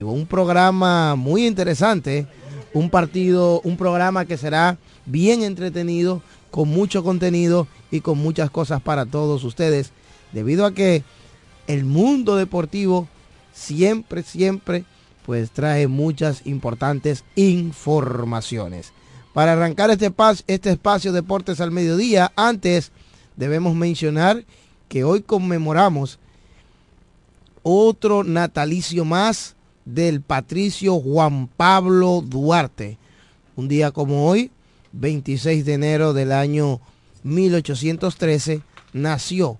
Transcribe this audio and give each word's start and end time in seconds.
Un 0.00 0.26
programa 0.26 1.14
muy 1.16 1.46
interesante, 1.46 2.26
un 2.74 2.90
partido, 2.90 3.62
un 3.62 3.78
programa 3.78 4.26
que 4.26 4.36
será 4.36 4.76
bien 5.06 5.42
entretenido, 5.42 6.20
con 6.50 6.68
mucho 6.68 7.02
contenido 7.02 7.66
y 7.90 8.02
con 8.02 8.18
muchas 8.18 8.50
cosas 8.50 8.82
para 8.82 9.06
todos 9.06 9.42
ustedes, 9.42 9.92
debido 10.32 10.66
a 10.66 10.74
que 10.74 11.02
el 11.66 11.86
mundo 11.86 12.36
deportivo 12.36 13.08
siempre, 13.54 14.22
siempre, 14.22 14.84
pues 15.24 15.50
trae 15.50 15.86
muchas 15.86 16.46
importantes 16.46 17.24
informaciones. 17.34 18.92
Para 19.32 19.52
arrancar 19.54 19.88
este, 19.88 20.12
este 20.46 20.72
espacio 20.72 21.10
Deportes 21.12 21.58
al 21.62 21.70
Mediodía, 21.70 22.32
antes 22.36 22.92
debemos 23.34 23.74
mencionar 23.74 24.44
que 24.90 25.04
hoy 25.04 25.22
conmemoramos 25.22 26.18
otro 27.62 28.24
natalicio 28.24 29.06
más 29.06 29.55
del 29.86 30.20
patricio 30.20 31.00
Juan 31.00 31.48
Pablo 31.48 32.22
Duarte. 32.22 32.98
Un 33.54 33.68
día 33.68 33.92
como 33.92 34.28
hoy, 34.28 34.50
26 34.92 35.64
de 35.64 35.72
enero 35.72 36.12
del 36.12 36.32
año 36.32 36.80
1813, 37.22 38.60
nació 38.92 39.58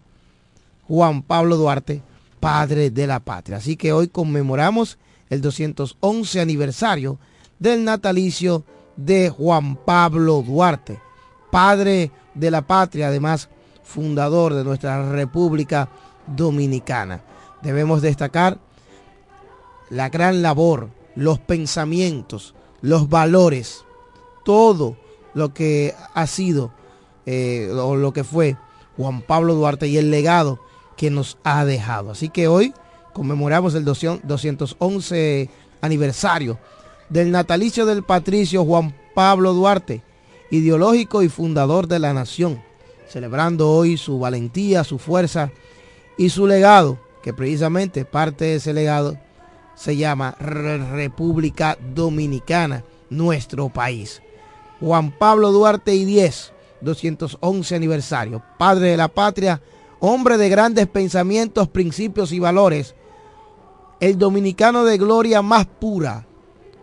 Juan 0.86 1.22
Pablo 1.22 1.56
Duarte, 1.56 2.02
padre 2.40 2.90
de 2.90 3.06
la 3.06 3.20
patria. 3.20 3.56
Así 3.56 3.76
que 3.76 3.92
hoy 3.92 4.08
conmemoramos 4.08 4.98
el 5.30 5.40
211 5.40 6.40
aniversario 6.40 7.18
del 7.58 7.84
natalicio 7.84 8.64
de 8.96 9.30
Juan 9.30 9.76
Pablo 9.76 10.42
Duarte, 10.42 11.00
padre 11.50 12.10
de 12.34 12.50
la 12.50 12.62
patria, 12.62 13.08
además 13.08 13.48
fundador 13.82 14.54
de 14.54 14.64
nuestra 14.64 15.10
República 15.10 15.88
Dominicana. 16.26 17.22
Debemos 17.62 18.02
destacar 18.02 18.58
la 19.90 20.08
gran 20.08 20.42
labor, 20.42 20.90
los 21.14 21.38
pensamientos, 21.38 22.54
los 22.80 23.08
valores, 23.08 23.84
todo 24.45 24.96
lo 25.34 25.52
que 25.52 25.95
ha 26.15 26.26
sido 26.26 26.73
eh, 27.26 27.70
o 27.73 27.96
lo 27.96 28.12
que 28.12 28.24
fue 28.24 28.57
Juan 28.96 29.23
Pablo 29.23 29.54
Duarte 29.54 29.88
y 29.88 29.98
el 29.98 30.10
legado 30.10 30.60
que 30.96 31.10
nos 31.10 31.38
ha 31.45 31.64
dejado. 31.64 32.10
Así 32.12 32.29
que 32.29 32.48
hoy 32.48 32.73
conmemoramos 33.12 33.74
el 33.74 33.84
211 33.84 35.51
aniversario 35.80 36.59
del 37.09 37.30
natalicio 37.30 37.87
del 37.87 38.02
patricio 38.02 38.64
Juan 38.64 38.95
Pablo 39.14 39.52
Duarte, 39.52 40.02
ideológico 40.51 41.23
y 41.23 41.29
fundador 41.29 41.87
de 41.87 41.98
la 41.98 42.12
nación, 42.12 42.62
celebrando 43.09 43.70
hoy 43.70 43.96
su 43.96 44.18
valentía, 44.18 44.84
su 44.84 44.98
fuerza 44.98 45.51
y 46.18 46.30
su 46.30 46.46
legado, 46.46 46.98
que 47.23 47.32
precisamente 47.32 48.04
parte 48.04 48.46
de 48.46 48.54
ese 48.57 48.73
legado 48.73 49.18
se 49.77 49.96
llama 49.96 50.35
República 50.41 51.79
Dominicana, 51.95 52.82
nuestro 53.10 53.69
país. 53.69 54.23
Juan 54.80 55.13
Pablo 55.13 55.52
Duarte 55.52 55.95
y 55.95 56.05
10, 56.05 56.52
211 56.80 57.77
aniversario, 57.77 58.43
padre 58.59 58.91
de 58.91 58.97
la 58.97 59.09
patria, 59.09 59.60
hombre 60.01 60.38
de 60.38 60.49
grandes 60.49 60.87
pensamientos, 60.88 61.69
principios 61.69 62.32
y 62.32 62.41
valores, 62.41 62.95
el 64.00 64.19
dominicano 64.19 64.84
de 64.84 64.99
gloria 64.99 65.43
más 65.43 65.66
pura, 65.66 66.27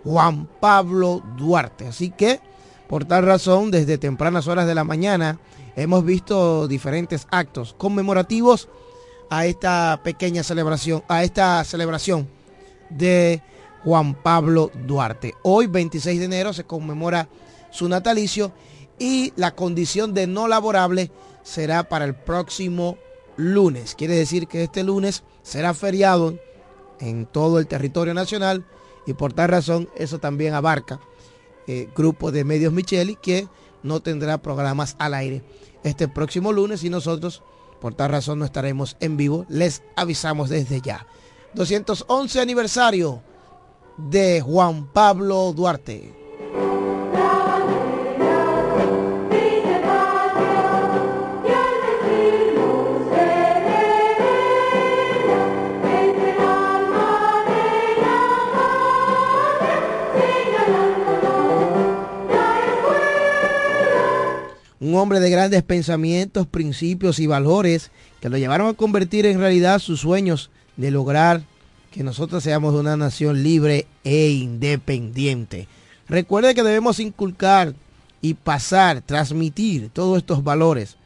Juan 0.04 0.48
Pablo 0.60 1.22
Duarte. 1.38 1.88
Así 1.88 2.12
que, 2.12 2.40
por 2.88 3.06
tal 3.06 3.26
razón, 3.26 3.72
desde 3.72 3.98
tempranas 3.98 4.48
horas 4.48 4.68
de 4.68 4.76
la 4.76 4.84
mañana, 4.84 5.40
hemos 5.76 6.06
visto 6.06 6.68
diferentes 6.68 7.28
actos 7.32 7.76
conmemorativos 7.78 8.70
a 9.30 9.46
esta 9.46 10.02
pequeña 10.04 10.44
celebración, 10.44 11.04
a 11.08 11.24
esta 11.24 11.64
celebración 11.64 12.28
de 12.98 13.42
Juan 13.84 14.16
Pablo 14.16 14.72
Duarte. 14.86 15.34
Hoy, 15.44 15.68
26 15.68 16.20
de 16.20 16.26
enero, 16.26 16.54
se 16.54 16.64
conmemora 16.64 17.28
su 17.72 17.90
natalicio 17.90 18.52
y 19.00 19.34
la 19.36 19.56
condición 19.56 20.14
de 20.14 20.28
no 20.28 20.48
laborable 20.48 21.12
será 21.44 21.90
para 21.90 22.06
el 22.06 22.16
próximo 22.16 22.98
lunes. 23.36 23.96
Quiere 23.96 24.16
decir 24.16 24.48
que 24.48 24.64
este 24.64 24.84
lunes 24.84 25.24
será 25.42 25.74
feriado 25.74 26.38
en 27.00 27.26
todo 27.26 27.60
el 27.60 27.68
territorio 27.68 28.14
nacional 28.14 28.66
y 29.06 29.14
por 29.14 29.34
tal 29.34 29.50
razón 29.50 29.90
eso 29.96 30.20
también 30.20 30.54
abarca 30.54 31.00
eh, 31.68 31.90
grupo 31.96 32.32
de 32.32 32.44
medios 32.44 32.72
Micheli 32.72 33.18
que 33.22 33.48
no 33.82 34.02
tendrá 34.02 34.38
programas 34.38 34.96
al 35.00 35.14
aire 35.14 35.44
este 35.84 36.08
próximo 36.08 36.54
lunes 36.54 36.84
y 36.84 36.90
nosotros 36.90 37.44
por 37.82 37.94
tal 37.94 38.12
razón 38.12 38.40
no 38.40 38.46
estaremos 38.46 38.96
en 39.02 39.18
vivo. 39.18 39.46
Les 39.50 39.84
avisamos 39.98 40.50
desde 40.50 40.80
ya. 40.80 41.06
211 41.56 42.40
aniversario 42.40 43.22
de 43.98 44.42
Juan 44.42 44.88
Pablo 44.92 45.54
Duarte. 45.54 46.24
un 64.80 65.00
hombre 65.00 65.20
de 65.20 65.30
grandes 65.30 65.64
pensamientos, 65.64 66.46
principios 66.46 67.18
y 67.20 67.26
valores 67.26 67.90
que 68.20 68.30
lo 68.30 68.38
llevaron 68.38 68.68
a 68.68 68.74
convertir 68.74 69.26
en 69.26 69.40
realidad 69.40 69.80
sus 69.80 70.02
sueños 70.02 70.52
de 70.78 70.92
lograr 70.92 71.44
que 71.92 72.04
nosotros 72.04 72.44
seamos 72.44 72.74
una 72.74 72.98
nación 72.98 73.44
libre 73.44 73.88
e 74.04 74.30
independiente. 74.30 75.68
Recuerde 76.08 76.56
que 76.56 76.64
debemos 76.64 77.00
inculcar 77.00 77.76
y 78.22 78.34
pasar, 78.34 79.02
transmitir 79.02 79.90
todos 79.90 80.18
estos 80.18 80.44
valores 80.44 80.98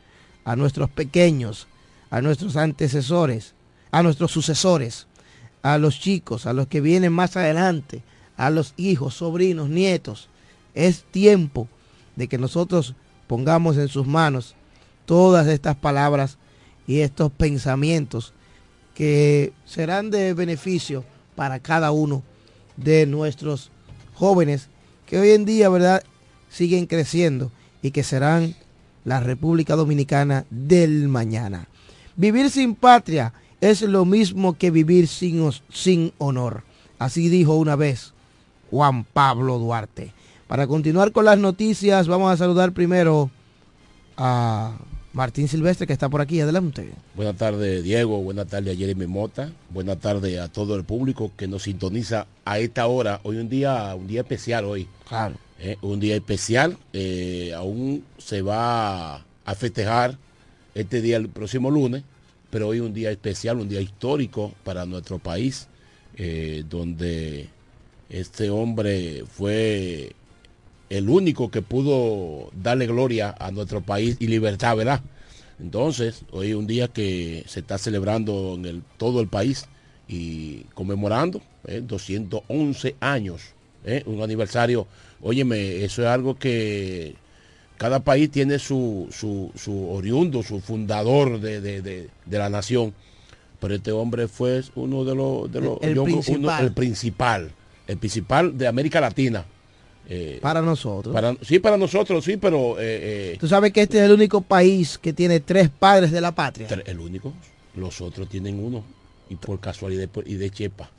a 0.45 0.55
nuestros 0.55 0.89
pequeños, 0.89 1.67
a 2.09 2.22
nuestros 2.22 2.55
antecesores, 2.55 3.53
a 3.91 4.01
nuestros 4.03 4.31
sucesores, 4.31 5.07
a 5.61 5.78
los 5.78 5.99
chicos, 5.99 6.45
a 6.45 6.53
los 6.53 6.67
que 6.67 6.79
vienen 6.79 7.11
más 7.11 7.35
adelante, 7.35 8.01
a 8.38 8.49
los 8.49 8.73
hijos, 8.78 9.16
sobrinos, 9.16 9.69
nietos. 9.69 10.29
Es 10.73 11.03
tiempo 11.03 11.67
de 12.16 12.28
que 12.28 12.38
nosotros 12.38 12.95
pongamos 13.28 13.78
en 13.78 13.89
sus 13.89 14.07
manos 14.07 14.55
todas 15.05 15.47
estas 15.47 15.75
palabras 15.75 16.38
y 16.88 16.99
estos 16.99 17.31
pensamientos 17.31 18.34
que 18.97 19.53
serán 19.63 20.09
de 20.09 20.34
beneficio 20.34 21.06
para 21.35 21.59
cada 21.59 21.91
uno 21.91 22.24
de 22.78 23.06
nuestros 23.06 23.69
jóvenes 24.16 24.69
que 25.06 25.19
hoy 25.19 25.30
en 25.30 25.46
día, 25.46 25.69
¿verdad?, 25.69 26.02
siguen 26.50 26.88
creciendo 26.88 27.52
y 27.84 27.91
que 27.91 28.02
serán 28.02 28.56
la 29.06 29.19
República 29.19 29.75
Dominicana 29.75 30.47
del 30.50 31.09
mañana. 31.09 31.68
Vivir 32.16 32.50
sin 32.50 32.74
patria 32.74 33.34
es 33.62 33.84
lo 33.84 34.03
mismo 34.03 34.58
que 34.58 34.72
vivir 34.72 35.08
sin, 35.08 35.47
sin 35.72 36.12
honor. 36.18 36.64
Así 36.97 37.29
dijo 37.29 37.53
una 37.53 37.75
vez 37.75 38.16
Juan 38.72 39.03
Pablo 39.03 39.59
Duarte. 39.59 40.12
Para 40.47 40.66
continuar 40.66 41.12
con 41.12 41.25
las 41.25 41.38
noticias, 41.38 42.08
vamos 42.08 42.31
a 42.31 42.38
saludar 42.38 42.72
primero 42.72 43.29
a 44.18 44.75
Martín 45.17 45.47
Silvestre, 45.47 45.88
que 45.88 45.94
está 45.94 46.09
por 46.09 46.22
aquí. 46.22 46.39
Adelante. 46.41 46.91
Buenas 47.16 47.35
tardes, 47.38 47.83
Diego. 47.83 48.22
Buenas 48.22 48.45
tardes 48.45 48.75
a 48.75 48.78
Jeremy 48.78 49.07
Mota. 49.07 49.51
Buenas 49.72 49.97
tardes 49.97 50.39
a 50.39 50.47
todo 50.47 50.75
el 50.75 50.83
público 50.83 51.31
que 51.35 51.47
nos 51.47 51.63
sintoniza 51.63 52.28
a 52.45 52.59
esta 52.59 52.85
hora. 52.85 53.19
Hoy 53.23 53.38
un 53.38 53.50
día, 53.50 53.95
un 53.95 54.05
día 54.05 54.22
especial 54.22 54.66
hoy. 54.66 54.88
Claro. 55.09 55.33
Eh, 55.57 55.75
un 55.81 56.00
día 56.00 56.16
especial. 56.16 56.78
Eh, 56.94 57.51
aún 57.55 58.03
se 58.19 58.44
va 58.44 59.16
a 59.44 59.55
festejar 59.55 60.19
este 60.75 61.01
día 61.01 61.17
el 61.17 61.29
próximo 61.29 61.72
lunes, 61.72 62.03
pero 62.51 62.67
hoy 62.67 62.79
un 62.79 62.94
día 62.94 63.09
especial, 63.09 63.59
un 63.59 63.69
día 63.69 63.81
histórico 63.81 64.53
para 64.63 64.85
nuestro 64.85 65.17
país, 65.17 65.67
eh, 66.16 66.63
donde 66.69 67.49
este 68.11 68.52
hombre 68.52 69.23
fue 69.28 70.11
el 70.89 71.09
único 71.09 71.51
que 71.51 71.61
pudo 71.61 72.49
darle 72.53 72.87
gloria 72.87 73.35
a 73.37 73.51
nuestro 73.51 73.81
país 73.81 74.17
y 74.19 74.28
libertad, 74.28 74.75
¿verdad? 74.75 75.01
Entonces, 75.59 76.23
hoy 76.31 76.51
es 76.51 76.55
un 76.55 76.67
día 76.67 76.87
que 76.87 77.43
se 77.47 77.61
está 77.61 77.78
celebrando 77.78 78.55
en 78.55 78.66
el, 78.66 78.84
todo 78.97 79.22
el 79.22 79.28
país 79.28 79.66
y 80.07 80.59
conmemorando 80.73 81.41
211 81.63 82.87
¿eh? 82.87 82.95
años, 82.99 83.41
¿eh? 83.84 84.03
un 84.05 84.22
aniversario. 84.22 84.87
Óyeme, 85.22 85.84
eso 85.84 86.03
es 86.03 86.07
algo 86.07 86.37
que 86.37 87.16
cada 87.78 87.99
país 88.01 88.29
tiene 88.29 88.59
su, 88.59 89.07
su, 89.11 89.89
oriundo, 89.89 90.43
su 90.43 90.61
fundador 90.61 91.39
de, 91.39 92.09
la 92.29 92.49
nación. 92.49 92.93
Pero 93.59 93.73
este 93.73 93.91
hombre 93.91 94.28
fue 94.28 94.61
uno 94.75 95.03
de 95.03 95.16
los, 95.16 95.51
de 95.51 95.61
los 95.61 95.79
el, 95.81 95.99
principal. 96.03 96.63
el 96.63 96.73
principal, 96.73 97.51
el 97.87 97.97
principal 97.97 98.55
de 98.55 98.67
América 98.67 99.01
Latina 99.01 99.45
eh, 100.09 100.40
para 100.42 100.62
nosotros. 100.62 101.16
sí, 101.42 101.59
para 101.59 101.78
nosotros, 101.78 102.24
sí, 102.24 102.38
pero... 102.38 102.80
Eh, 102.80 103.34
eh, 103.34 103.38
Tú 103.40 103.48
sabes 103.48 103.74
que 103.74 103.82
este 103.82 103.98
es 103.98 104.06
el 104.06 104.14
único 104.14 104.42
país 104.42 104.98
que 104.98 105.12
tiene 105.12 105.42
tres 105.42 105.70
padres 105.70 106.12
de 106.12 106.22
la 106.22 106.34
patria. 106.34 106.68
El 106.86 107.00
único. 107.00 107.34
Los 107.76 108.00
otros 108.02 108.30
tienen 108.30 108.64
uno. 108.64 108.84
Y 109.30 109.36
por 109.36 109.59
casualidad 109.59 110.08
y 110.26 110.36
de 110.36 110.50
chepa. 110.50 110.90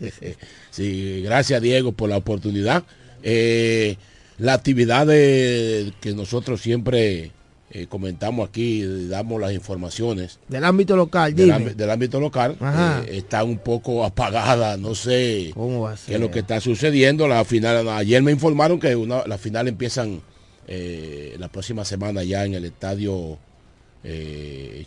sí, 0.70 1.20
gracias 1.22 1.60
Diego 1.60 1.92
por 1.92 2.08
la 2.08 2.16
oportunidad. 2.16 2.82
La 3.22 4.54
actividad 4.54 5.06
de, 5.06 5.92
que 6.00 6.14
nosotros 6.14 6.62
siempre 6.62 7.32
eh, 7.72 7.86
comentamos 7.88 8.48
aquí, 8.48 8.82
damos 9.06 9.40
las 9.40 9.52
informaciones. 9.52 10.40
Del 10.48 10.64
ámbito 10.64 10.96
local, 10.96 11.36
del, 11.36 11.52
ámbito 11.88 12.18
local, 12.18 12.56
eh, 12.60 13.10
está 13.12 13.44
un 13.44 13.58
poco 13.58 14.04
apagada, 14.04 14.76
no 14.76 14.96
sé 14.96 15.52
qué 15.54 16.14
es 16.14 16.20
lo 16.20 16.32
que 16.32 16.40
está 16.40 16.60
sucediendo. 16.60 17.28
La 17.28 17.44
final, 17.44 17.88
ayer 17.90 18.24
me 18.24 18.32
informaron 18.32 18.80
que 18.80 18.96
una, 18.96 19.24
la 19.24 19.38
final 19.38 19.68
empiezan 19.68 20.20
eh, 20.66 21.36
la 21.38 21.46
próxima 21.46 21.84
semana 21.84 22.24
ya 22.24 22.44
en 22.44 22.54
el 22.54 22.64
estadio 22.64 23.38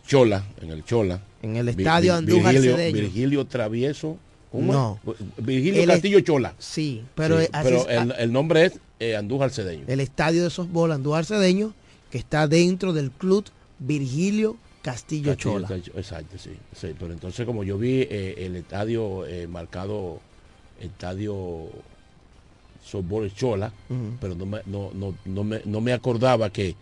Chola, 0.06 0.44
en 0.62 0.72
el 0.72 0.84
Chola. 0.84 1.22
En 1.42 1.56
el 1.56 1.70
estadio 1.70 2.16
Andújar 2.16 2.54
Virgilio, 2.54 2.76
Virgilio 2.76 3.46
Travieso. 3.46 4.18
No. 4.52 5.00
Virgilio 5.38 5.88
Castillo 5.88 6.20
Chola. 6.20 6.54
Sí, 6.60 7.02
pero, 7.16 7.40
pero 7.64 7.88
el, 7.88 8.34
nombre 8.34 8.74
es 9.00 9.16
Andújar 9.16 9.52
Cedeño. 9.52 9.86
El 9.88 10.02
estadio 10.02 10.44
de 10.44 10.50
softball 10.50 10.92
Andújar 10.92 11.24
Cedeño 11.24 11.74
que 12.14 12.20
está 12.20 12.48
dentro 12.48 12.94
del 12.94 13.10
club 13.10 13.44
Virgilio 13.80 14.56
Castillo, 14.84 15.34
Chola. 15.34 15.68
Exacto, 15.96 16.38
sí, 16.38 16.52
Pero 17.00 17.12
entonces 17.12 17.44
como 17.44 17.64
yo 17.64 17.80
vi 17.80 18.02
eh, 18.02 18.36
el 18.38 18.56
estadio 18.56 19.26
eh, 19.26 19.48
marcado, 19.48 20.20
estadio 20.80 21.70
Softball 22.86 23.34
Chola, 23.34 23.74
pero 24.22 24.36
no 24.36 24.46
me, 24.46 24.60
no, 24.68 24.92
no, 24.94 25.44
me, 25.44 25.62
no 25.66 25.82
me 25.82 25.92
acordaba 25.92 26.52
que, 26.52 26.76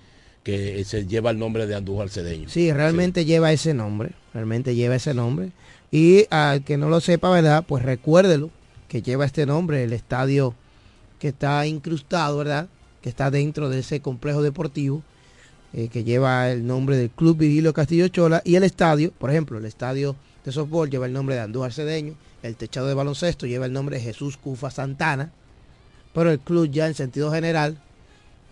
que 0.44 0.84
se 0.84 1.08
lleva 1.08 1.30
el 1.30 1.40
nombre 1.40 1.66
de 1.66 1.76
Andújar 1.76 2.10
Cedeño. 2.10 2.50
Sí, 2.50 2.74
realmente 2.74 3.24
lleva 3.24 3.54
ese 3.54 3.74
nombre, 3.74 4.12
realmente 4.34 4.76
lleva 4.76 4.96
ese 4.96 5.14
nombre. 5.14 5.54
Y 5.92 6.26
al 6.30 6.66
que 6.66 6.76
no 6.76 6.90
lo 6.90 7.00
sepa, 7.00 7.30
¿verdad? 7.30 7.64
Pues 7.66 7.84
recuérdelo 7.84 8.50
que 8.90 9.02
lleva 9.02 9.24
este 9.24 9.46
nombre, 9.46 9.82
el 9.86 9.94
estadio 9.94 10.56
que 11.20 11.30
está 11.30 11.66
incrustado, 11.68 12.40
¿verdad? 12.40 12.68
Que 13.02 13.08
está 13.08 13.32
dentro 13.32 13.70
de 13.70 13.80
ese 13.80 14.02
complejo 14.02 14.42
deportivo 14.42 15.04
eh, 15.74 15.88
que 15.88 16.04
lleva 16.04 16.52
el 16.52 16.66
nombre 16.66 16.98
del 16.98 17.10
Club 17.10 17.38
Vigilio 17.38 17.74
Castillo 17.74 18.08
Chola 18.10 18.42
y 18.44 18.56
el 18.56 18.64
estadio, 18.64 19.12
por 19.18 19.30
ejemplo, 19.30 19.58
el 19.58 19.66
estadio 19.66 20.16
de 20.44 20.52
softball 20.52 20.90
lleva 20.90 21.06
el 21.06 21.14
nombre 21.14 21.36
de 21.36 21.42
Andújar 21.42 21.72
Cedeño, 21.72 22.16
el 22.44 22.56
techado 22.56 22.88
de 22.88 22.94
baloncesto 22.94 23.46
lleva 23.46 23.66
el 23.66 23.74
nombre 23.74 23.98
de 23.98 24.04
Jesús 24.04 24.38
Cufa 24.38 24.72
Santana, 24.72 25.32
pero 26.14 26.32
el 26.32 26.40
club 26.40 26.70
ya 26.70 26.88
en 26.88 26.94
sentido 26.94 27.32
general 27.32 27.78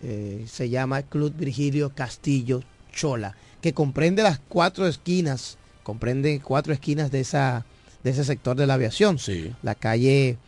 eh, 0.02 0.44
se 0.48 0.70
llama 0.70 1.02
Club 1.02 1.34
Virgilio 1.36 1.90
Castillo 1.90 2.62
Chola, 2.92 3.36
que 3.60 3.74
comprende 3.74 4.22
las 4.22 4.40
cuatro 4.48 4.86
esquinas, 4.86 5.58
comprende 5.82 6.40
cuatro 6.42 6.72
esquinas 6.72 7.10
de 7.10 7.20
esa 7.20 7.66
de 8.02 8.10
ese 8.10 8.24
sector 8.24 8.56
de 8.56 8.66
la 8.66 8.74
aviación. 8.74 9.18
Sí. 9.18 9.52
La 9.62 9.74
calle 9.74 10.38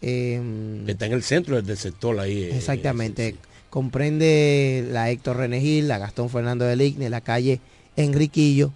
em, 0.00 0.88
está 0.88 1.06
en 1.06 1.12
el 1.12 1.22
centro 1.22 1.60
del 1.60 1.76
sector 1.76 2.18
ahí. 2.20 2.44
Eh, 2.44 2.56
exactamente 2.56 3.36
comprende 3.72 4.86
la 4.90 5.08
Héctor 5.08 5.38
Renegil, 5.38 5.88
la 5.88 5.96
Gastón 5.96 6.28
Fernando 6.28 6.66
de 6.66 6.76
Ligne, 6.76 7.08
la 7.08 7.22
calle 7.22 7.58
Enriquillo 7.96 8.70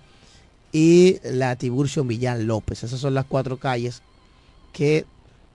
y 0.72 1.18
la 1.22 1.54
Tiburcio 1.56 2.02
Millán 2.02 2.46
López. 2.46 2.82
Esas 2.82 2.98
son 2.98 3.12
las 3.12 3.26
cuatro 3.26 3.58
calles 3.58 4.00
que 4.72 5.04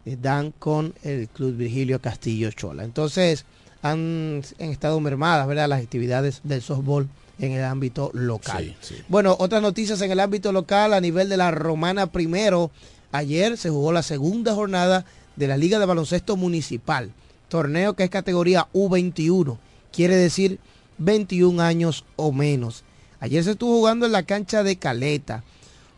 dan 0.05 0.51
con 0.51 0.93
el 1.01 1.27
Club 1.27 1.55
Virgilio 1.55 1.99
Castillo 1.99 2.51
Chola. 2.51 2.83
Entonces 2.83 3.45
han, 3.81 4.43
estado 4.59 4.99
mermadas 4.99 5.47
¿verdad? 5.47 5.69
las 5.69 5.81
actividades 5.81 6.41
del 6.43 6.61
softball 6.61 7.09
en 7.39 7.53
el 7.53 7.63
ámbito 7.63 8.11
local. 8.13 8.75
Bueno, 9.07 9.35
otras 9.39 9.63
noticias 9.63 9.99
en 10.03 10.11
el 10.11 10.19
ámbito 10.19 10.51
local 10.51 10.93
a 10.93 11.01
nivel 11.01 11.29
de 11.29 11.37
la 11.37 11.49
Romana 11.49 12.11
primero. 12.11 12.69
Ayer 13.11 13.57
se 13.57 13.71
jugó 13.71 13.91
la 13.91 14.03
segunda 14.03 14.53
jornada 14.53 15.03
de 15.35 15.47
la 15.47 15.57
Liga 15.57 15.79
de 15.79 15.87
Baloncesto 15.87 16.37
Municipal 16.37 17.11
torneo 17.51 17.95
que 17.95 18.05
es 18.05 18.09
categoría 18.09 18.69
U21, 18.73 19.57
quiere 19.91 20.15
decir 20.15 20.57
21 20.99 21.61
años 21.61 22.05
o 22.15 22.31
menos. 22.31 22.85
Ayer 23.19 23.43
se 23.43 23.51
estuvo 23.51 23.75
jugando 23.75 24.05
en 24.05 24.13
la 24.13 24.23
cancha 24.23 24.63
de 24.63 24.77
Caleta, 24.77 25.43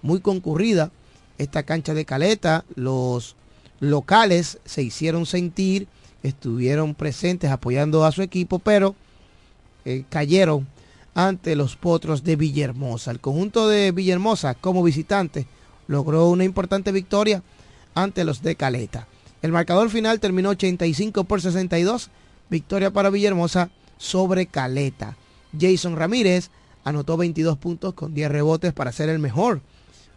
muy 0.01 0.19
concurrida 0.19 0.91
esta 1.37 1.61
cancha 1.61 1.93
de 1.93 2.05
Caleta, 2.05 2.65
los 2.73 3.35
locales 3.79 4.57
se 4.65 4.81
hicieron 4.81 5.27
sentir, 5.27 5.87
estuvieron 6.23 6.95
presentes 6.95 7.51
apoyando 7.51 8.03
a 8.03 8.11
su 8.11 8.23
equipo, 8.23 8.57
pero 8.57 8.95
eh, 9.85 10.05
cayeron 10.09 10.67
ante 11.13 11.55
los 11.55 11.75
potros 11.75 12.23
de 12.23 12.35
Villahermosa. 12.35 13.11
El 13.11 13.19
conjunto 13.19 13.67
de 13.67 13.91
Villahermosa 13.91 14.55
como 14.55 14.81
visitante 14.81 15.45
logró 15.85 16.27
una 16.29 16.45
importante 16.45 16.91
victoria 16.91 17.43
ante 17.93 18.23
los 18.23 18.41
de 18.41 18.55
Caleta. 18.55 19.07
El 19.43 19.51
marcador 19.51 19.89
final 19.89 20.21
terminó 20.21 20.49
85 20.49 21.25
por 21.25 21.41
62. 21.41 22.09
Victoria 22.49 22.91
para 22.91 23.09
Villahermosa 23.09 23.69
sobre 23.97 24.45
Caleta. 24.45 25.17
Jason 25.59 25.97
Ramírez 25.97 26.49
anotó 26.85 27.17
22 27.17 27.57
puntos 27.57 27.93
con 27.93 28.13
10 28.13 28.31
rebotes 28.31 28.71
para 28.71 28.93
ser 28.93 29.09
el 29.09 29.19
mejor 29.19 29.61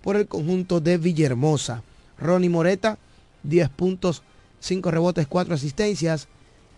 por 0.01 0.15
el 0.15 0.29
conjunto 0.29 0.81
de 0.81 0.97
Villahermosa. 0.97 1.83
Ronnie 2.19 2.49
Moreta, 2.49 2.99
10 3.43 3.69
puntos, 3.71 4.23
5 4.61 4.93
rebotes, 4.93 5.27
4 5.27 5.55
asistencias. 5.55 6.29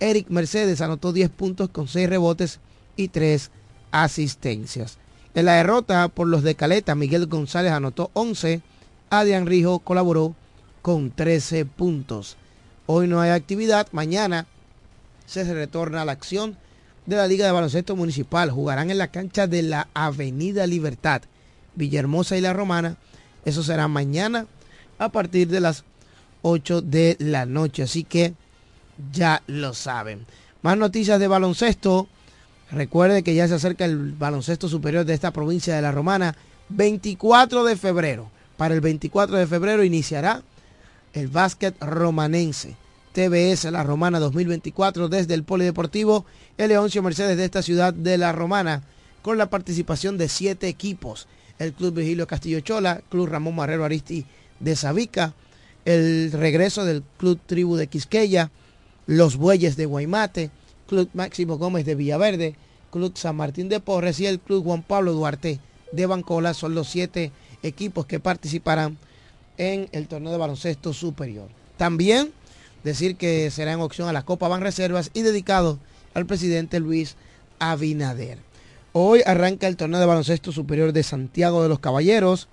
Eric 0.00 0.31
Mercedes 0.31 0.81
anotó 0.81 1.12
10 1.12 1.29
puntos 1.29 1.69
con 1.69 1.87
6 1.87 2.09
rebotes 2.09 2.61
y 2.97 3.09
3 3.09 3.50
asistencias. 3.91 4.97
En 5.35 5.45
la 5.45 5.53
derrota 5.53 6.09
por 6.09 6.27
los 6.27 6.43
de 6.43 6.55
Caleta, 6.55 6.95
Miguel 6.95 7.27
González 7.27 7.73
anotó 7.73 8.11
11. 8.15 8.62
Adrián 9.11 9.47
Rijo 9.47 9.81
colaboró 9.81 10.35
con 10.82 11.10
13 11.10 11.64
puntos. 11.64 12.36
Hoy 12.86 13.06
no 13.06 13.20
hay 13.20 13.30
actividad, 13.30 13.88
mañana 13.92 14.46
se 15.26 15.44
retorna 15.52 16.02
a 16.02 16.04
la 16.04 16.12
acción 16.12 16.56
de 17.06 17.16
la 17.16 17.26
Liga 17.26 17.46
de 17.46 17.52
Baloncesto 17.52 17.96
Municipal. 17.96 18.50
Jugarán 18.50 18.90
en 18.90 18.98
la 18.98 19.08
cancha 19.08 19.46
de 19.46 19.62
la 19.62 19.88
Avenida 19.94 20.66
Libertad, 20.66 21.22
Villahermosa 21.75 22.36
y 22.36 22.40
La 22.40 22.52
Romana. 22.52 22.96
Eso 23.44 23.62
será 23.62 23.88
mañana 23.88 24.46
a 24.98 25.10
partir 25.10 25.48
de 25.48 25.60
las 25.60 25.84
8 26.42 26.82
de 26.82 27.16
la 27.19 27.46
noche. 27.46 27.82
Así 27.82 28.04
que 28.04 28.34
ya 29.12 29.42
lo 29.46 29.75
saben. 29.75 30.26
Más 30.62 30.76
noticias 30.76 31.20
de 31.20 31.28
baloncesto. 31.28 32.08
Recuerde 32.70 33.22
que 33.22 33.34
ya 33.34 33.48
se 33.48 33.54
acerca 33.54 33.84
el 33.86 34.12
baloncesto 34.12 34.69
superior 34.69 35.04
de 35.04 35.14
esta 35.14 35.32
provincia 35.32 35.75
de 35.75 35.82
La 35.82 35.92
Romana. 35.92 36.36
24 36.69 37.64
de 37.64 37.76
febrero. 37.76 38.30
Para 38.56 38.75
el 38.75 38.80
24 38.80 39.36
de 39.36 39.46
febrero 39.46 39.84
iniciará 39.84 40.42
el 41.12 41.28
básquet 41.28 41.75
romanense. 41.81 42.76
TBS 43.12 43.64
La 43.72 43.82
Romana 43.82 44.20
2024 44.20 45.09
desde 45.09 45.35
el 45.35 45.42
Polideportivo 45.42 46.25
El 46.56 46.68
Leoncio 46.68 47.02
Mercedes 47.02 47.37
de 47.37 47.44
esta 47.44 47.62
ciudad 47.62 47.92
de 47.92 48.18
La 48.18 48.33
Romana 48.33 48.85
con 49.23 49.38
la 49.38 49.50
participación 49.50 50.18
de 50.18 50.28
siete 50.28 50.68
equipos. 50.68 51.26
El 51.59 51.73
Club 51.73 51.94
Vigilio 51.94 52.26
Castillo 52.26 52.61
Chola, 52.61 53.02
Club 53.09 53.28
Ramón 53.28 53.56
Marrero 53.56 53.85
Aristi 53.85 54.25
de 54.61 54.76
Sabica, 54.76 55.35
el 55.85 56.30
regreso 56.33 56.85
del 56.85 57.02
Club 57.16 57.40
Tribu 57.44 57.76
de 57.76 57.88
Quisqueya, 57.88 58.50
los 59.06 59.37
Bueyes 59.37 59.76
de 59.76 59.87
Guaymate, 59.87 60.50
Club 60.87 61.09
Máximo 61.14 61.59
Gómez 61.59 61.85
de 61.85 61.94
Villaverde, 61.94 62.56
Club 62.92 63.16
San 63.16 63.37
Martín 63.37 63.68
de 63.68 63.80
Porres 63.80 64.21
y 64.21 64.26
el 64.26 64.38
Club 64.38 64.64
Juan 64.64 64.83
Pablo 64.83 65.12
Duarte 65.12 65.61
de 65.92 66.06
Bancola 66.06 66.54
son 66.54 66.75
los 66.75 66.88
siete 66.88 67.33
equipos 67.62 68.06
que 68.06 68.21
participarán 68.21 68.99
en 69.59 69.88
el 69.93 70.09
torneo 70.09 70.33
de 70.33 70.38
baloncesto 70.38 70.93
superior. 70.93 71.49
También 71.77 72.33
decir 72.85 73.17
que 73.17 73.50
será 73.50 73.73
en 73.73 73.81
opción 73.81 74.09
a 74.09 74.12
la 74.12 74.25
Copa 74.25 74.49
Ban 74.49 74.62
Reservas 74.62 75.11
y 75.12 75.23
dedicado 75.23 75.79
al 76.15 76.27
presidente 76.27 76.81
Luis 76.81 77.17
Abinader. 77.59 78.38
Hoy 78.93 79.23
arranca 79.27 79.67
el 79.69 79.77
torneo 79.77 80.00
de 80.00 80.07
baloncesto 80.07 80.53
superior 80.53 80.93
de 80.93 81.03
Santiago 81.03 81.62
de 81.62 81.69
los 81.69 81.79
Caballeros. 81.81 82.49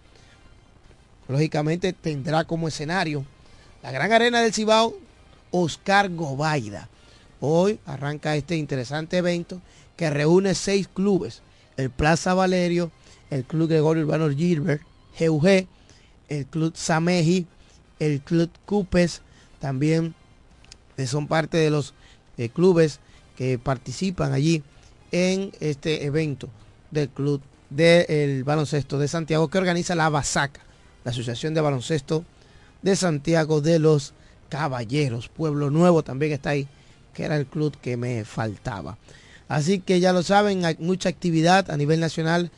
Lógicamente 1.27 1.93
tendrá 1.93 2.43
como 2.43 2.67
escenario 2.67 3.23
la 3.81 3.91
gran 3.91 4.11
arena 4.11 4.41
del 4.41 4.53
Cibao, 4.53 4.95
Oscar 5.51 6.09
Gobaida. 6.09 6.89
Hoy 7.39 7.79
arranca 7.85 8.35
este 8.35 8.55
interesante 8.57 9.17
evento 9.17 9.61
que 9.95 10.09
reúne 10.09 10.55
seis 10.55 10.87
clubes. 10.87 11.41
El 11.77 11.89
Plaza 11.89 12.33
Valerio, 12.33 12.91
el 13.29 13.43
Club 13.43 13.69
Gregorio 13.69 14.03
Urbano 14.03 14.29
Gilbert, 14.29 14.81
GUG, 15.19 15.67
el 16.29 16.45
Club 16.45 16.73
Sameji, 16.75 17.47
el 17.99 18.21
Club 18.21 18.49
Cupes, 18.65 19.21
también 19.59 20.13
son 21.05 21.27
parte 21.27 21.57
de 21.57 21.69
los 21.69 21.93
eh, 22.37 22.49
clubes 22.49 22.99
que 23.35 23.59
participan 23.59 24.33
allí 24.33 24.63
en 25.11 25.51
este 25.59 26.05
evento 26.05 26.49
del 26.91 27.09
Club 27.09 27.41
del 27.69 28.43
Baloncesto 28.43 28.97
de 28.99 29.07
Santiago 29.07 29.49
que 29.49 29.57
organiza 29.57 29.95
la 29.95 30.09
BASACA, 30.09 30.61
la 31.03 31.11
Asociación 31.11 31.53
de 31.53 31.61
Baloncesto 31.61 32.23
de 32.81 32.95
Santiago 32.95 33.61
de 33.61 33.79
los 33.79 34.13
Caballeros. 34.49 35.29
Pueblo 35.29 35.69
Nuevo 35.69 36.03
también 36.03 36.31
está 36.31 36.51
ahí, 36.51 36.67
que 37.13 37.23
era 37.23 37.35
el 37.35 37.45
club 37.45 37.75
que 37.81 37.97
me 37.97 38.23
faltaba. 38.23 38.97
Así 39.47 39.79
que 39.79 39.99
ya 39.99 40.13
lo 40.13 40.23
saben, 40.23 40.65
hay 40.65 40.77
mucha 40.79 41.09
actividad 41.09 41.69
a 41.69 41.77
nivel 41.77 41.99
nacional 41.99 42.51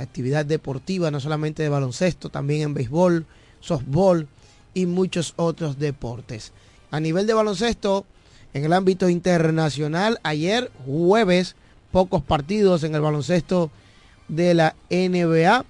actividad 0.00 0.46
deportiva, 0.46 1.10
no 1.10 1.20
solamente 1.20 1.62
de 1.62 1.68
baloncesto, 1.68 2.28
también 2.28 2.62
en 2.62 2.74
béisbol, 2.74 3.26
softball 3.60 4.28
y 4.74 4.86
muchos 4.86 5.34
otros 5.36 5.78
deportes. 5.78 6.52
A 6.90 7.00
nivel 7.00 7.26
de 7.26 7.34
baloncesto, 7.34 8.06
en 8.54 8.64
el 8.64 8.72
ámbito 8.72 9.08
internacional, 9.08 10.20
ayer 10.22 10.70
jueves, 10.86 11.54
pocos 11.92 12.22
partidos 12.22 12.82
en 12.84 12.94
el 12.94 13.00
baloncesto 13.00 13.70
de 14.28 14.54
la 14.54 14.74
NBA. 14.90 15.64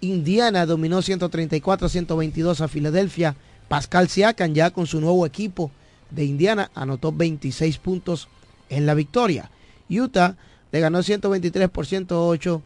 Indiana 0.00 0.66
dominó 0.66 0.98
134-122 0.98 2.60
a 2.60 2.68
Filadelfia. 2.68 3.36
Pascal 3.68 4.08
Siakam 4.08 4.54
ya 4.54 4.70
con 4.70 4.86
su 4.86 5.00
nuevo 5.00 5.24
equipo 5.26 5.70
de 6.10 6.24
Indiana 6.24 6.70
anotó 6.74 7.12
26 7.12 7.78
puntos 7.78 8.28
en 8.68 8.86
la 8.86 8.94
victoria. 8.94 9.50
Utah 9.88 10.36
le 10.70 10.80
ganó 10.80 11.02
123 11.02 11.68
por 11.68 11.86
108 11.86 12.62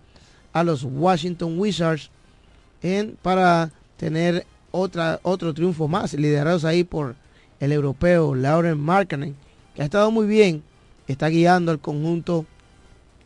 a 0.57 0.65
los 0.65 0.85
Washington 0.85 1.59
Wizards 1.59 2.09
en, 2.81 3.19
para 3.21 3.71
tener 3.99 4.47
otra, 4.71 5.21
otro 5.23 5.53
triunfo 5.53 5.87
más, 5.87 6.15
liderados 6.15 6.65
ahí 6.65 6.83
por 6.83 7.15
el 7.61 7.73
europeo 7.73 8.35
Lauren 8.35 8.81
Markkanen, 8.81 9.37
que 9.75 9.83
ha 9.83 9.85
estado 9.85 10.11
muy 10.11 10.27
bien, 10.27 10.63
está 11.09 11.29
guiando 11.29 11.73
al 11.73 11.79
conjunto 11.79 12.47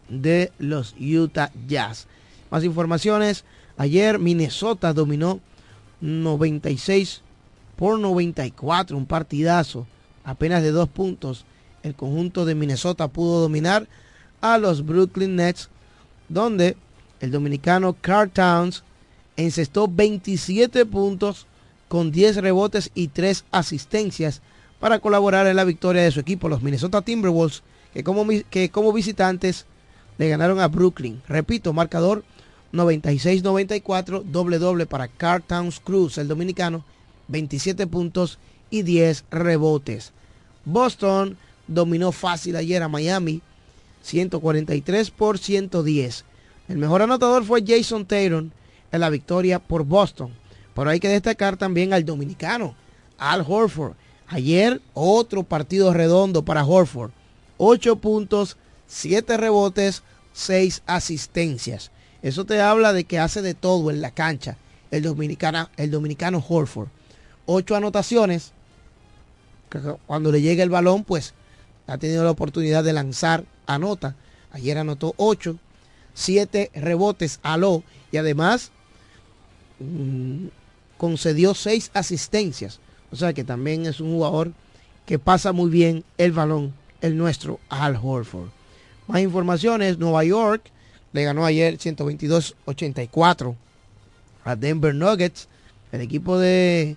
de 0.08 0.50
los 0.58 0.96
Utah 0.98 1.52
Jazz. 1.68 2.08
Más 2.50 2.64
informaciones, 2.64 3.44
ayer 3.76 4.18
Minnesota 4.18 4.92
dominó 4.92 5.38
96 6.00 7.22
por 7.76 8.00
94, 8.00 8.96
un 8.96 9.06
partidazo, 9.06 9.86
apenas 10.24 10.64
de 10.64 10.72
dos 10.72 10.88
puntos. 10.88 11.44
El 11.84 11.94
conjunto 11.94 12.44
de 12.44 12.56
Minnesota 12.56 13.06
pudo 13.06 13.40
dominar 13.40 13.86
a 14.40 14.58
los 14.58 14.84
Brooklyn 14.84 15.36
Nets, 15.36 15.68
donde 16.28 16.76
el 17.20 17.30
dominicano 17.30 17.96
Carl 18.00 18.30
Towns 18.30 18.82
encestó 19.36 19.88
27 19.88 20.86
puntos 20.86 21.46
con 21.88 22.10
10 22.10 22.36
rebotes 22.36 22.90
y 22.94 23.08
3 23.08 23.44
asistencias 23.50 24.42
para 24.78 24.98
colaborar 24.98 25.46
en 25.46 25.56
la 25.56 25.64
victoria 25.64 26.02
de 26.02 26.10
su 26.10 26.20
equipo, 26.20 26.48
los 26.48 26.62
Minnesota 26.62 27.02
Timberwolves, 27.02 27.62
que 27.92 28.02
como, 28.02 28.26
que 28.48 28.70
como 28.70 28.92
visitantes 28.92 29.66
le 30.18 30.28
ganaron 30.28 30.60
a 30.60 30.68
Brooklyn. 30.68 31.22
Repito, 31.28 31.72
marcador 31.72 32.24
96-94, 32.72 34.22
doble 34.24 34.58
doble 34.58 34.86
para 34.86 35.08
Carl 35.08 35.42
Towns 35.42 35.80
Cruz, 35.80 36.18
el 36.18 36.28
dominicano, 36.28 36.84
27 37.28 37.86
puntos 37.86 38.38
y 38.70 38.82
10 38.82 39.24
rebotes. 39.30 40.12
Boston 40.64 41.36
dominó 41.66 42.12
fácil 42.12 42.56
ayer 42.56 42.82
a 42.82 42.88
Miami, 42.88 43.42
143 44.02 45.10
por 45.10 45.38
110. 45.38 46.24
El 46.70 46.78
mejor 46.78 47.02
anotador 47.02 47.44
fue 47.44 47.64
Jason 47.66 48.06
Taylor 48.06 48.44
en 48.92 49.00
la 49.00 49.10
victoria 49.10 49.58
por 49.58 49.82
Boston. 49.82 50.30
Pero 50.72 50.88
hay 50.88 51.00
que 51.00 51.08
destacar 51.08 51.56
también 51.56 51.92
al 51.92 52.04
dominicano, 52.04 52.76
Al 53.18 53.44
Horford. 53.46 53.94
Ayer 54.28 54.80
otro 54.94 55.42
partido 55.42 55.92
redondo 55.92 56.44
para 56.44 56.64
Horford. 56.64 57.10
8 57.58 57.96
puntos, 57.96 58.56
7 58.86 59.36
rebotes, 59.36 60.04
6 60.32 60.82
asistencias. 60.86 61.90
Eso 62.22 62.44
te 62.44 62.60
habla 62.60 62.92
de 62.92 63.02
que 63.02 63.18
hace 63.18 63.42
de 63.42 63.54
todo 63.54 63.90
en 63.90 64.00
la 64.00 64.12
cancha 64.12 64.56
el 64.92 65.02
dominicano, 65.02 65.68
el 65.76 65.90
dominicano 65.90 66.44
Horford. 66.48 66.86
8 67.46 67.74
anotaciones. 67.74 68.52
Cuando 70.06 70.30
le 70.30 70.40
llega 70.40 70.62
el 70.62 70.70
balón, 70.70 71.02
pues 71.02 71.34
ha 71.88 71.98
tenido 71.98 72.22
la 72.22 72.30
oportunidad 72.30 72.84
de 72.84 72.92
lanzar, 72.92 73.44
anota. 73.66 74.14
Ayer 74.52 74.78
anotó 74.78 75.14
8, 75.16 75.58
7 76.20 76.70
rebotes, 76.74 77.40
aló. 77.42 77.82
Y 78.12 78.16
además 78.16 78.70
mm, 79.78 80.46
concedió 80.96 81.54
6 81.54 81.90
asistencias. 81.94 82.80
O 83.10 83.16
sea 83.16 83.32
que 83.32 83.44
también 83.44 83.86
es 83.86 84.00
un 84.00 84.12
jugador 84.12 84.52
que 85.06 85.18
pasa 85.18 85.52
muy 85.52 85.70
bien 85.70 86.04
el 86.18 86.32
balón, 86.32 86.72
el 87.00 87.16
nuestro 87.16 87.58
Al 87.68 87.98
Horford. 88.00 88.50
Más 89.08 89.20
informaciones, 89.20 89.98
Nueva 89.98 90.22
York 90.24 90.70
le 91.12 91.24
ganó 91.24 91.44
ayer 91.44 91.76
122-84 91.78 93.56
a 94.44 94.56
Denver 94.56 94.94
Nuggets, 94.94 95.48
el 95.90 96.00
equipo 96.02 96.38
de, 96.38 96.96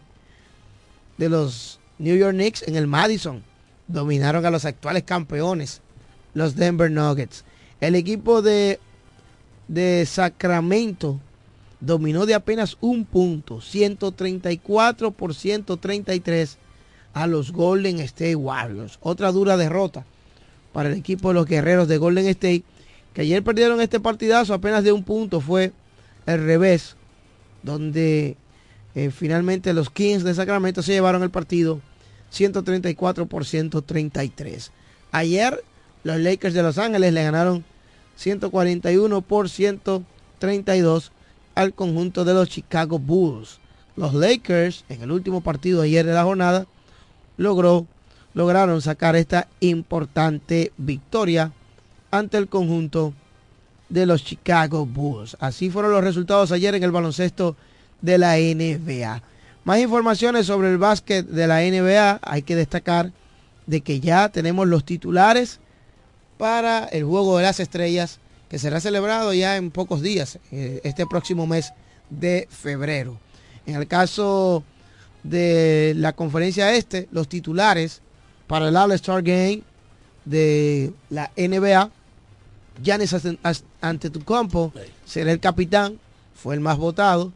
de 1.18 1.30
los 1.30 1.80
New 1.98 2.16
York 2.16 2.34
Knicks 2.34 2.64
en 2.68 2.76
el 2.76 2.86
Madison. 2.86 3.44
Dominaron 3.88 4.46
a 4.46 4.52
los 4.52 4.66
actuales 4.66 5.04
campeones, 5.04 5.82
los 6.34 6.56
Denver 6.56 6.92
Nuggets. 6.92 7.44
El 7.82 7.96
equipo 7.96 8.42
de, 8.42 8.80
de 9.74 10.06
Sacramento 10.06 11.20
dominó 11.80 12.26
de 12.26 12.34
apenas 12.34 12.78
un 12.80 13.06
punto, 13.06 13.60
134 13.60 15.12
por 15.12 15.36
133 15.36 16.58
a 17.14 17.28
los 17.28 17.52
Golden 17.52 18.00
State 18.00 18.36
Warriors. 18.36 19.00
Otra 19.02 19.32
dura 19.32 19.58
derrota 19.58 20.06
para 20.72 20.90
el 20.90 20.98
equipo 20.98 21.30
de 21.30 21.36
los 21.36 21.46
guerreros 21.46 21.88
de 21.88 21.98
Golden 21.98 22.28
State, 22.28 22.64
que 23.14 23.22
ayer 23.22 23.44
perdieron 23.44 23.82
este 23.82 24.00
partidazo 24.00 24.54
apenas 24.54 24.84
de 24.84 24.92
un 24.92 25.04
punto, 25.04 25.42
fue 25.42 25.72
el 26.26 26.44
revés, 26.44 26.96
donde 27.62 28.38
eh, 28.96 29.12
finalmente 29.12 29.74
los 29.74 29.90
Kings 29.90 30.24
de 30.24 30.34
Sacramento 30.34 30.82
se 30.82 30.94
llevaron 30.94 31.22
el 31.24 31.30
partido 31.30 31.82
134 32.30 33.28
por 33.28 33.46
133. 33.46 34.72
Ayer 35.12 35.64
los 36.04 36.18
Lakers 36.18 36.54
de 36.54 36.64
Los 36.64 36.78
Ángeles 36.78 37.14
le 37.14 37.24
ganaron 37.24 37.64
141 38.16 39.22
por 39.22 39.50
132 39.50 41.12
al 41.56 41.74
conjunto 41.74 42.26
de 42.26 42.34
los 42.34 42.50
Chicago 42.50 43.00
Bulls. 43.00 43.60
Los 43.96 44.14
Lakers 44.14 44.86
en 44.90 45.04
el 45.04 45.12
último 45.12 45.42
partido 45.42 45.82
ayer 45.82 46.06
de 46.06 46.14
la 46.14 46.24
jornada 46.24 46.66
logró 47.38 47.86
lograron 48.34 48.82
sacar 48.82 49.16
esta 49.16 49.48
importante 49.60 50.72
victoria 50.78 51.52
ante 52.12 52.38
el 52.38 52.48
conjunto 52.48 53.14
de 53.90 54.06
los 54.06 54.24
Chicago 54.24 54.86
Bulls. 54.86 55.38
Así 55.40 55.70
fueron 55.70 55.92
los 55.92 56.04
resultados 56.04 56.52
ayer 56.52 56.74
en 56.76 56.84
el 56.84 56.92
baloncesto 56.92 57.56
de 58.02 58.18
la 58.18 58.38
NBA. 58.38 59.22
Más 59.64 59.80
informaciones 59.80 60.48
sobre 60.48 60.70
el 60.70 60.78
básquet 60.78 61.26
de 61.26 61.48
la 61.48 61.62
NBA. 61.62 62.20
Hay 62.22 62.42
que 62.42 62.56
destacar 62.56 63.12
de 63.66 63.82
que 63.82 64.00
ya 64.00 64.30
tenemos 64.30 64.68
los 64.68 64.84
titulares 64.84 65.60
para 66.44 66.84
el 66.88 67.06
Juego 67.06 67.38
de 67.38 67.44
las 67.44 67.62
Estrellas 67.62 68.20
que 68.50 68.60
será 68.60 68.82
celebrado 68.82 69.34
ya 69.34 69.56
en 69.56 69.72
pocos 69.72 70.02
días, 70.02 70.40
eh, 70.52 70.82
este 70.84 71.08
próximo 71.08 71.48
mes 71.48 71.72
de 72.10 72.50
febrero. 72.52 73.18
En 73.66 73.76
el 73.76 73.88
caso 73.88 74.62
de 75.24 75.94
la 75.96 76.12
conferencia 76.12 76.76
este, 76.76 77.08
los 77.14 77.30
titulares 77.30 78.02
para 78.46 78.68
el 78.68 78.76
All-Star 78.76 79.24
Game 79.24 79.62
de 80.26 80.92
la 81.10 81.32
NBA. 81.38 81.90
Giannis 82.84 83.16
Antetokounmpo 83.80 84.74
será 85.06 85.32
el 85.32 85.40
capitán, 85.40 85.98
fue 86.36 86.56
el 86.56 86.60
más 86.60 86.78
votado 86.78 87.32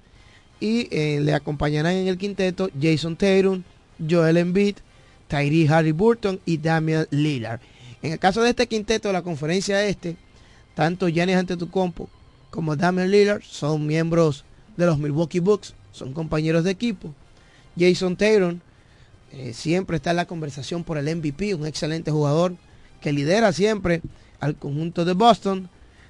y 0.59 0.89
eh, 0.91 1.21
le 1.21 1.33
acompañarán 1.33 1.93
en 1.93 2.09
el 2.09 2.17
quinteto 2.17 2.69
Jason 2.77 3.15
Tatum, 3.15 3.63
Joel 4.05 4.35
Embiid, 4.35 4.75
Tyree 5.29 5.69
Harry 5.69 5.93
Burton 5.93 6.41
y 6.45 6.57
Damian 6.57 7.07
Lillard. 7.09 7.61
En 8.01 8.11
el 8.11 8.19
caso 8.19 8.41
de 8.41 8.51
este 8.51 8.67
quinteto 8.67 9.09
de 9.09 9.13
la 9.13 9.21
conferencia 9.21 9.83
este, 9.85 10.15
tanto 10.75 11.07
Giannis 11.07 11.37
Antetokounmpo 11.37 12.09
como 12.49 12.75
Damian 12.75 13.09
Lillard 13.09 13.41
son 13.43 13.87
miembros 13.87 14.45
de 14.77 14.85
los 14.85 14.97
Milwaukee 14.99 15.39
Bucks, 15.39 15.73
son 15.91 16.13
compañeros 16.13 16.63
de 16.63 16.71
equipo. 16.71 17.13
Jason 17.77 18.15
Tatum 18.15 18.59
eh, 19.31 19.53
siempre 19.53 19.97
está 19.97 20.11
en 20.11 20.17
la 20.17 20.25
conversación 20.25 20.83
por 20.83 20.97
el 20.97 21.15
MVP, 21.15 21.55
un 21.55 21.65
excelente 21.65 22.11
jugador 22.11 22.55
que 23.01 23.11
lidera 23.11 23.51
siempre 23.51 24.01
al 24.39 24.55
conjunto 24.55 25.05
de 25.05 25.13
Boston. 25.13 25.69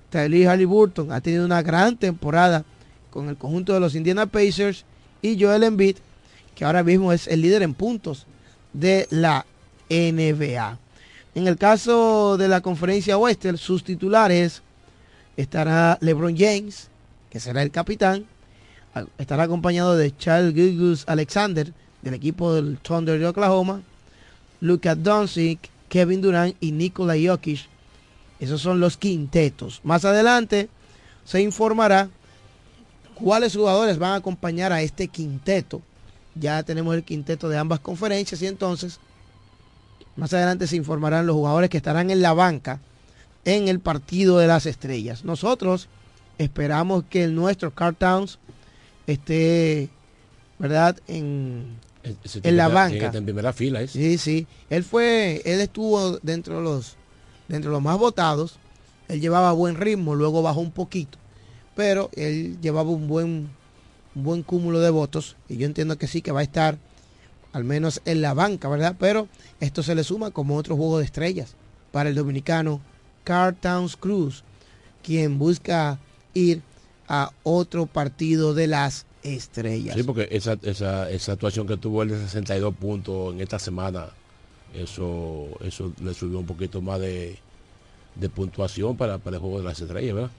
Tyler 0.10 0.48
Halliburton 0.48 1.12
ha 1.12 1.22
tenido 1.22 1.46
una 1.46 1.62
gran 1.62 1.98
temporada 1.98 2.64
con 3.10 3.30
el 3.30 3.38
conjunto 3.38 3.74
de 3.74 3.80
los 3.80 3.96
Indiana 3.96 4.26
Pacers 4.26 4.86
y 5.22 5.42
Joel 5.42 5.64
Embiid, 5.64 5.98
que 6.56 6.66
ahora 6.66 6.84
mismo 6.84 7.12
es 7.12 7.28
el 7.28 7.42
líder 7.42 7.64
en 7.64 7.74
puntos 7.74 8.26
de 8.74 9.08
la 9.10 9.46
NBA. 9.90 10.78
En 11.38 11.46
el 11.46 11.56
caso 11.56 12.36
de 12.36 12.48
la 12.48 12.62
conferencia 12.62 13.16
oeste, 13.16 13.56
sus 13.58 13.84
titulares 13.84 14.64
estará 15.36 16.00
LeBron 16.02 16.36
James, 16.36 16.88
que 17.30 17.40
será 17.40 17.62
el 17.62 17.70
capitán, 17.70 18.26
estará 19.20 19.44
acompañado 19.44 19.96
de 19.96 20.18
Charles 20.18 20.56
Gilgus 20.56 21.04
Alexander, 21.06 21.72
del 22.02 22.16
equipo 22.16 22.56
del 22.56 22.80
Thunder 22.80 23.20
de 23.20 23.28
Oklahoma, 23.28 23.84
Luka 24.62 24.96
Doncic, 24.96 25.70
Kevin 25.90 26.24
Durant 26.24 26.56
y 26.60 26.72
Nikola 26.72 27.14
Jokic. 27.14 27.68
Esos 28.40 28.60
son 28.60 28.80
los 28.80 28.98
quintetos. 28.98 29.80
Más 29.84 30.06
adelante 30.06 30.70
se 31.24 31.40
informará 31.40 32.10
cuáles 33.14 33.56
jugadores 33.56 34.00
van 34.00 34.14
a 34.14 34.16
acompañar 34.16 34.74
a 34.74 34.82
este 34.82 35.08
quinteto. 35.08 35.84
Ya 36.34 36.64
tenemos 36.64 36.96
el 36.96 37.04
quinteto 37.04 37.48
de 37.48 37.60
ambas 37.60 37.80
conferencias 37.80 38.42
y 38.42 38.48
entonces 38.48 39.00
más 40.18 40.34
adelante 40.34 40.68
se 40.68 40.76
informarán 40.76 41.26
los 41.26 41.36
jugadores 41.36 41.70
que 41.70 41.78
estarán 41.78 42.12
en 42.12 42.22
la 42.22 42.34
banca 42.34 42.80
en 43.46 43.68
el 43.70 43.80
partido 43.80 44.40
de 44.40 44.48
las 44.48 44.66
estrellas. 44.66 45.24
Nosotros 45.24 45.88
esperamos 46.38 47.06
que 47.10 47.24
el 47.24 47.34
nuestro 47.34 47.74
Car 47.74 47.96
Towns 47.96 48.40
esté, 49.08 49.90
¿verdad?, 50.60 50.98
en 51.08 51.78
en 52.44 52.58
la 52.58 52.68
banca. 52.68 53.12
En 53.14 53.26
primera 53.26 53.54
fila, 53.54 53.82
¿eh? 53.82 53.88
Sí, 53.88 54.18
sí. 54.18 54.48
Él 54.70 54.84
fue, 54.84 55.42
él 55.46 55.60
estuvo 55.62 56.18
dentro 56.20 56.58
de 56.58 56.64
los, 56.64 56.96
dentro 57.48 57.72
de 57.72 57.76
los 57.76 57.84
más 57.84 57.98
votados. 57.98 58.60
Él 59.08 59.22
llevaba 59.22 59.52
buen 59.52 59.76
ritmo, 59.76 60.16
luego 60.16 60.42
bajó 60.42 60.60
un 60.60 60.72
poquito, 60.72 61.18
pero 61.76 62.10
él 62.16 62.58
llevaba 62.62 62.90
un 62.90 63.08
buen, 63.08 63.50
un 64.16 64.24
buen 64.24 64.44
cúmulo 64.44 64.80
de 64.80 64.90
votos 64.90 65.38
y 65.48 65.58
yo 65.58 65.66
entiendo 65.66 65.98
que 65.98 66.08
sí 66.08 66.22
que 66.22 66.34
va 66.34 66.42
a 66.42 66.44
estar 66.44 66.78
al 67.54 67.64
menos 67.64 68.02
en 68.06 68.22
la 68.22 68.34
banca, 68.34 68.70
¿verdad? 68.70 68.96
Pero 69.00 69.28
esto 69.60 69.84
se 69.84 69.96
le 69.96 70.04
suma 70.04 70.32
como 70.32 70.56
otro 70.56 70.76
juego 70.76 71.00
de 71.00 71.06
estrellas 71.06 71.56
para 71.92 72.10
el 72.10 72.16
dominicano 72.16 72.82
Carl 73.24 73.56
Towns 73.56 73.98
Cruz, 73.98 74.44
quien 75.04 75.40
busca 75.40 76.00
ir 76.34 76.62
a 77.08 77.32
otro 77.44 77.86
partido 77.86 78.54
de 78.54 78.68
las 78.68 79.06
estrellas. 79.24 79.96
Sí, 79.96 80.04
porque 80.04 80.28
esa, 80.32 80.58
esa, 80.62 81.10
esa 81.10 81.32
actuación 81.34 81.68
que 81.68 81.78
tuvo 81.78 82.04
el 82.04 82.10
de 82.10 82.20
62 82.20 82.76
puntos 82.76 83.34
en 83.34 83.42
esta 83.42 83.60
semana, 83.60 84.08
eso, 84.74 85.48
eso 85.62 85.94
le 86.02 86.14
subió 86.14 86.40
un 86.40 86.46
poquito 86.46 86.82
más 86.82 87.00
de, 87.00 87.40
puntuación 88.36 88.98
para, 88.98 89.18
para, 89.18 89.38
el 89.38 89.42
juego 89.42 89.60
de 89.60 89.64
las 89.64 89.80
estrellas, 89.80 90.16
¿verdad? 90.16 90.32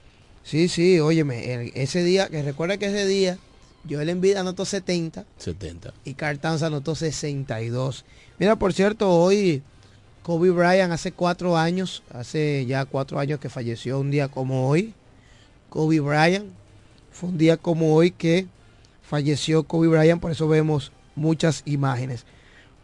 Sí, 0.43 0.67
sí, 0.67 0.99
óyeme, 0.99 1.71
ese 1.75 2.03
día, 2.03 2.29
que 2.29 2.41
recuerda 2.41 2.77
que 2.77 2.87
ese 2.87 3.05
día 3.05 3.37
Joel 3.87 4.09
Embiid 4.09 4.35
anotó 4.35 4.65
70. 4.65 5.25
70. 5.37 5.93
Y 6.05 6.13
Carl 6.15 6.39
Towns 6.39 6.63
anotó 6.63 6.95
62. 6.95 8.05
Mira, 8.37 8.55
por 8.57 8.73
cierto, 8.73 9.09
hoy 9.09 9.61
Kobe 10.23 10.51
Bryant 10.51 10.91
hace 10.91 11.11
cuatro 11.11 11.57
años, 11.57 12.03
hace 12.13 12.65
ya 12.65 12.85
cuatro 12.85 13.19
años 13.19 13.39
que 13.39 13.49
falleció 13.49 13.99
un 13.99 14.11
día 14.11 14.27
como 14.27 14.69
hoy. 14.69 14.93
Kobe 15.69 15.99
Bryant, 15.99 16.51
fue 17.11 17.29
un 17.29 17.37
día 17.37 17.57
como 17.57 17.95
hoy 17.95 18.11
que 18.11 18.47
falleció 19.01 19.63
Kobe 19.63 19.87
Bryant, 19.87 20.21
por 20.21 20.31
eso 20.31 20.47
vemos 20.47 20.91
muchas 21.15 21.63
imágenes 21.65 22.25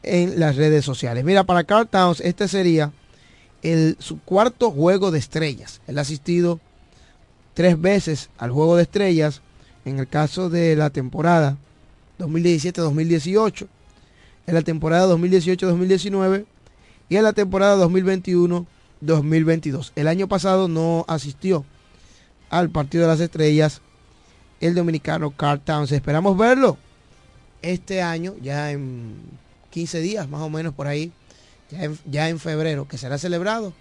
en 0.03 0.39
las 0.39 0.55
redes 0.55 0.85
sociales. 0.85 1.23
Mira, 1.23 1.43
para 1.43 1.63
Carl 1.63 1.87
Towns, 1.87 2.21
este 2.21 2.47
sería 2.47 2.91
el, 3.63 3.97
su 3.99 4.19
cuarto 4.19 4.71
juego 4.71 5.11
de 5.11 5.19
estrellas. 5.19 5.81
Él 5.87 5.97
ha 5.97 6.01
asistido 6.01 6.59
tres 7.53 7.79
veces 7.79 8.29
al 8.37 8.51
juego 8.51 8.75
de 8.75 8.83
estrellas 8.83 9.41
en 9.85 9.99
el 9.99 10.07
caso 10.07 10.49
de 10.49 10.75
la 10.75 10.89
temporada 10.89 11.57
2017-2018, 12.19 13.67
en 14.47 14.53
la 14.53 14.61
temporada 14.61 15.07
2018-2019 15.15 16.45
y 17.09 17.15
en 17.15 17.23
la 17.23 17.33
temporada 17.33 17.83
2021-2022. 17.85 19.91
El 19.95 20.07
año 20.07 20.27
pasado 20.27 20.67
no 20.67 21.05
asistió 21.07 21.65
al 22.49 22.69
partido 22.69 23.03
de 23.03 23.09
las 23.09 23.19
estrellas 23.19 23.81
el 24.59 24.75
dominicano 24.75 25.31
Carl 25.31 25.61
Towns. 25.61 25.91
Esperamos 25.91 26.37
verlo 26.37 26.77
este 27.61 28.01
año, 28.01 28.35
ya 28.41 28.71
en 28.71 29.15
15 29.71 29.99
días 29.99 30.29
más 30.29 30.41
o 30.41 30.49
menos 30.49 30.73
por 30.73 30.87
ahí, 30.87 31.11
ya 31.69 31.83
en, 31.83 31.99
ya 32.05 32.29
en 32.29 32.39
febrero, 32.39 32.87
que 32.87 32.97
será 32.97 33.17
celebrado 33.17 33.73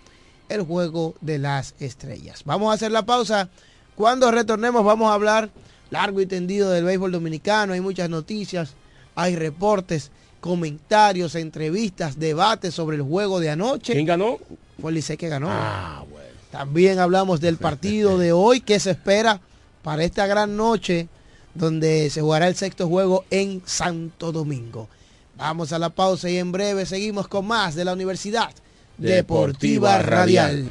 el 0.48 0.62
Juego 0.62 1.14
de 1.20 1.38
las 1.38 1.74
Estrellas. 1.80 2.42
Vamos 2.44 2.70
a 2.70 2.74
hacer 2.74 2.92
la 2.92 3.06
pausa. 3.06 3.48
Cuando 3.94 4.30
retornemos 4.30 4.84
vamos 4.84 5.10
a 5.10 5.14
hablar 5.14 5.50
largo 5.94 6.20
y 6.20 6.26
tendido 6.26 6.70
del 6.70 6.84
béisbol 6.84 7.12
dominicano. 7.12 7.72
Hay 7.72 7.80
muchas 7.80 8.10
noticias, 8.10 8.74
hay 9.14 9.36
reportes, 9.36 10.10
comentarios, 10.40 11.36
entrevistas, 11.36 12.18
debates 12.18 12.74
sobre 12.74 12.96
el 12.96 13.02
juego 13.02 13.38
de 13.38 13.50
anoche. 13.50 13.92
¿Quién 13.92 14.04
ganó? 14.04 14.38
Fue 14.80 14.90
el 14.90 14.96
Licey 14.96 15.16
que 15.16 15.28
ganó. 15.28 15.46
Ah, 15.50 16.04
bueno. 16.10 16.26
También 16.50 16.98
hablamos 16.98 17.40
del 17.40 17.58
partido 17.58 18.18
de 18.18 18.32
hoy 18.32 18.60
que 18.60 18.80
se 18.80 18.90
espera 18.90 19.40
para 19.82 20.02
esta 20.02 20.26
gran 20.26 20.56
noche 20.56 21.08
donde 21.54 22.10
se 22.10 22.20
jugará 22.20 22.48
el 22.48 22.56
sexto 22.56 22.88
juego 22.88 23.24
en 23.30 23.62
Santo 23.64 24.32
Domingo. 24.32 24.88
Vamos 25.36 25.72
a 25.72 25.78
la 25.78 25.90
pausa 25.90 26.28
y 26.28 26.38
en 26.38 26.50
breve 26.50 26.86
seguimos 26.86 27.28
con 27.28 27.46
más 27.46 27.76
de 27.76 27.84
la 27.84 27.92
Universidad 27.92 28.50
Deportiva, 28.98 30.02
Radial. 30.02 30.70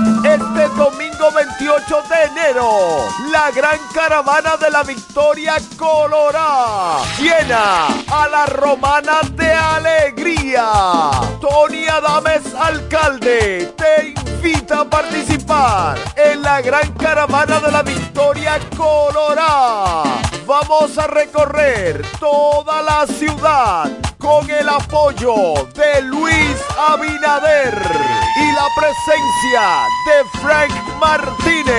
Este 1.81 1.93
domingo 1.93 2.01
28 2.01 2.03
de 2.09 2.23
enero, 2.23 3.07
la 3.31 3.51
gran 3.51 3.79
caravana 3.93 4.57
de 4.57 4.69
la 4.69 4.83
victoria 4.83 5.55
colorá 5.77 6.97
llena 7.19 7.87
a 8.07 8.27
la 8.29 8.45
romana 8.45 9.21
de 9.31 9.51
alegría. 9.51 11.11
Tony 11.39 11.87
Adames, 11.87 12.53
alcalde, 12.55 13.73
te 13.77 14.07
invita 14.07 14.81
a 14.81 14.85
participar 14.85 15.97
en 16.15 16.41
la 16.41 16.61
gran 16.61 16.91
caravana 16.93 17.59
de 17.59 17.71
la 17.71 17.83
victoria 17.83 18.59
colorá. 18.77 20.03
Vamos 20.45 20.97
a 20.97 21.07
recorrer 21.07 22.01
toda 22.19 22.81
la 22.81 23.07
ciudad 23.07 23.89
con 24.17 24.49
el 24.49 24.69
apoyo 24.69 25.67
de 25.73 26.01
Luis 26.03 26.55
Abinader 26.77 27.73
y 28.37 28.51
la 28.53 28.67
presencia 28.75 29.87
de 30.05 30.39
Frank 30.39 30.71
Martínez, 30.99 31.70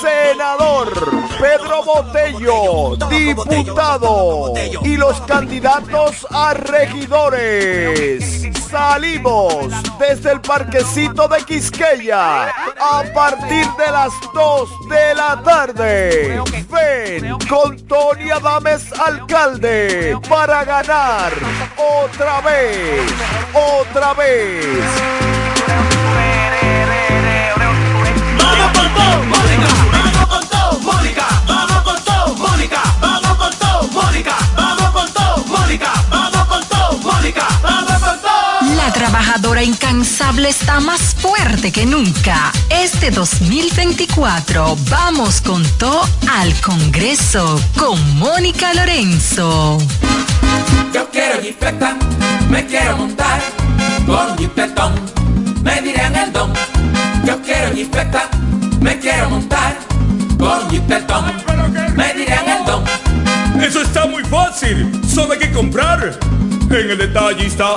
senador, 0.00 0.92
Pedro 1.40 1.84
Botello, 1.84 2.96
diputado 3.08 4.52
y 4.82 4.96
los 4.96 5.20
candidatos 5.22 6.26
a 6.30 6.54
regidores. 6.54 8.42
Salimos 8.70 9.66
desde 9.98 10.32
el 10.32 10.40
parquecito 10.40 11.28
de 11.28 11.44
Quisqueya 11.44 12.46
a 12.46 13.04
partir 13.14 13.66
de 13.78 13.90
las 13.92 14.12
2 14.32 14.88
de 14.88 15.14
la 15.14 15.42
tarde. 15.42 16.42
Ven 16.70 17.38
con 17.48 17.76
Tony 17.86 18.30
Adames, 18.30 18.92
alcalde, 18.98 20.18
para 20.28 20.64
ganar 20.64 21.32
otra 21.76 22.40
vez, 22.40 23.12
otra 23.54 24.14
vez. 24.14 25.93
La 38.76 38.92
trabajadora 38.92 39.62
incansable 39.62 40.48
está 40.48 40.78
más 40.80 41.14
fuerte 41.14 41.72
que 41.72 41.86
nunca. 41.86 42.52
Este 42.68 43.10
2024 43.10 44.76
vamos 44.90 45.40
con 45.40 45.62
todo 45.78 46.06
al 46.30 46.54
Congreso 46.60 47.60
con 47.76 48.18
Mónica 48.18 48.74
Lorenzo. 48.74 49.78
Yo 50.92 51.10
quiero 51.10 51.40
jipeta, 51.40 51.96
me 52.50 52.66
quiero 52.66 52.96
montar 52.98 53.40
con 54.06 54.36
jipetón, 54.38 54.92
me 55.62 55.80
dirán 55.80 56.14
el 56.16 56.32
don. 56.32 56.52
Yo 57.24 57.40
quiero 57.42 57.74
jipeta, 57.74 58.28
me 58.84 58.98
quiero 58.98 59.30
montar 59.30 59.78
con 60.38 60.70
jipetón, 60.70 61.24
me 61.96 62.12
dirán 62.12 62.46
el 62.46 62.64
don. 62.66 62.84
Eso 63.62 63.80
está 63.80 64.04
muy 64.06 64.22
fácil, 64.24 64.90
solo 65.08 65.32
hay 65.32 65.38
que 65.38 65.52
comprar. 65.52 66.18
En 66.68 66.90
el 66.90 66.98
detallista 66.98 67.76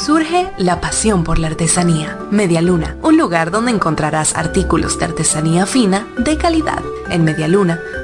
Surge 0.00 0.50
la 0.56 0.80
pasión 0.80 1.24
por 1.24 1.38
la 1.38 1.48
artesanía. 1.48 2.18
Media 2.30 2.62
Luna, 2.62 2.96
un 3.02 3.18
lugar 3.18 3.50
donde 3.50 3.70
encontrarás 3.70 4.34
artículos 4.34 4.98
de 4.98 5.04
artesanía 5.04 5.66
fina 5.66 6.06
de 6.16 6.38
calidad. 6.38 6.80
En 7.10 7.22
Media 7.22 7.48
Luna 7.48 7.78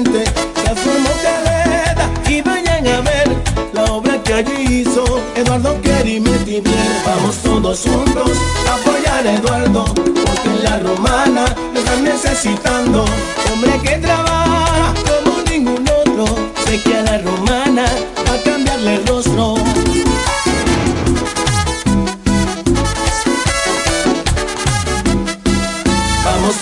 Eficiente, 0.00 0.24
transformó 0.54 1.10
Caleta 1.22 2.10
y 2.28 2.42
vayan 2.42 2.86
a 2.86 3.00
ver 3.00 3.36
la 3.72 3.84
obra 3.84 4.22
que 4.22 4.34
allí 4.34 4.80
hizo 4.80 5.04
Eduardo 5.34 5.80
Querimeti 5.82 6.60
bien. 6.60 7.02
Vamos 7.06 7.36
todos 7.38 7.80
juntos 7.80 8.30
a 8.68 8.74
apoyar 8.74 9.26
a 9.26 9.32
Eduardo, 9.34 9.84
porque 9.84 10.48
en 10.48 10.64
la 10.64 10.78
romana 10.78 11.44
lo 11.72 11.80
están 11.80 12.04
necesitando, 12.04 13.04
hombre 13.52 13.78
que 13.82 13.98
trabaja 13.98 14.94
como 15.06 15.42
ningún 15.50 15.88
otro, 15.88 16.24
sé 16.64 16.80
que 16.82 16.96
a 16.96 17.02
la 17.02 17.18
romana 17.18 17.84
va 18.28 18.34
a 18.34 18.42
cambiarle 18.42 18.94
el 18.96 19.06
rostro. 19.06 19.54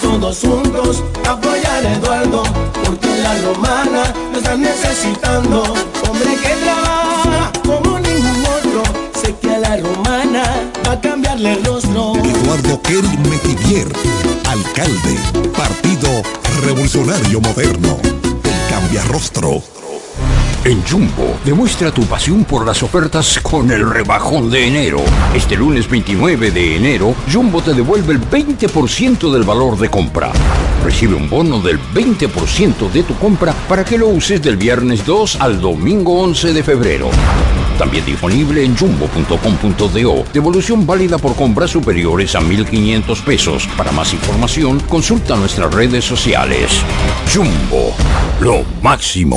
Todos 0.02 0.40
juntos 0.40 1.02
apoyar 1.26 1.86
a 1.86 1.92
Eduardo, 1.94 2.42
porque 2.88 3.08
la 3.18 3.34
romana 3.42 4.02
lo 4.32 4.38
están 4.38 4.62
necesitando. 4.62 5.62
Hombre 6.08 6.36
que 6.42 6.54
trabaja 6.64 7.52
como 7.66 7.98
ningún 7.98 8.44
otro, 8.56 8.82
sé 9.20 9.34
que 9.40 9.54
a 9.54 9.58
la 9.58 9.76
romana 9.76 10.42
va 10.86 10.92
a 10.92 11.00
cambiarle 11.00 11.52
el 11.52 11.64
rostro. 11.64 12.14
Eduardo 12.16 12.80
Kerry 12.82 13.16
Metivier, 13.30 13.88
alcalde, 14.46 15.18
Partido 15.54 16.22
Revolucionario 16.64 17.40
Moderno, 17.40 17.98
el 18.02 18.70
cambia 18.70 19.04
rostro. 19.04 19.62
En 20.64 20.82
Jumbo, 20.82 21.38
demuestra 21.44 21.92
tu 21.92 22.02
pasión 22.02 22.44
por 22.44 22.66
las 22.66 22.82
ofertas 22.82 23.38
con 23.40 23.70
el 23.70 23.88
rebajón 23.88 24.50
de 24.50 24.66
enero. 24.66 25.00
Este 25.32 25.56
lunes 25.56 25.88
29 25.88 26.50
de 26.50 26.76
enero, 26.76 27.14
Jumbo 27.32 27.62
te 27.62 27.74
devuelve 27.74 28.14
el 28.14 28.20
20% 28.20 29.32
del 29.32 29.44
valor 29.44 29.78
de 29.78 29.88
compra. 29.88 30.32
Recibe 30.84 31.14
un 31.14 31.30
bono 31.30 31.60
del 31.60 31.78
20% 31.78 32.90
de 32.90 33.02
tu 33.04 33.14
compra 33.16 33.54
para 33.68 33.84
que 33.84 33.96
lo 33.96 34.08
uses 34.08 34.42
del 34.42 34.56
viernes 34.56 35.06
2 35.06 35.40
al 35.40 35.60
domingo 35.60 36.20
11 36.20 36.52
de 36.52 36.62
febrero. 36.62 37.08
También 37.78 38.04
disponible 38.04 38.64
en 38.64 38.76
jumbo.com.do. 38.76 40.24
Devolución 40.32 40.84
válida 40.84 41.18
por 41.18 41.36
compras 41.36 41.70
superiores 41.70 42.34
a 42.34 42.40
1.500 42.40 43.22
pesos. 43.22 43.68
Para 43.76 43.92
más 43.92 44.12
información, 44.12 44.80
consulta 44.80 45.36
nuestras 45.36 45.72
redes 45.72 46.04
sociales. 46.04 46.82
Jumbo, 47.32 47.94
lo 48.40 48.64
máximo. 48.82 49.36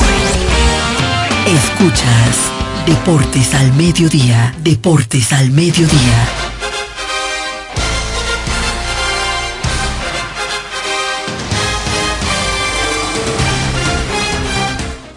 Escuchas 1.51 2.49
Deportes 2.85 3.53
al 3.53 3.73
Mediodía, 3.73 4.55
Deportes 4.63 5.33
al 5.33 5.51
Mediodía. 5.51 6.29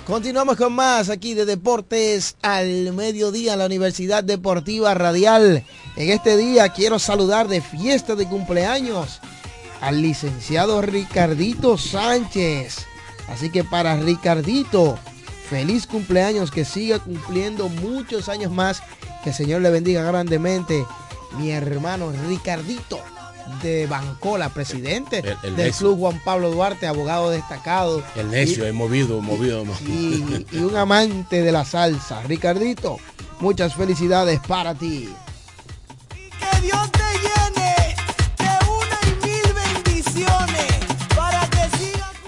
Continuamos 0.05 0.57
con 0.57 0.73
más 0.73 1.09
aquí 1.09 1.35
de 1.35 1.44
Deportes 1.44 2.35
al 2.42 2.92
Mediodía, 2.94 3.55
la 3.55 3.66
Universidad 3.66 4.25
Deportiva 4.25 4.92
Radial. 4.94 5.62
En 5.94 6.11
este 6.11 6.37
día 6.37 6.68
quiero 6.70 6.99
saludar 6.99 7.47
de 7.47 7.61
fiesta 7.61 8.16
de 8.16 8.27
cumpleaños 8.27 9.20
al 9.81 10.03
licenciado 10.03 10.83
Ricardito 10.83 11.79
Sánchez. 11.79 12.87
Así 13.29 13.51
que 13.51 13.62
para 13.62 13.97
Ricardito, 13.97 14.99
Feliz 15.48 15.87
cumpleaños, 15.87 16.50
que 16.50 16.64
siga 16.64 16.98
cumpliendo 16.98 17.68
muchos 17.68 18.28
años 18.28 18.50
más. 18.52 18.83
Que 19.22 19.30
el 19.30 19.37
Señor 19.37 19.61
le 19.62 19.70
bendiga 19.70 20.02
grandemente. 20.02 20.85
Mi 21.38 21.50
hermano 21.50 22.12
Ricardito 22.28 23.00
de 23.62 23.87
Bancola, 23.87 24.48
presidente 24.48 25.18
El- 25.18 25.26
el 25.42 25.57
del 25.57 25.66
necio. 25.66 25.88
Club 25.88 25.98
Juan 26.00 26.22
Pablo 26.24 26.50
Duarte, 26.50 26.87
abogado 26.87 27.30
destacado. 27.30 28.02
El 28.16 28.30
necio, 28.30 28.64
Y- 28.64 28.68
es 28.68 28.74
movido, 28.74 29.20
movido. 29.20 29.64
y, 29.87 30.46
y 30.52 30.59
un 30.59 30.76
amante 30.76 31.42
de 31.42 31.52
la 31.52 31.64
salsa. 31.64 32.22
Ricardito, 32.22 32.98
muchas 33.40 33.74
felicidades 33.74 34.40
para 34.46 34.74
ti. 34.74 35.12
Que 36.40 36.61
Dios 36.62 36.90
te 36.92 37.02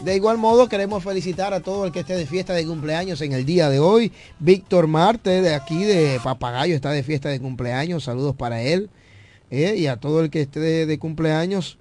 De 0.07 0.15
igual 0.15 0.39
modo, 0.39 0.69
queremos 0.69 1.03
felicitar 1.03 1.53
a 1.53 1.59
todo 1.59 1.85
el 1.85 1.91
que 1.91 1.99
esté 1.99 2.15
de 2.15 2.27
fiesta 2.27 2.53
de 2.53 2.65
cumpleaños 2.65 3.21
en 3.23 3.33
el 3.33 3.45
día 3.45 3.69
de 3.69 3.81
hoy. 3.81 4.13
Víctor 4.39 4.87
Marte, 4.87 5.43
de 5.43 5.53
aquí 5.53 5.83
de 5.83 6.21
Papagayo, 6.23 6.77
está 6.77 6.93
de 6.93 7.03
fiesta 7.03 7.29
de 7.29 7.41
cumpleaños. 7.41 8.05
Saludos 8.05 8.37
para 8.37 8.63
él. 8.63 8.89
Eh, 9.51 9.75
y 9.77 9.89
a 9.89 9.97
todo 9.97 10.21
el 10.21 10.31
que 10.31 10.43
esté 10.43 10.61
de, 10.61 10.87
de 10.87 10.99
cumpleaños 11.01 11.77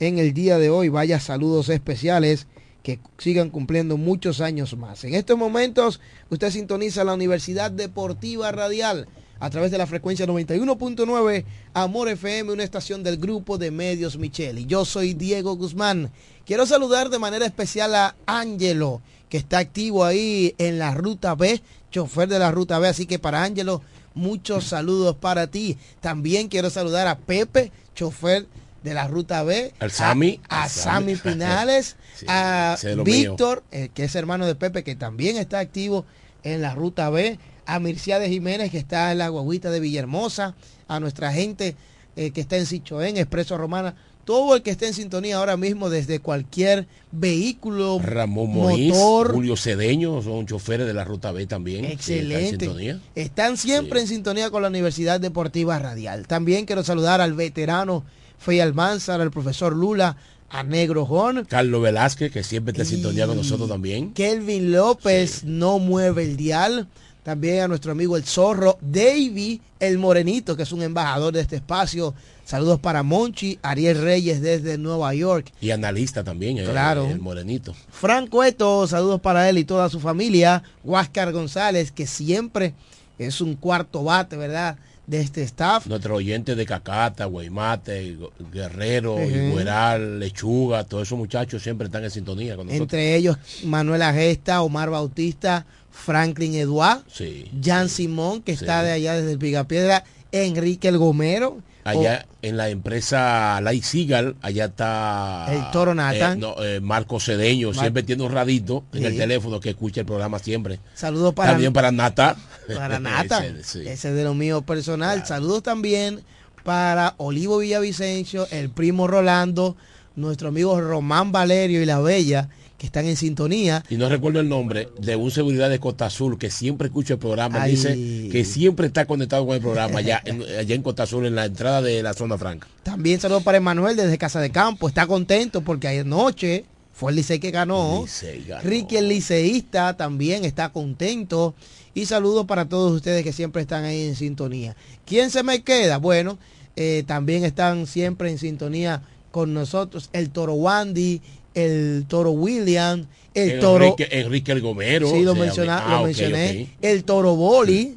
en 0.00 0.18
el 0.18 0.34
día 0.34 0.58
de 0.58 0.68
hoy, 0.68 0.88
vaya 0.88 1.20
saludos 1.20 1.68
especiales. 1.68 2.48
Que 2.82 2.98
sigan 3.18 3.50
cumpliendo 3.50 3.96
muchos 3.96 4.40
años 4.40 4.76
más. 4.76 5.04
En 5.04 5.14
estos 5.14 5.38
momentos, 5.38 6.00
usted 6.28 6.50
sintoniza 6.50 7.04
la 7.04 7.14
Universidad 7.14 7.70
Deportiva 7.70 8.50
Radial 8.50 9.06
a 9.40 9.50
través 9.50 9.70
de 9.70 9.78
la 9.78 9.86
frecuencia 9.86 10.26
91.9 10.26 11.44
Amor 11.72 12.08
FM, 12.08 12.52
una 12.52 12.62
estación 12.62 13.02
del 13.02 13.16
grupo 13.16 13.58
de 13.58 13.70
medios 13.70 14.18
Micheli. 14.18 14.66
Yo 14.66 14.84
soy 14.84 15.14
Diego 15.14 15.56
Guzmán. 15.56 16.10
Quiero 16.44 16.66
saludar 16.66 17.08
de 17.08 17.18
manera 17.18 17.46
especial 17.46 17.94
a 17.94 18.14
Ángelo, 18.26 19.00
que 19.28 19.38
está 19.38 19.58
activo 19.58 20.04
ahí 20.04 20.54
en 20.58 20.78
la 20.78 20.94
ruta 20.94 21.34
B, 21.34 21.62
chofer 21.90 22.28
de 22.28 22.38
la 22.38 22.50
ruta 22.50 22.78
B. 22.78 22.88
Así 22.88 23.06
que 23.06 23.18
para 23.18 23.42
Ángelo, 23.42 23.82
muchos 24.14 24.64
saludos 24.64 25.16
para 25.16 25.46
ti. 25.46 25.78
También 26.00 26.48
quiero 26.48 26.68
saludar 26.68 27.08
a 27.08 27.18
Pepe, 27.18 27.72
chofer 27.94 28.46
de 28.82 28.94
la 28.94 29.08
ruta 29.08 29.42
B. 29.42 29.72
Al 29.78 29.90
Sami. 29.90 30.40
A, 30.48 30.64
a. 30.64 30.68
Sami 30.68 31.16
Pinales. 31.16 31.96
Sí, 32.14 32.26
a. 32.28 32.76
Víctor, 33.04 33.62
eh, 33.70 33.88
que 33.94 34.04
es 34.04 34.14
hermano 34.14 34.46
de 34.46 34.54
Pepe, 34.54 34.84
que 34.84 34.96
también 34.96 35.36
está 35.36 35.60
activo 35.60 36.04
en 36.42 36.62
la 36.62 36.74
ruta 36.74 37.10
B. 37.10 37.38
A 37.74 37.78
Mirciades 37.78 38.28
Jiménez, 38.28 38.70
que 38.70 38.78
está 38.78 39.12
en 39.12 39.18
la 39.18 39.28
guaguita 39.28 39.70
de 39.70 39.80
Villahermosa. 39.80 40.54
A 40.88 40.98
nuestra 40.98 41.32
gente 41.32 41.76
eh, 42.16 42.32
que 42.32 42.40
está 42.40 42.56
en 42.56 42.66
Sichoén, 42.66 43.16
Expreso 43.16 43.56
Romana. 43.56 43.94
Todo 44.24 44.54
el 44.54 44.62
que 44.62 44.70
esté 44.70 44.86
en 44.86 44.94
sintonía 44.94 45.36
ahora 45.36 45.56
mismo 45.56 45.88
desde 45.88 46.20
cualquier 46.20 46.86
vehículo, 47.10 47.98
Ramón 48.00 48.52
motor, 48.52 49.32
Julio 49.32 49.56
Cedeño, 49.56 50.22
son 50.22 50.46
choferes 50.46 50.86
de 50.86 50.94
la 50.94 51.04
Ruta 51.04 51.32
B 51.32 51.46
también. 51.46 51.86
que 51.86 51.92
están 51.92 52.16
en 52.16 52.32
Excelente. 52.32 53.00
Están 53.14 53.56
siempre 53.56 54.00
en 54.00 54.06
sintonía 54.06 54.50
con 54.50 54.62
la 54.62 54.68
Universidad 54.68 55.20
Deportiva 55.20 55.78
Radial. 55.78 56.26
También 56.26 56.66
quiero 56.66 56.84
saludar 56.84 57.20
al 57.20 57.34
veterano 57.34 58.04
Fey 58.38 58.60
Almanzar, 58.60 59.20
al 59.20 59.30
profesor 59.30 59.74
Lula, 59.74 60.16
a 60.50 60.62
Negro 60.64 61.06
Jón, 61.06 61.46
Carlos 61.48 61.80
Velázquez, 61.82 62.32
que 62.32 62.42
siempre 62.42 62.72
está 62.72 62.82
en 62.82 62.88
sintonía 62.88 63.26
con 63.26 63.36
nosotros 63.36 63.68
también. 63.68 64.12
Kelvin 64.12 64.72
López, 64.72 65.44
no 65.44 65.78
mueve 65.78 66.24
el 66.24 66.36
dial. 66.36 66.88
También 67.22 67.60
a 67.62 67.68
nuestro 67.68 67.92
amigo 67.92 68.16
el 68.16 68.24
zorro, 68.24 68.78
Davy 68.80 69.60
el 69.78 69.98
Morenito, 69.98 70.56
que 70.56 70.62
es 70.62 70.72
un 70.72 70.82
embajador 70.82 71.32
de 71.34 71.40
este 71.40 71.56
espacio. 71.56 72.14
Saludos 72.44 72.80
para 72.80 73.02
Monchi, 73.02 73.58
Ariel 73.62 74.00
Reyes 74.00 74.40
desde 74.40 74.76
Nueva 74.78 75.14
York. 75.14 75.52
Y 75.60 75.70
analista 75.70 76.24
también, 76.24 76.58
eh, 76.58 76.64
Claro. 76.64 77.06
el 77.06 77.20
morenito. 77.20 77.74
Franco 77.90 78.42
Eto, 78.42 78.86
saludos 78.86 79.20
para 79.20 79.48
él 79.48 79.58
y 79.58 79.64
toda 79.64 79.88
su 79.88 80.00
familia. 80.00 80.62
Huáscar 80.82 81.32
González, 81.32 81.92
que 81.92 82.06
siempre 82.06 82.74
es 83.18 83.40
un 83.40 83.54
cuarto 83.54 84.02
bate, 84.02 84.36
¿verdad? 84.36 84.76
De 85.06 85.20
este 85.20 85.42
staff. 85.42 85.86
Nuestros 85.86 86.18
oyentes 86.18 86.56
de 86.56 86.64
Cacata, 86.66 87.24
Guaymate, 87.26 88.16
Gu- 88.16 88.30
Guerrero, 88.52 89.14
Ujú. 89.14 89.24
Igueral, 89.28 90.18
Lechuga, 90.20 90.84
todos 90.84 91.08
esos 91.08 91.18
muchachos 91.18 91.62
siempre 91.62 91.86
están 91.86 92.04
en 92.04 92.10
sintonía 92.10 92.56
con 92.56 92.66
nosotros. 92.66 92.82
Entre 92.86 93.16
ellos 93.16 93.36
Manuel 93.64 94.02
Agesta, 94.02 94.62
Omar 94.62 94.88
Bautista, 94.90 95.66
Franklin 95.90 96.54
Eduard, 96.54 97.00
Sí. 97.12 97.50
Jan 97.62 97.88
Simón, 97.88 98.42
que 98.42 98.56
Sí. 98.56 98.64
está 98.64 98.82
de 98.82 98.92
allá 98.92 99.14
desde 99.14 99.32
el 99.32 99.38
Picapiedra, 99.38 100.04
Enrique 100.32 100.88
el 100.88 100.98
Gomero. 100.98 101.58
Allá 101.82 102.26
en 102.42 102.56
la 102.58 102.68
empresa 102.68 103.58
Light 103.62 103.82
Sigal, 103.82 104.36
allá 104.42 104.66
está 104.66 105.46
El 105.50 105.70
Toro 105.72 105.94
Nathan. 105.94 106.36
eh, 106.36 106.40
no, 106.40 106.62
eh, 106.62 106.78
Marco 106.80 107.18
Cedeño, 107.18 107.68
Mar- 107.72 107.80
siempre 107.80 108.02
tiene 108.02 108.22
un 108.22 108.30
radito 108.30 108.84
en 108.92 109.04
el 109.06 109.16
teléfono 109.16 109.60
que 109.60 109.70
escucha 109.70 110.00
el 110.02 110.06
programa 110.06 110.38
siempre. 110.38 110.78
Saludos 110.94 111.32
para, 111.34 111.52
También 111.52 111.72
para 111.72 111.90
Nata. 111.90 112.36
para 112.74 112.98
Nata. 113.00 113.44
Ese 113.46 113.82
es 113.92 114.02
de 114.02 114.24
lo 114.24 114.34
mío 114.34 114.60
personal. 114.62 115.26
Saludos 115.26 115.62
también 115.62 116.20
para 116.64 117.14
Olivo 117.16 117.58
Villavicencio, 117.58 118.46
el 118.50 118.68
primo 118.68 119.06
Rolando, 119.08 119.74
nuestro 120.16 120.48
amigo 120.48 120.78
Román 120.80 121.32
Valerio 121.32 121.82
y 121.82 121.86
la 121.86 121.98
Bella, 121.98 122.50
que 122.80 122.86
están 122.86 123.04
en 123.04 123.16
sintonía. 123.16 123.84
Y 123.90 123.96
no 123.96 124.08
recuerdo 124.08 124.40
el 124.40 124.48
nombre 124.48 124.88
de 124.98 125.14
un 125.14 125.30
seguridad 125.30 125.68
de 125.68 125.78
Costa 125.78 126.06
Azul 126.06 126.38
que 126.38 126.50
siempre 126.50 126.86
escucha 126.86 127.12
el 127.12 127.20
programa. 127.20 127.60
Ay. 127.62 127.72
Dice 127.72 128.28
que 128.32 128.42
siempre 128.46 128.86
está 128.86 129.04
conectado 129.04 129.44
con 129.44 129.54
el 129.54 129.60
programa 129.60 129.98
allá 129.98 130.22
en, 130.24 130.42
allá 130.42 130.74
en 130.74 130.82
Costa 130.82 131.02
Azul, 131.02 131.26
en 131.26 131.34
la 131.34 131.44
entrada 131.44 131.82
de 131.82 132.02
la 132.02 132.14
zona 132.14 132.38
franca. 132.38 132.66
También 132.82 133.20
saludos 133.20 133.42
para 133.42 133.58
Emanuel 133.58 133.96
desde 133.96 134.16
Casa 134.16 134.40
de 134.40 134.48
Campo. 134.48 134.88
Está 134.88 135.06
contento 135.06 135.60
porque 135.60 135.88
anoche 135.88 136.64
fue 136.94 137.10
el 137.10 137.16
Licey 137.16 137.38
que 137.38 137.50
ganó. 137.50 138.00
Licey 138.00 138.44
ganó. 138.44 138.62
Ricky 138.62 138.96
el 138.96 139.08
liceísta 139.08 139.98
también 139.98 140.46
está 140.46 140.70
contento. 140.70 141.54
Y 141.92 142.06
saludos 142.06 142.46
para 142.46 142.66
todos 142.66 142.92
ustedes 142.92 143.22
que 143.24 143.34
siempre 143.34 143.60
están 143.60 143.84
ahí 143.84 144.04
en 144.04 144.16
sintonía. 144.16 144.74
¿Quién 145.04 145.28
se 145.28 145.42
me 145.42 145.62
queda? 145.62 145.98
Bueno, 145.98 146.38
eh, 146.76 147.04
también 147.06 147.44
están 147.44 147.86
siempre 147.86 148.30
en 148.30 148.38
sintonía 148.38 149.02
con 149.30 149.54
nosotros 149.54 150.10
el 150.12 150.30
Toro 150.30 150.54
Wandy, 150.54 151.20
el 151.54 152.04
Toro 152.08 152.30
William, 152.32 153.06
el 153.34 153.60
Toro... 153.60 153.84
Enrique, 153.86 154.08
Enrique 154.10 154.52
el 154.52 154.60
Gomero. 154.60 155.10
Sí, 155.10 155.22
lo, 155.22 155.34
menciona- 155.34 155.80
lo 155.88 155.94
Ah, 155.96 156.00
ok, 156.00 156.06
mencioné. 156.06 156.68
El 156.82 157.04
Toro 157.04 157.34
Boli. 157.36 157.96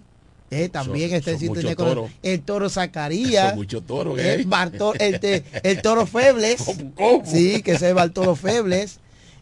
eh, 0.51 0.69
también 0.69 1.09
Son- 1.09 1.17
está 1.17 1.31
en 1.31 1.37
son 1.37 1.41
sintonía 1.41 1.69
muchos 1.71 1.75
con 1.85 1.87
toros. 1.95 2.11
el 2.21 2.41
Toro 2.41 2.69
Zacarías. 2.69 3.49
Son 3.49 3.55
muchos 3.57 3.85
toros, 3.87 4.19
el, 4.19 4.41
¿eh? 4.41 4.45
Bartol- 4.45 4.95
el, 4.99 5.19
te- 5.19 5.43
el 5.63 5.81
Toro 5.81 6.05
Febles. 6.07 6.63
Sí, 7.25 7.61
que 7.63 7.77
se 7.79 7.93
va 7.93 8.03
el 8.03 8.11
Toro 8.11 8.35
Febles. 8.35 8.99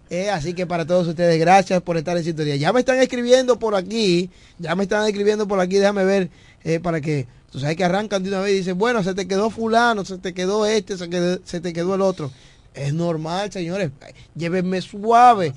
Eh, 0.10 0.30
así 0.30 0.54
que 0.54 0.66
para 0.66 0.86
todos 0.86 1.08
ustedes, 1.08 1.40
gracias 1.40 1.82
por 1.82 1.96
estar 1.98 2.18
en 2.18 2.24
sintonía. 2.26 2.58
Ya 2.58 2.74
me 2.74 2.82
están 2.82 3.00
escribiendo 3.00 3.58
por 3.60 3.76
aquí, 3.76 4.30
ya 4.60 4.76
me 4.76 4.84
están 4.84 5.06
escribiendo 5.08 5.48
por 5.48 5.62
aquí, 5.62 5.78
déjame 5.78 6.04
ver, 6.04 6.30
eh, 6.66 6.82
para 6.82 7.00
que, 7.00 7.28
tú 7.50 7.62
sabes 7.62 7.78
que 7.78 7.86
arrancan 7.86 8.22
de 8.22 8.28
una 8.28 8.42
vez 8.42 8.54
y 8.54 8.58
dicen, 8.58 8.78
bueno, 8.78 9.04
se 9.04 9.14
te 9.14 9.26
quedó 9.26 9.50
fulano, 9.50 10.04
se 10.04 10.18
te 10.18 10.34
quedó 10.34 10.66
este, 10.66 10.98
se, 10.98 11.10
quedó- 11.10 11.40
se 11.46 11.62
te 11.62 11.72
quedó 11.72 11.96
el 11.96 12.02
otro. 12.02 12.30
Es 12.74 12.94
normal, 12.94 13.52
señores, 13.52 13.92
llévenme 14.36 14.82
suave. 14.82 15.54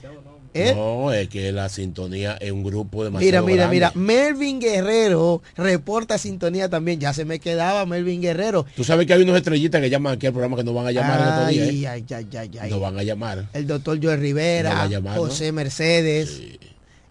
¿eh? 0.52 0.72
No, 0.74 1.12
es 1.12 1.28
que 1.28 1.52
la 1.52 1.68
sintonía 1.68 2.36
es 2.40 2.50
un 2.52 2.62
grupo 2.62 2.98
Mira, 2.98 3.04
demasiado 3.10 3.46
mira, 3.46 3.56
grande. 3.56 3.74
mira, 3.76 3.92
Melvin 3.94 4.60
Guerrero 4.60 5.42
reporta 5.56 6.16
sintonía 6.18 6.68
también. 6.68 7.00
Ya 7.00 7.12
se 7.12 7.24
me 7.24 7.38
quedaba 7.40 7.86
Melvin 7.86 8.20
Guerrero. 8.22 8.64
Tú 8.76 8.84
sabes 8.84 9.06
que 9.06 9.14
hay 9.14 9.22
unos 9.22 9.36
estrellitas 9.36 9.80
que 9.80 9.90
llaman 9.90 10.14
aquí 10.14 10.26
al 10.26 10.32
programa 10.32 10.56
que 10.56 10.64
nos 10.64 10.74
van 10.74 10.86
a 10.86 10.92
llamar 10.92 11.20
estos 11.20 11.46
Ay, 11.46 11.58
días. 11.70 11.96
¿eh? 11.98 12.60
ay. 12.60 12.70
Nos 12.70 12.80
van 12.80 12.98
a 12.98 13.02
llamar. 13.02 13.48
El 13.52 13.66
doctor 13.66 13.98
Joel 14.02 14.16
No 14.16 14.22
Rivera, 14.22 14.88
¿no? 14.88 15.14
José 15.14 15.52
Mercedes. 15.52 16.40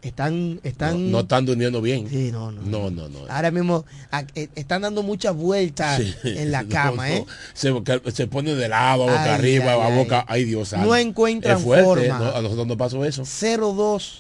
Están, 0.04 0.60
están, 0.64 1.12
no 1.12 1.22
están 1.22 1.46
durmiendo 1.46 1.82
bien. 1.82 2.10
Sí, 2.10 2.30
no, 2.32 2.52
no. 2.52 2.62
No, 2.64 2.90
no, 2.92 3.08
no. 3.08 3.20
ahora 3.30 3.52
mismo 3.52 3.86
a- 4.12 4.26
eh, 4.36 4.50
están 4.56 4.82
dando 4.82 5.02
muchas 5.02 5.34
vueltas 5.34 6.02
Sí. 6.02 6.14
en 6.24 6.52
la 6.52 6.64
cama. 6.68 7.10
¿eh? 7.10 7.26
Se, 7.54 7.72
se 8.14 8.28
pone 8.28 8.54
de 8.54 8.68
lado, 8.68 9.04
boca 9.04 9.24
Ay, 9.24 9.30
arriba, 9.32 9.74
ay, 9.74 9.80
a 9.80 9.86
ay. 9.88 9.96
boca. 9.98 10.26
Ay, 10.28 10.44
Dios 10.44 10.68
santo. 10.70 10.88
No 10.88 10.96
encuentran 10.96 11.60
fuerte, 11.60 12.10
forma. 12.10 12.30
A 12.38 12.42
nosotros 12.42 12.68
no 12.68 12.76
pasó 12.78 13.06
eso. 13.06 13.24
0-2 13.24 14.20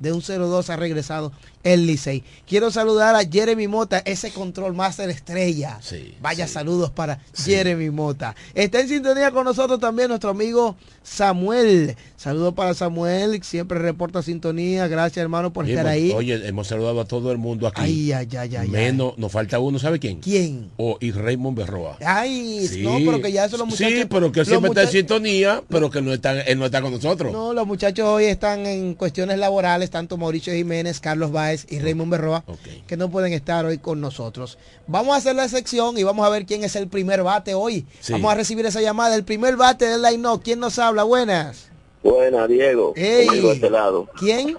de 0.00 0.12
un 0.12 0.20
0-2 0.20 0.68
ha 0.68 0.76
regresado 0.76 1.32
el 1.64 1.86
Licey. 1.86 2.24
Quiero 2.46 2.70
saludar 2.70 3.14
a 3.14 3.24
Jeremy 3.24 3.68
Mota, 3.68 3.98
ese 4.04 4.30
control 4.32 4.74
master 4.74 5.10
estrella. 5.10 5.78
Sí, 5.80 6.14
Vaya 6.20 6.46
saludos 6.48 6.90
para 6.90 7.20
Jeremy 7.34 7.90
Mota. 7.90 8.34
Está 8.54 8.80
en 8.80 8.88
sintonía 8.88 9.30
con 9.30 9.44
nosotros 9.44 9.78
también 9.80 10.08
nuestro 10.08 10.30
amigo 10.30 10.76
Samuel. 11.02 11.96
Saludos 12.16 12.54
para 12.54 12.74
Samuel, 12.74 13.42
siempre 13.42 13.78
reporta 13.78 14.22
sintonía. 14.22 14.86
Gracias 14.88 15.22
hermano 15.22 15.52
por 15.52 15.68
estar 15.68 15.84
hemos- 15.86 15.92
ahí. 15.92 16.12
Oye, 16.12 16.46
hemos 16.48 16.66
saludado 16.68 17.00
a 17.00 17.04
todo 17.04 17.30
el 17.32 17.38
mundo 17.38 17.66
aquí. 17.66 17.80
Ay, 17.82 18.12
ay, 18.12 18.28
ay, 18.38 18.56
ay, 18.56 18.68
Menos, 18.68 19.18
nos 19.18 19.30
falta 19.30 19.58
uno, 19.58 19.78
¿sabe 19.78 19.98
quién? 19.98 20.20
¿Quién? 20.20 20.70
O 20.76 20.96
y 21.00 21.10
Raymond 21.12 21.56
Berroa. 21.58 21.96
Ay, 22.04 22.66
Sí. 22.66 22.82
no, 22.82 22.96
pero 22.98 23.20
que 23.20 23.30
ya 23.32 23.44
eso 23.44 23.56
los 23.56 23.66
muchachos. 23.68 23.92
Sí, 24.00 24.04
pero 24.08 24.32
que 24.32 24.44
siempre 24.44 24.68
está 24.70 24.82
en 24.82 24.88
sintonía, 24.90 25.62
pero 25.68 25.90
que 25.90 26.00
no 26.02 26.12
está, 26.12 26.40
él 26.42 26.58
no 26.58 26.66
está 26.66 26.80
con 26.82 26.92
nosotros. 26.92 27.32
No, 27.32 27.52
los 27.52 27.66
muchachos 27.66 28.06
hoy 28.06 28.24
están 28.24 28.66
en 28.66 28.94
cuestiones 28.94 29.38
laborales, 29.38 29.90
tanto 29.90 30.16
Mauricio 30.16 30.52
Jiménez, 30.54 31.00
Carlos 31.00 31.30
Y 31.68 31.78
Raymond 31.80 32.10
Berroa, 32.10 32.44
que 32.86 32.96
no 32.96 33.10
pueden 33.10 33.32
estar 33.32 33.64
hoy 33.64 33.78
con 33.78 34.00
nosotros. 34.00 34.58
Vamos 34.86 35.14
a 35.14 35.18
hacer 35.18 35.34
la 35.36 35.48
sección 35.48 35.96
y 35.98 36.02
vamos 36.02 36.26
a 36.26 36.30
ver 36.30 36.46
quién 36.46 36.64
es 36.64 36.74
el 36.76 36.88
primer 36.88 37.22
bate 37.22 37.54
hoy. 37.54 37.86
Sí. 38.00 38.12
Vamos 38.12 38.32
a 38.32 38.34
recibir 38.36 38.66
esa 38.66 38.80
llamada. 38.80 39.14
El 39.14 39.24
primer 39.24 39.56
bate 39.56 39.86
del 39.86 40.02
line 40.02 40.18
no. 40.18 40.40
¿Quién 40.40 40.58
nos 40.60 40.78
habla? 40.78 41.02
Buenas. 41.04 41.68
Buena, 42.02 42.46
Diego. 42.48 42.92
Ey. 42.96 43.26
Conmigo 43.26 43.50
a 43.50 43.52
este 43.54 43.70
lado. 43.70 44.08
¿Quién? 44.18 44.56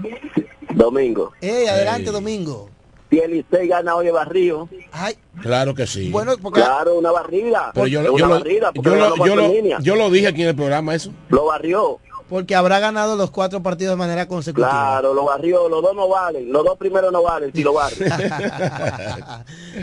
Domingo. 0.73 1.31
Eh, 1.41 1.67
adelante, 1.69 2.07
Ey. 2.07 2.13
Domingo. 2.13 2.69
Si 3.09 3.19
el 3.19 3.29
Licey 3.31 3.67
gana 3.67 3.95
hoy 3.95 4.07
el 4.07 4.13
barrio, 4.13 4.67
Ay, 4.91 5.13
Claro 5.39 5.75
que 5.75 5.85
sí. 5.85 6.09
bueno, 6.09 6.33
porque 6.41 6.61
claro, 6.61 6.97
una 6.97 7.11
barrida. 7.11 7.69
pero 7.71 7.85
yo, 7.85 8.01
lo- 8.01 8.13
una 8.13 8.19
yo, 8.19 8.27
lo, 8.27 8.33
barrida, 8.39 8.71
porque 8.73 8.89
yo, 8.89 8.95
lo, 8.95 9.01
ganó 9.03 9.15
yo, 9.15 9.17
cuatro 9.19 9.35
lo, 9.35 9.53
líneas. 9.53 9.83
yo 9.83 9.95
lo 9.95 10.09
dije 10.09 10.27
aquí 10.27 10.41
en 10.41 10.47
el 10.47 10.55
programa 10.55 10.95
eso. 10.95 11.11
Lo 11.29 11.45
barrió. 11.45 11.99
Porque 12.33 12.55
habrá 12.55 12.79
ganado 12.79 13.15
los 13.15 13.29
cuatro 13.29 13.61
partidos 13.61 13.91
de 13.91 13.95
manera 13.97 14.27
consecutiva. 14.27 14.67
Claro, 14.67 15.13
lo 15.13 15.25
barrió. 15.25 15.69
Los 15.69 15.83
dos 15.83 15.95
no 15.95 16.07
valen. 16.09 16.51
Los 16.51 16.65
dos 16.65 16.79
primeros 16.79 17.11
no 17.13 17.21
valen 17.21 17.51
si 17.53 17.61
lo 17.61 17.73
barren. 17.73 18.09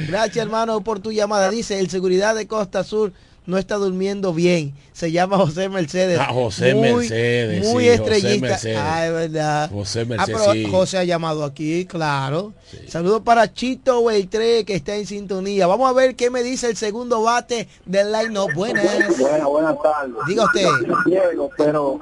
Gracias, 0.09 0.37
hermano, 0.37 0.81
por 0.81 0.99
tu 0.99 1.13
llamada. 1.13 1.49
Dice, 1.49 1.79
el 1.79 1.89
seguridad 1.91 2.35
de 2.35 2.49
Costa 2.49 2.83
Sur 2.83 3.13
no 3.47 3.57
está 3.57 3.77
durmiendo 3.77 4.35
bien. 4.35 4.75
Se 4.93 5.13
llama 5.13 5.37
José 5.39 5.69
Mercedes. 5.69 6.19
Ah, 6.21 6.33
José 6.33 6.75
Mercedes, 6.75 7.69
Muy 7.69 7.85
sí, 7.85 7.99
José. 7.99 8.39
Mercedes. 8.41 8.79
Ah, 8.81 9.07
es 9.07 9.13
verdad. 9.13 9.71
José 9.71 10.01
Ah, 10.01 10.05
Mercedes, 10.07 10.39
pero 10.41 10.53
sí. 10.53 10.65
José 10.69 10.99
ha 10.99 11.05
llamado 11.05 11.45
aquí, 11.45 11.85
claro. 11.87 12.53
Saludos 12.89 13.23
para 13.23 13.53
Chito 13.53 14.05
Beltré, 14.05 14.65
que 14.65 14.75
está 14.75 14.97
en 14.97 15.07
sintonía. 15.07 15.69
Vamos 15.69 15.89
a 15.89 15.93
ver 15.93 16.17
qué 16.17 16.31
me 16.31 16.43
dice 16.43 16.69
el 16.69 16.77
segundo 16.77 17.23
bate 17.23 17.69
del 17.87 18.11
line-up. 18.13 18.53
Buenas. 18.55 18.85
Buenas, 19.19 19.45
buenas 19.47 19.77
tardes. 19.83 20.15
Diga 20.27 20.45
usted. 20.45 20.67
Diego, 21.07 21.49
pero 21.57 21.99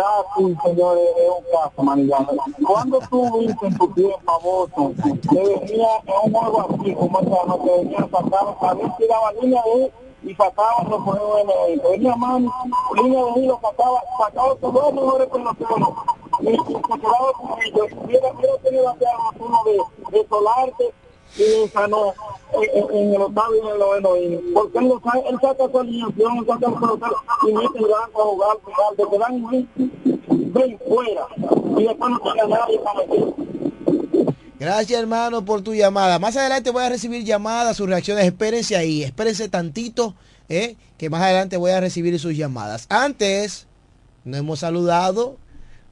aquí, 0.00 0.56
señores, 0.64 1.02
es 1.16 1.30
un 1.30 1.44
caso. 1.52 2.40
Cuando 2.66 2.98
tú 3.10 3.38
viste 3.38 3.66
en 3.66 3.78
tu 3.78 3.88
tiempo 3.94 4.18
famoso, 4.24 4.92
que 4.96 5.36
venía 5.36 5.88
en 6.06 6.14
un 6.24 6.32
juego 6.32 6.60
así, 6.60 6.94
como 6.94 7.20
esta 7.20 7.44
noche, 7.46 7.70
venía, 7.78 7.98
sacaba, 7.98 8.56
sabía 8.60 8.96
tiraba 8.96 9.32
línea 9.40 9.62
de 9.62 9.92
y 10.22 10.34
sacaba, 10.34 10.84
lo 10.88 11.04
ponía 11.04 11.40
en 11.40 11.72
el 11.72 11.80
venía 11.80 12.16
mano, 12.16 12.52
línea 12.94 13.24
de 13.24 13.30
él, 13.40 13.46
lo 13.46 13.60
sacaba, 13.60 14.02
sacaba 14.18 14.56
sus 14.60 14.72
dos 14.72 14.92
mejores 14.94 15.28
peloteros. 15.28 15.88
Y 16.40 16.56
se 16.56 17.00
quedaba 17.00 17.32
con 17.38 17.62
ellos. 17.62 17.86
Hubiera 18.04 18.30
tenido 18.32 18.84
la 18.84 19.62
de, 19.64 20.18
de 20.18 20.28
Solarte 20.28 20.94
y 21.36 21.68
Sanó 21.68 22.14
en, 22.52 22.96
en 22.96 23.14
el 23.14 23.22
octavo 23.22 23.54
y 23.54 23.58
en 23.58 23.66
el 23.66 23.78
noveno. 23.78 24.40
Porque 24.54 24.78
él, 24.78 24.88
lo 24.88 25.00
saca, 25.00 25.18
él 25.28 25.38
saca 25.40 25.70
su 25.70 25.78
alineación, 25.78 26.46
saca 26.46 26.68
los 26.68 26.80
peloteros 26.80 27.20
y 27.48 27.52
mete 27.52 27.78
el 27.78 27.84
banco 27.84 28.20
a 28.20 28.24
jugar, 28.24 28.56
jugar, 28.62 28.96
de 28.96 29.04
que 29.10 29.18
dan 29.18 29.68
ven 30.52 30.78
fuera. 30.86 31.26
Y 31.78 31.84
después 31.84 32.10
no 32.10 32.20
tiene 32.20 32.48
nadie 32.48 32.78
para 32.80 32.98
meter. 33.00 33.50
Gracias, 34.58 35.00
hermano, 35.00 35.44
por 35.44 35.62
tu 35.62 35.74
llamada. 35.74 36.18
Más 36.18 36.36
adelante 36.36 36.70
voy 36.70 36.84
a 36.84 36.90
recibir 36.90 37.24
llamadas, 37.24 37.78
sus 37.78 37.88
reacciones. 37.88 38.26
Espérense 38.26 38.76
ahí, 38.76 39.02
espérense 39.02 39.48
tantito, 39.48 40.14
¿eh? 40.50 40.76
que 40.98 41.08
más 41.08 41.22
adelante 41.22 41.56
voy 41.56 41.70
a 41.70 41.80
recibir 41.80 42.18
sus 42.18 42.36
llamadas. 42.36 42.84
Antes, 42.90 43.66
no 44.24 44.36
hemos 44.36 44.58
saludado 44.58 45.38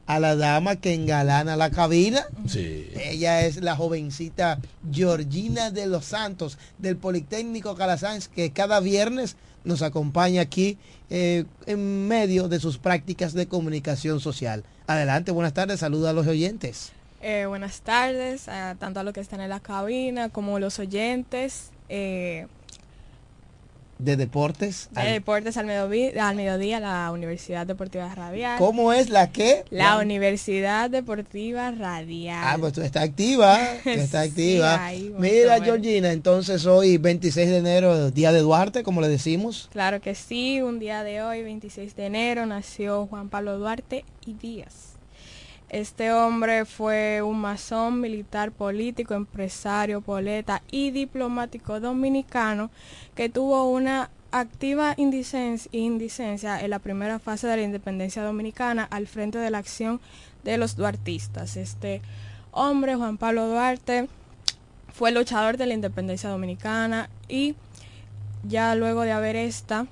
a 0.08 0.18
la 0.18 0.36
dama 0.36 0.76
que 0.76 0.94
engalana 0.94 1.54
la 1.54 1.70
cabina. 1.70 2.24
Sí. 2.46 2.90
Ella 2.96 3.42
es 3.42 3.62
la 3.62 3.76
jovencita 3.76 4.58
Georgina 4.90 5.70
de 5.70 5.86
los 5.86 6.06
Santos 6.06 6.56
del 6.78 6.96
Politécnico 6.96 7.76
Calasanz, 7.76 8.26
que 8.26 8.50
cada 8.50 8.80
viernes 8.80 9.36
nos 9.64 9.82
acompaña 9.82 10.40
aquí 10.40 10.78
eh, 11.10 11.44
en 11.66 12.08
medio 12.08 12.48
de 12.48 12.58
sus 12.58 12.78
prácticas 12.78 13.34
de 13.34 13.48
comunicación 13.48 14.18
social. 14.18 14.64
Adelante, 14.86 15.30
buenas 15.30 15.52
tardes, 15.52 15.80
saluda 15.80 16.10
a 16.10 16.12
los 16.14 16.26
oyentes. 16.26 16.92
Eh, 17.20 17.44
buenas 17.46 17.82
tardes, 17.82 18.48
a 18.48 18.76
tanto 18.76 19.00
a 19.00 19.02
los 19.02 19.12
que 19.12 19.20
están 19.20 19.42
en 19.42 19.50
la 19.50 19.60
cabina 19.60 20.30
como 20.30 20.58
los 20.58 20.78
oyentes. 20.78 21.70
Eh, 21.90 22.46
De 23.98 24.16
deportes. 24.16 24.88
de 24.92 25.02
deportes 25.12 25.56
al 25.56 25.66
mediodía, 25.66 26.28
al 26.28 26.36
mediodía, 26.36 26.78
la 26.78 27.10
Universidad 27.10 27.66
Deportiva 27.66 28.14
Radial. 28.14 28.56
¿Cómo 28.58 28.92
es 28.92 29.10
la 29.10 29.32
que? 29.32 29.64
La 29.70 29.98
Universidad 29.98 30.88
Deportiva 30.88 31.72
Radial. 31.72 32.38
Ah, 32.40 32.56
pues 32.60 32.74
tú 32.74 32.82
estás 32.82 33.02
activa, 33.02 33.58
tú 33.82 33.90
estás 33.90 34.26
Sí, 34.26 34.28
activa. 34.30 34.84
ahí, 34.86 35.12
Mira. 35.18 35.60
Georgina, 35.62 36.12
entonces 36.12 36.64
hoy 36.66 36.96
26 36.98 37.48
de 37.50 37.56
enero, 37.58 38.10
Día 38.12 38.30
de 38.30 38.38
Duarte, 38.40 38.84
como 38.84 39.00
le 39.00 39.08
decimos. 39.08 39.68
Claro 39.72 40.00
que 40.00 40.14
sí, 40.14 40.62
un 40.62 40.78
día 40.78 41.02
de 41.02 41.22
hoy, 41.22 41.42
26 41.42 41.96
de 41.96 42.06
enero, 42.06 42.46
nació 42.46 43.06
Juan 43.08 43.28
Pablo 43.28 43.58
Duarte 43.58 44.04
y 44.24 44.34
Díaz. 44.34 44.87
Este 45.70 46.12
hombre 46.12 46.64
fue 46.64 47.20
un 47.20 47.40
masón, 47.40 48.00
militar, 48.00 48.52
político, 48.52 49.12
empresario, 49.14 50.00
poeta 50.00 50.62
y 50.70 50.92
diplomático 50.92 51.78
dominicano 51.78 52.70
que 53.14 53.28
tuvo 53.28 53.68
una 53.70 54.10
activa 54.30 54.94
indicen- 54.96 55.68
indicencia 55.72 56.60
en 56.62 56.70
la 56.70 56.78
primera 56.78 57.18
fase 57.18 57.46
de 57.46 57.56
la 57.56 57.62
independencia 57.62 58.22
dominicana 58.22 58.84
al 58.90 59.06
frente 59.06 59.38
de 59.38 59.50
la 59.50 59.58
acción 59.58 60.00
de 60.42 60.56
los 60.56 60.74
duartistas. 60.74 61.58
Este 61.58 62.00
hombre, 62.52 62.94
Juan 62.96 63.18
Pablo 63.18 63.46
Duarte, 63.46 64.08
fue 64.94 65.12
luchador 65.12 65.58
de 65.58 65.66
la 65.66 65.74
independencia 65.74 66.30
dominicana 66.30 67.10
y 67.28 67.56
ya 68.42 68.74
luego 68.74 69.02
de 69.02 69.12
haber 69.12 69.36
esta 69.36 69.86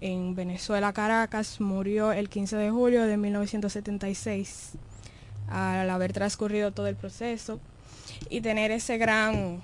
en 0.00 0.34
Venezuela, 0.34 0.92
Caracas, 0.92 1.60
murió 1.60 2.10
el 2.10 2.28
15 2.28 2.56
de 2.56 2.70
julio 2.70 3.04
de 3.04 3.16
1976 3.16 4.72
al 5.48 5.88
haber 5.90 6.12
transcurrido 6.12 6.72
todo 6.72 6.86
el 6.86 6.96
proceso 6.96 7.60
y 8.30 8.40
tener 8.40 8.70
ese 8.70 8.98
gran, 8.98 9.60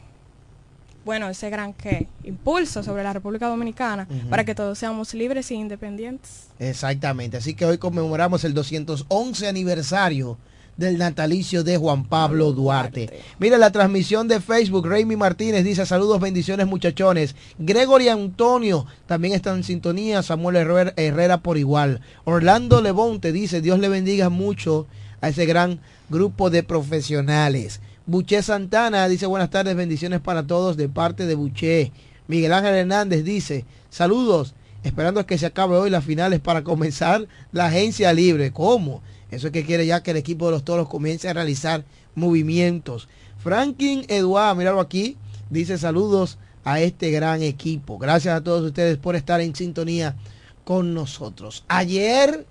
bueno, 1.05 1.29
ese 1.29 1.51
gran 1.51 1.73
¿qué? 1.73 2.09
impulso 2.25 2.83
sobre 2.83 3.03
la 3.03 3.12
República 3.12 3.49
Dominicana 3.49 4.07
para 4.31 4.45
que 4.45 4.55
todos 4.55 4.79
seamos 4.79 5.14
libres 5.14 5.51
e 5.51 5.55
independientes. 5.55 6.49
Exactamente, 6.59 7.37
así 7.37 7.55
que 7.55 7.64
hoy 7.64 7.79
conmemoramos 7.79 8.45
el 8.45 8.55
211 8.55 9.49
aniversario 9.49 10.37
del 10.79 10.97
natalicio 10.97 11.64
de 11.64 11.77
Juan 11.77 12.05
Pablo 12.05 12.53
Duarte. 12.53 13.11
Mira 13.38 13.59
la 13.59 13.73
transmisión 13.73 14.29
de 14.29 14.41
Facebook, 14.41 14.87
Raimi 14.87 15.17
Martínez 15.17 15.64
dice 15.64 15.85
saludos, 15.85 16.21
bendiciones 16.21 16.67
muchachones. 16.69 17.35
Gregory 17.59 18.09
Antonio 18.09 18.87
también 19.07 19.35
está 19.35 19.53
en 19.53 19.64
sintonía, 19.64 20.23
Samuel 20.23 20.57
Herrera, 20.57 20.95
Herrera 20.97 21.38
por 21.43 21.59
igual. 21.59 22.01
Orlando 22.25 22.81
Lebonte 22.81 23.33
dice 23.33 23.61
Dios 23.61 23.81
le 23.81 23.88
bendiga 23.88 24.29
mucho 24.29 24.87
a 25.21 25.29
ese 25.29 25.47
gran 25.47 25.81
grupo 26.09 26.51
de 26.51 26.63
profesionales. 26.63 27.81
Buché 28.07 28.43
Santana 28.43 29.09
dice 29.09 29.27
buenas 29.27 29.51
tardes, 29.51 29.77
bendiciones 29.77 30.21
para 30.21 30.47
todos 30.47 30.77
de 30.77 30.89
parte 30.89 31.27
de 31.27 31.35
Buché. 31.35 31.93
Miguel 32.27 32.53
Ángel 32.53 32.75
Hernández 32.75 33.25
dice 33.25 33.65
saludos, 33.91 34.55
esperando 34.83 35.27
que 35.27 35.39
se 35.39 35.47
acabe 35.47 35.77
hoy 35.77 35.91
las 35.91 36.05
finales 36.05 36.41
para 36.41 36.65
comenzar 36.65 37.27
la 37.53 37.67
agencia 37.67 38.13
libre. 38.13 38.53
¿Cómo? 38.53 39.03
Eso 39.31 39.49
es 39.49 39.53
que 39.53 39.65
quiere 39.65 39.87
ya 39.87 40.03
que 40.03 40.13
el 40.13 40.17
equipo 40.17 40.47
de 40.47 40.53
los 40.53 40.65
toros 40.65 40.89
comience 40.89 41.29
a 41.29 41.35
realizar 41.35 41.85
movimientos. 42.15 43.09
Franklin 43.39 44.05
Eduard, 44.09 44.57
míralo 44.57 44.81
aquí, 44.81 45.17
dice 45.51 45.79
saludos 45.79 46.39
a 46.65 46.81
este 46.81 47.11
gran 47.11 47.43
equipo. 47.43 47.99
Gracias 47.99 48.35
a 48.35 48.43
todos 48.43 48.65
ustedes 48.65 48.97
por 48.99 49.17
estar 49.17 49.41
en 49.41 49.55
sintonía 49.55 50.17
con 50.65 50.95
nosotros. 50.95 51.65
Ayer 51.69 52.47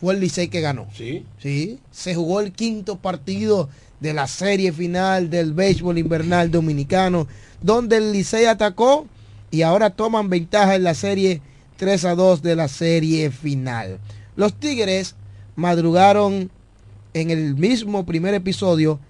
fue 0.00 0.14
el 0.14 0.20
Licey 0.20 0.48
que 0.48 0.60
ganó. 0.60 0.86
Sí. 0.94 1.24
Sí, 1.38 1.78
se 1.90 2.14
jugó 2.14 2.40
el 2.40 2.52
quinto 2.52 2.98
partido 2.98 3.68
de 4.00 4.14
la 4.14 4.26
serie 4.26 4.72
final 4.72 5.30
del 5.30 5.52
béisbol 5.52 5.98
invernal 5.98 6.50
dominicano, 6.50 7.26
donde 7.62 7.96
el 7.96 8.12
Licey 8.12 8.44
atacó 8.44 9.06
y 9.50 9.62
ahora 9.62 9.90
toman 9.90 10.30
ventaja 10.30 10.76
en 10.76 10.84
la 10.84 10.94
serie 10.94 11.40
3 11.76 12.04
a 12.04 12.14
2 12.14 12.42
de 12.42 12.56
la 12.56 12.68
serie 12.68 13.30
final. 13.30 13.98
Los 14.36 14.54
Tigres 14.54 15.16
madrugaron 15.56 16.50
en 17.14 17.30
el 17.30 17.56
mismo 17.56 18.06
primer 18.06 18.34
episodio 18.34 19.00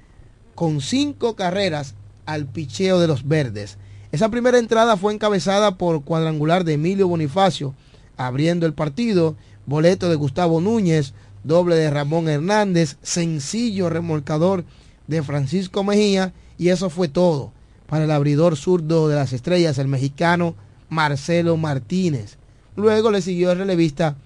con 0.55 0.81
cinco 0.81 1.37
carreras 1.37 1.95
al 2.25 2.47
picheo 2.47 3.01
de 3.01 3.07
los 3.07 3.27
verdes. 3.27 3.79
Esa 4.11 4.31
primera 4.31 4.59
entrada 4.59 4.97
fue 4.97 5.13
encabezada 5.13 5.77
por 5.77 6.03
cuadrangular 6.03 6.65
de 6.65 6.75
Emilio 6.75 7.09
Bonifacio, 7.09 7.75
abriendo 8.17 8.65
el 8.67 8.73
partido, 8.73 9.37
boleto 9.69 10.09
de 10.09 10.17
Gustavo 10.17 10.63
Núñez, 10.63 11.13
doble 11.45 11.77
de 11.77 11.91
Ramón 11.91 12.27
Hernández, 12.29 12.97
sencillo 13.03 13.91
remolcador 13.91 14.65
de 15.07 15.23
Francisco 15.23 15.85
Mejía, 15.85 16.33
y 16.57 16.71
eso 16.71 16.89
fue 16.89 17.09
todo 17.09 17.53
para 17.87 18.05
el 18.05 18.11
abridor 18.11 18.57
zurdo 18.57 19.09
de 19.09 19.17
las 19.17 19.35
estrellas, 19.35 19.79
el 19.79 19.87
mexicano 19.87 20.55
Marcelo 20.89 21.59
Martínez. 21.59 22.39
Luego 22.77 23.11
le 23.11 23.21
siguió 23.21 23.53
el 23.53 23.59
relevista 23.59 24.17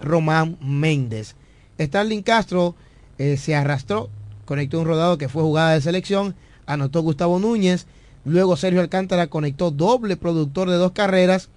Román 0.00 0.56
Méndez. 0.60 1.34
Starling 1.80 2.22
Castro 2.22 2.76
eh, 3.18 3.36
se 3.36 3.56
arrastró, 3.56 4.10
conectó 4.44 4.78
un 4.78 4.86
rodado 4.86 5.18
que 5.18 5.28
fue 5.28 5.42
jugada 5.42 5.72
de 5.72 5.80
selección, 5.80 6.36
anotó 6.66 7.02
Gustavo 7.02 7.40
Núñez, 7.40 7.86
luego 8.24 8.56
Sergio 8.56 8.80
Alcántara 8.80 9.26
conectó 9.26 9.72
doble 9.72 10.16
productor 10.16 10.70
de 10.70 10.76
dos 10.76 10.92
carreras, 10.92 11.48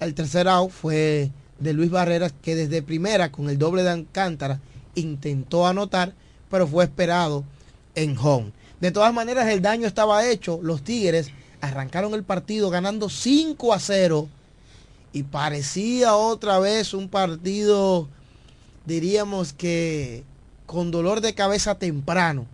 el 0.00 0.14
tercer 0.14 0.48
out 0.48 0.70
fue 0.70 1.30
de 1.58 1.72
Luis 1.72 1.90
Barreras 1.90 2.34
que 2.42 2.54
desde 2.54 2.82
primera 2.82 3.30
con 3.30 3.48
el 3.48 3.58
doble 3.58 3.82
de 3.82 3.90
Alcántara 3.90 4.60
intentó 4.94 5.66
anotar, 5.66 6.12
pero 6.50 6.66
fue 6.66 6.84
esperado 6.84 7.44
en 7.94 8.16
home. 8.18 8.52
De 8.80 8.90
todas 8.90 9.14
maneras 9.14 9.48
el 9.48 9.62
daño 9.62 9.86
estaba 9.86 10.26
hecho, 10.26 10.60
los 10.62 10.82
Tigres 10.82 11.30
arrancaron 11.60 12.14
el 12.14 12.24
partido 12.24 12.70
ganando 12.70 13.08
5 13.08 13.72
a 13.72 13.78
0 13.78 14.28
y 15.12 15.22
parecía 15.22 16.16
otra 16.16 16.58
vez 16.58 16.92
un 16.92 17.08
partido, 17.08 18.08
diríamos 18.84 19.52
que 19.52 20.24
con 20.66 20.90
dolor 20.90 21.20
de 21.20 21.34
cabeza 21.34 21.76
temprano 21.76 22.46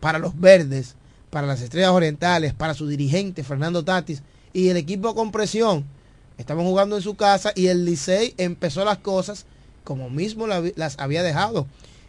para 0.00 0.18
los 0.18 0.38
verdes, 0.38 0.94
para 1.30 1.46
las 1.46 1.60
estrellas 1.60 1.90
orientales, 1.90 2.54
para 2.54 2.74
su 2.74 2.86
dirigente 2.86 3.42
Fernando 3.42 3.84
Tatis 3.84 4.22
y 4.52 4.68
el 4.68 4.76
equipo 4.76 5.14
con 5.14 5.32
presión. 5.32 5.84
Estaban 6.38 6.64
jugando 6.66 6.96
en 6.96 7.02
su 7.02 7.14
casa 7.14 7.52
y 7.54 7.68
el 7.68 7.84
Licey 7.84 8.34
empezó 8.36 8.84
las 8.84 8.98
cosas 8.98 9.46
como 9.84 10.10
mismo 10.10 10.46
la- 10.46 10.62
las 10.76 10.98
había 10.98 11.22
dejado 11.22 11.66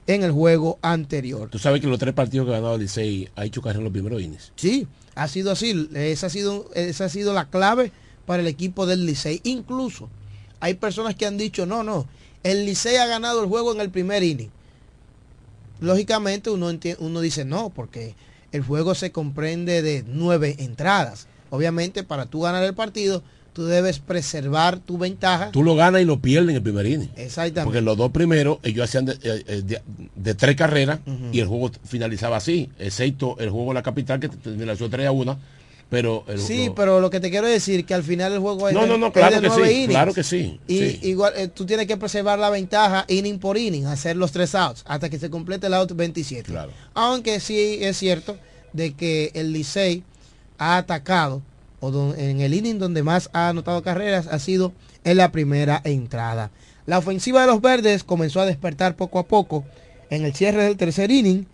en 0.07 0.23
el 0.23 0.32
juego 0.32 0.80
anterior. 0.82 1.49
Tú 1.49 1.59
sabes 1.59 1.82
que 1.82 1.88
los 1.88 1.99
tres 1.99 2.13
partidos 2.13 2.45
que 2.47 2.53
ha 2.53 2.57
ganado 2.57 2.75
el 2.75 2.82
Licey 2.82 3.30
ha 3.36 3.45
hecho 3.45 3.61
carrera 3.61 3.80
en 3.80 3.84
los 3.86 3.93
primeros 3.93 4.21
innings. 4.21 4.51
Sí, 4.55 4.88
ha 5.15 5.28
sido 5.28 5.51
así. 5.51 5.89
Esa 5.93 6.28
ha 6.28 6.30
sido, 6.30 6.69
esa 6.75 7.05
ha 7.05 7.09
sido 7.09 7.34
la 7.34 7.49
clave 7.49 7.91
para 8.25 8.41
el 8.41 8.47
equipo 8.47 8.86
del 8.86 9.05
Licey. 9.05 9.39
Incluso 9.43 10.09
hay 10.59 10.73
personas 10.73 11.15
que 11.15 11.25
han 11.25 11.38
dicho, 11.38 11.65
no, 11.65 11.84
no, 11.84 12.07
el 12.43 12.65
Licey 12.65 12.97
ha 12.97 13.05
ganado 13.07 13.41
el 13.41 13.47
juego 13.47 13.73
en 13.73 13.82
el 13.82 13.89
primer 13.89 14.23
inning. 14.23 14.49
Lógicamente 15.80 16.49
uno, 16.49 16.71
uno 16.99 17.21
dice 17.21 17.45
no, 17.45 17.69
porque 17.69 18.15
el 18.51 18.63
juego 18.63 18.95
se 18.95 19.11
comprende 19.11 19.82
de 19.82 20.03
nueve 20.07 20.55
entradas. 20.59 21.28
Obviamente 21.49 22.03
para 22.03 22.25
tú 22.25 22.41
ganar 22.41 22.63
el 22.63 22.73
partido, 22.73 23.23
tú 23.58 23.66
debes 23.66 23.97
preservar 23.97 24.78
tu 24.78 24.99
ventaja. 24.99 25.49
Tú 25.49 25.64
lo 25.64 25.76
ganas 25.76 25.99
y 25.99 26.05
lo 26.05 26.20
pierdes 26.20 26.51
en 26.51 26.58
el 26.58 26.62
primer 26.62 26.86
inning. 26.86 27.10
Exactamente. 27.16 27.64
Porque 27.64 27.82
los 27.82 27.97
dos 27.97 28.12
primeros, 28.12 28.60
ellos 28.62 28.84
hacían 28.84 29.05
de, 29.05 29.14
eh, 29.14 29.43
eh, 29.47 29.62
de- 29.66 29.82
de 30.16 30.36
tres 30.36 30.55
carreras 30.55 30.99
y 31.32 31.39
el 31.39 31.47
juego 31.47 31.72
finalizaba 31.84 32.38
así, 32.38 32.70
excepto 32.78 33.36
el 33.39 33.49
juego 33.49 33.72
en 33.72 33.74
la 33.76 33.82
capital 33.82 34.20
que 34.20 34.30
finalizó 34.30 34.88
3 34.91 35.08
a 35.08 35.12
1, 35.12 35.39
pero 35.89 36.24
el, 36.28 36.38
Sí, 36.39 36.68
lo- 36.68 36.76
pero 36.76 37.01
lo 37.01 37.10
que 37.10 37.20
te 37.20 37.32
quiero 37.32 37.47
decir 37.47 37.84
que 37.84 37.95
al 37.95 38.03
final 38.03 38.32
el 38.34 38.39
juego 38.39 38.68
es 38.68 38.76
No, 38.76 38.82
de, 38.82 38.88
no, 38.89 38.97
no, 38.99 39.08
es 39.08 39.14
claro 39.14 39.36
de 39.38 39.41
que 39.41 39.47
nueve 39.47 39.68
sí, 39.70 39.74
innings. 39.74 39.89
claro 39.89 40.14
que 40.14 40.24
sí, 40.24 40.60
Y 40.68 40.78
sí. 40.78 40.99
igual 41.01 41.34
eh, 41.36 41.47
tú 41.47 41.66
tienes 41.66 41.88
que 41.88 41.97
preservar 41.97 42.38
la 42.38 42.51
ventaja 42.51 43.05
inning 43.08 43.39
por 43.39 43.58
inning, 43.58 43.88
hacer 43.88 44.18
los 44.18 44.32
tres 44.32 44.53
outs 44.53 44.84
hasta 44.86 45.10
que 45.10 45.18
se 45.18 45.32
complete 45.32 45.66
el 45.66 45.74
out 45.74 45.91
27. 45.93 46.43
Claro. 46.51 46.72
Aunque 46.93 47.39
sí 47.39 47.80
es 47.82 47.97
cierto 47.97 48.38
de 48.74 48.93
que 48.93 49.32
el 49.34 49.51
Licey 49.51 50.03
ha 50.60 50.78
atacado 50.78 51.41
en 52.17 52.41
el 52.41 52.53
inning 52.53 52.79
donde 52.79 53.03
más 53.03 53.29
ha 53.33 53.49
anotado 53.49 53.83
carreras 53.83 54.27
ha 54.27 54.39
sido 54.39 54.73
en 55.03 55.17
la 55.17 55.31
primera 55.31 55.81
entrada. 55.83 56.51
La 56.85 56.97
ofensiva 56.97 57.41
de 57.41 57.47
los 57.47 57.61
verdes 57.61 58.03
comenzó 58.03 58.41
a 58.41 58.45
despertar 58.45 58.95
poco 58.95 59.19
a 59.19 59.27
poco. 59.27 59.65
En 60.09 60.23
el 60.23 60.33
cierre 60.33 60.63
del 60.63 60.77
tercer 60.77 61.11
inning 61.11 61.47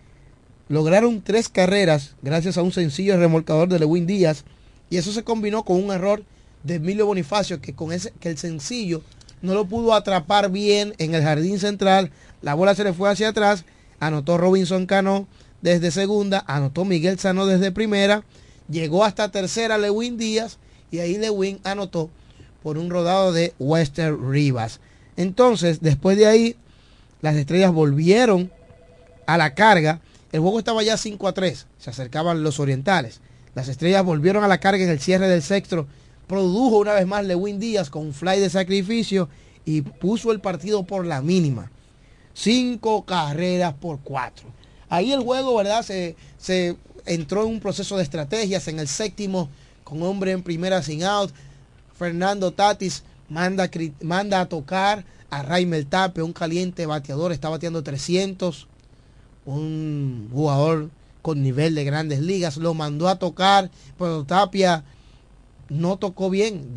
lograron 0.68 1.22
tres 1.22 1.48
carreras 1.48 2.14
gracias 2.22 2.56
a 2.56 2.62
un 2.62 2.72
sencillo 2.72 3.16
remolcador 3.16 3.68
de 3.68 3.78
Lewin 3.78 4.06
Díaz 4.06 4.44
y 4.90 4.96
eso 4.96 5.12
se 5.12 5.24
combinó 5.24 5.64
con 5.64 5.82
un 5.82 5.92
error 5.92 6.22
de 6.62 6.76
Emilio 6.76 7.06
Bonifacio 7.06 7.60
que 7.60 7.74
con 7.74 7.92
ese 7.92 8.12
que 8.20 8.28
el 8.28 8.38
sencillo 8.38 9.02
no 9.42 9.54
lo 9.54 9.66
pudo 9.66 9.92
atrapar 9.92 10.50
bien 10.50 10.94
en 10.98 11.14
el 11.14 11.22
jardín 11.22 11.58
central, 11.58 12.10
la 12.40 12.54
bola 12.54 12.74
se 12.74 12.84
le 12.84 12.94
fue 12.94 13.10
hacia 13.10 13.28
atrás, 13.28 13.64
anotó 14.00 14.38
Robinson 14.38 14.86
Cano 14.86 15.26
desde 15.60 15.90
segunda, 15.90 16.42
anotó 16.46 16.84
Miguel 16.84 17.18
Sano 17.18 17.44
desde 17.46 17.70
primera, 17.70 18.24
llegó 18.68 19.04
hasta 19.04 19.30
tercera 19.30 19.78
Lewin 19.78 20.16
Díaz 20.16 20.58
y 20.90 21.00
ahí 21.00 21.18
Lewin 21.18 21.60
anotó 21.64 22.10
por 22.62 22.78
un 22.78 22.90
rodado 22.90 23.32
de 23.32 23.54
Wester 23.58 24.18
Rivas. 24.18 24.80
Entonces, 25.16 25.80
después 25.80 26.16
de 26.16 26.26
ahí, 26.26 26.56
las 27.20 27.36
estrellas 27.36 27.72
volvieron 27.72 28.50
a 29.26 29.36
la 29.36 29.54
carga. 29.54 30.00
El 30.32 30.40
juego 30.40 30.58
estaba 30.58 30.82
ya 30.82 30.96
5 30.96 31.28
a 31.28 31.32
3. 31.32 31.66
Se 31.78 31.90
acercaban 31.90 32.42
los 32.42 32.60
orientales. 32.60 33.20
Las 33.54 33.68
estrellas 33.68 34.04
volvieron 34.04 34.44
a 34.44 34.48
la 34.48 34.58
carga 34.58 34.82
en 34.82 34.90
el 34.90 35.00
cierre 35.00 35.28
del 35.28 35.42
sexto. 35.42 35.86
Produjo 36.26 36.78
una 36.78 36.94
vez 36.94 37.06
más 37.06 37.24
Lewin 37.24 37.60
Díaz 37.60 37.90
con 37.90 38.06
un 38.06 38.14
fly 38.14 38.40
de 38.40 38.50
sacrificio 38.50 39.28
y 39.64 39.82
puso 39.82 40.32
el 40.32 40.40
partido 40.40 40.84
por 40.84 41.06
la 41.06 41.22
mínima. 41.22 41.70
Cinco 42.32 43.04
carreras 43.04 43.74
por 43.74 44.00
cuatro. 44.00 44.48
Ahí 44.88 45.12
el 45.12 45.20
juego, 45.20 45.56
¿verdad? 45.56 45.82
Se, 45.82 46.16
se 46.38 46.76
entró 47.06 47.42
en 47.42 47.52
un 47.52 47.60
proceso 47.60 47.96
de 47.96 48.02
estrategias. 48.02 48.68
En 48.68 48.78
el 48.78 48.88
séptimo, 48.88 49.48
con 49.82 50.02
hombre 50.02 50.32
en 50.32 50.42
primera 50.42 50.82
sin 50.82 51.04
out, 51.04 51.30
Fernando 51.96 52.52
Tatis 52.52 53.02
manda, 53.28 53.70
manda 54.02 54.40
a 54.40 54.46
tocar 54.46 55.04
a 55.30 55.42
Raimel 55.42 55.86
Tape, 55.86 56.22
un 56.22 56.32
caliente 56.32 56.86
bateador, 56.86 57.32
está 57.32 57.48
bateando 57.48 57.82
300, 57.82 58.68
un 59.46 60.30
jugador 60.32 60.90
con 61.22 61.42
nivel 61.42 61.74
de 61.74 61.84
grandes 61.84 62.20
ligas, 62.20 62.56
lo 62.56 62.74
mandó 62.74 63.08
a 63.08 63.18
tocar, 63.18 63.70
pero 63.98 64.24
Tapia 64.24 64.84
no 65.68 65.96
tocó 65.96 66.30
bien, 66.30 66.74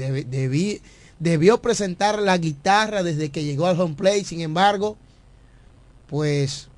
debió 1.20 1.62
presentar 1.62 2.20
la 2.20 2.38
guitarra 2.38 3.04
desde 3.04 3.30
que 3.30 3.44
llegó 3.44 3.68
al 3.68 3.80
home 3.80 3.96
plate, 3.96 4.24
sin 4.24 4.42
embargo, 4.42 4.98
pues 6.08 6.70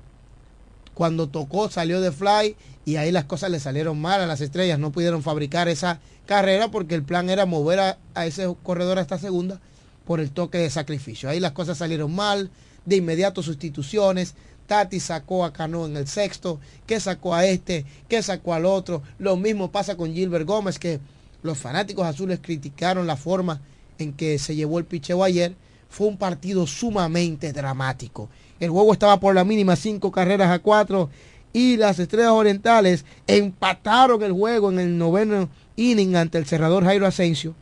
cuando 1.00 1.30
tocó 1.30 1.70
salió 1.70 2.02
de 2.02 2.12
fly 2.12 2.56
y 2.84 2.96
ahí 2.96 3.10
las 3.10 3.24
cosas 3.24 3.50
le 3.50 3.58
salieron 3.58 3.98
mal 3.98 4.20
a 4.20 4.26
las 4.26 4.42
estrellas, 4.42 4.78
no 4.78 4.92
pudieron 4.92 5.22
fabricar 5.22 5.66
esa 5.66 5.98
carrera 6.26 6.70
porque 6.70 6.94
el 6.94 7.02
plan 7.02 7.30
era 7.30 7.46
mover 7.46 7.80
a, 7.80 8.26
ese 8.26 8.54
corredor 8.62 8.98
hasta 8.98 9.16
segunda 9.16 9.62
por 10.04 10.20
el 10.20 10.30
toque 10.30 10.58
de 10.58 10.68
sacrificio. 10.68 11.30
Ahí 11.30 11.40
las 11.40 11.52
cosas 11.52 11.78
salieron 11.78 12.14
mal, 12.14 12.50
de 12.84 12.96
inmediato 12.96 13.42
sustituciones, 13.42 14.34
Tati 14.66 15.00
sacó 15.00 15.46
a 15.46 15.54
Cano 15.54 15.86
en 15.86 15.96
el 15.96 16.06
sexto, 16.06 16.60
que 16.86 17.00
sacó 17.00 17.34
a 17.34 17.46
este, 17.46 17.86
que 18.06 18.22
sacó 18.22 18.52
al 18.52 18.66
otro. 18.66 19.02
Lo 19.18 19.38
mismo 19.38 19.72
pasa 19.72 19.96
con 19.96 20.12
Gilbert 20.12 20.44
Gómez, 20.44 20.78
que 20.78 21.00
los 21.42 21.56
fanáticos 21.56 22.04
azules 22.04 22.40
criticaron 22.42 23.06
la 23.06 23.16
forma 23.16 23.62
en 23.96 24.12
que 24.12 24.38
se 24.38 24.54
llevó 24.54 24.78
el 24.78 24.84
picheo 24.84 25.24
ayer. 25.24 25.54
Fue 25.88 26.08
un 26.08 26.18
partido 26.18 26.66
sumamente 26.66 27.54
dramático. 27.54 28.28
El 28.60 28.70
juego 28.70 28.92
estaba 28.92 29.18
por 29.18 29.34
la 29.34 29.44
mínima, 29.44 29.74
cinco 29.76 30.12
carreras 30.12 30.50
a 30.50 30.58
cuatro. 30.60 31.10
Y 31.52 31.76
las 31.78 31.98
estrellas 31.98 32.30
orientales 32.30 33.04
empataron 33.26 34.22
el 34.22 34.32
juego 34.32 34.70
en 34.70 34.78
el 34.78 34.96
noveno 34.98 35.48
inning 35.76 36.14
ante 36.14 36.38
el 36.38 36.46
cerrador 36.46 36.84
Jairo 36.84 37.06
Asensio. 37.06 37.54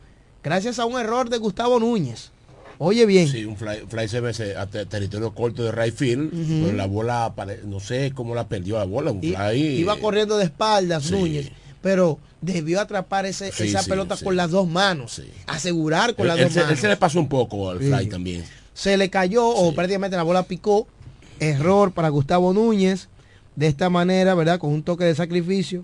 Gracias 0.43 0.77
a 0.79 0.85
un 0.85 0.99
error 0.99 1.29
de 1.29 1.37
Gustavo 1.37 1.79
Núñez. 1.79 2.31
Oye 2.77 3.05
bien. 3.05 3.27
Sí, 3.27 3.43
un 3.45 3.57
fly, 3.57 3.83
fly 3.89 4.07
se 4.07 4.19
ve 4.21 4.31
ese- 4.31 4.55
a 4.55 4.65
te- 4.67 4.85
territorio 4.85 5.33
corto 5.33 5.63
de 5.63 5.71
right 5.71 5.93
field, 5.93 6.31
pero 6.63 6.77
la 6.77 6.85
bola, 6.85 7.33
no 7.65 7.79
sé 7.79 8.11
cómo 8.15 8.35
la 8.35 8.47
perdió 8.47 8.77
la 8.77 8.85
bola, 8.85 9.11
un 9.11 9.21
fly. 9.21 9.57
iba 9.79 9.97
corriendo 9.97 10.37
de 10.37 10.45
espaldas 10.45 11.03
Sí. 11.05 11.11
Núñez, 11.11 11.51
pero 11.81 12.19
debió 12.41 12.79
atrapar 12.79 13.25
ese, 13.25 13.51
Sí, 13.51 13.63
esa 13.67 13.81
sí, 13.83 13.89
pelota 13.89 14.15
con 14.23 14.35
las 14.37 14.51
dos 14.51 14.65
manos, 14.67 15.21
asegurar 15.47 16.15
con 16.15 16.23
Él, 16.23 16.27
las 16.29 16.37
él 16.37 16.43
dos 16.45 16.53
se, 16.53 16.59
él 16.59 16.65
manos. 16.67 16.79
se 16.79 16.87
le 16.87 16.95
pasó 16.97 17.19
un 17.19 17.27
poco 17.27 17.69
al 17.69 17.79
fly 17.79 18.07
también. 18.07 18.45
Se 18.79 18.95
le 18.95 19.09
cayó 19.09 19.45
o 19.45 19.75
prácticamente 19.75 20.15
la 20.15 20.23
bola 20.23 20.43
picó. 20.43 20.87
Error 21.41 21.91
para 21.91 22.07
Gustavo 22.07 22.53
Núñez. 22.53 23.09
De 23.57 23.67
esta 23.67 23.89
manera, 23.89 24.35
¿verdad? 24.35 24.57
Con 24.57 24.71
un 24.71 24.83
toque 24.83 25.03
de 25.03 25.15
sacrificio, 25.15 25.83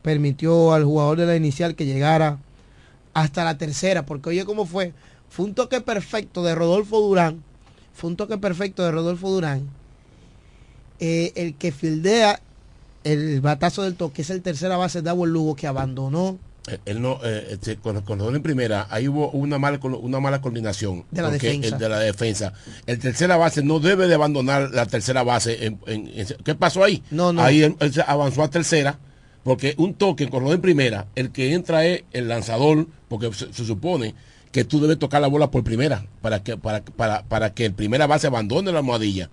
permitió 0.00 0.72
al 0.72 0.84
jugador 0.84 1.18
de 1.18 1.26
la 1.26 1.34
inicial 1.34 1.74
que 1.74 1.86
llegara 1.86 2.38
hasta 3.14 3.42
la 3.42 3.58
tercera. 3.58 4.06
Porque 4.06 4.28
oye, 4.28 4.44
¿cómo 4.44 4.64
fue? 4.64 4.92
Fue 5.28 5.44
un 5.44 5.54
toque 5.54 5.80
perfecto 5.80 6.44
de 6.44 6.54
Rodolfo 6.54 7.00
Durán. 7.00 7.42
Fue 7.94 8.08
un 8.08 8.14
toque 8.14 8.38
perfecto 8.38 8.84
de 8.84 8.92
Rodolfo 8.92 9.28
Durán. 9.28 9.68
Eh, 11.00 11.32
el 11.34 11.56
que 11.56 11.72
fildea 11.72 12.40
el 13.02 13.40
batazo 13.40 13.82
del 13.82 13.96
toque 13.96 14.22
es 14.22 14.30
el 14.30 14.40
tercera 14.40 14.76
base 14.76 15.02
de 15.02 15.12
Lugo 15.26 15.56
que 15.56 15.66
abandonó 15.66 16.38
Él, 16.70 16.80
él 16.84 17.02
no, 17.02 17.18
eh, 17.24 17.48
este, 17.50 17.76
con, 17.76 18.00
con 18.02 18.18
los 18.18 18.26
dos 18.28 18.36
en 18.36 18.42
primera, 18.42 18.86
ahí 18.90 19.08
hubo 19.08 19.30
una 19.30 19.58
mala, 19.58 19.78
una 19.82 20.20
mala 20.20 20.40
coordinación 20.40 21.04
De 21.10 21.22
la 21.22 21.30
defensa. 21.30 21.68
el 21.74 21.78
de 21.78 21.88
la 21.88 21.98
defensa. 21.98 22.52
El 22.86 22.98
tercera 22.98 23.36
base 23.36 23.62
no 23.62 23.80
debe 23.80 24.06
de 24.08 24.14
abandonar 24.14 24.70
la 24.70 24.86
tercera 24.86 25.22
base. 25.22 25.66
En, 25.66 25.78
en- 25.86 26.10
en- 26.14 26.26
¿Qué 26.44 26.54
pasó 26.54 26.84
ahí? 26.84 27.02
No, 27.10 27.32
no. 27.32 27.42
Ahí 27.42 27.62
él, 27.62 27.76
él 27.80 27.92
se 27.92 28.02
avanzó 28.02 28.42
a 28.42 28.48
tercera 28.50 28.98
porque 29.42 29.74
un 29.78 29.94
toque 29.94 30.26
dos 30.26 30.52
en 30.54 30.60
primera, 30.60 31.06
el 31.14 31.30
que 31.32 31.54
entra 31.54 31.84
es 31.86 32.04
el 32.12 32.28
lanzador, 32.28 32.86
porque 33.08 33.32
se, 33.32 33.52
se 33.52 33.64
supone 33.64 34.14
que 34.52 34.64
tú 34.64 34.80
debes 34.80 34.98
tocar 34.98 35.20
la 35.20 35.28
bola 35.28 35.50
por 35.50 35.62
primera 35.64 36.04
para 36.20 36.42
que 36.42 36.56
para, 36.56 36.82
para, 36.84 37.22
para 37.22 37.54
que 37.54 37.66
el 37.66 37.72
primera 37.72 38.06
base 38.06 38.26
abandone 38.26 38.70
la 38.72 38.78
almohadilla. 38.78 39.30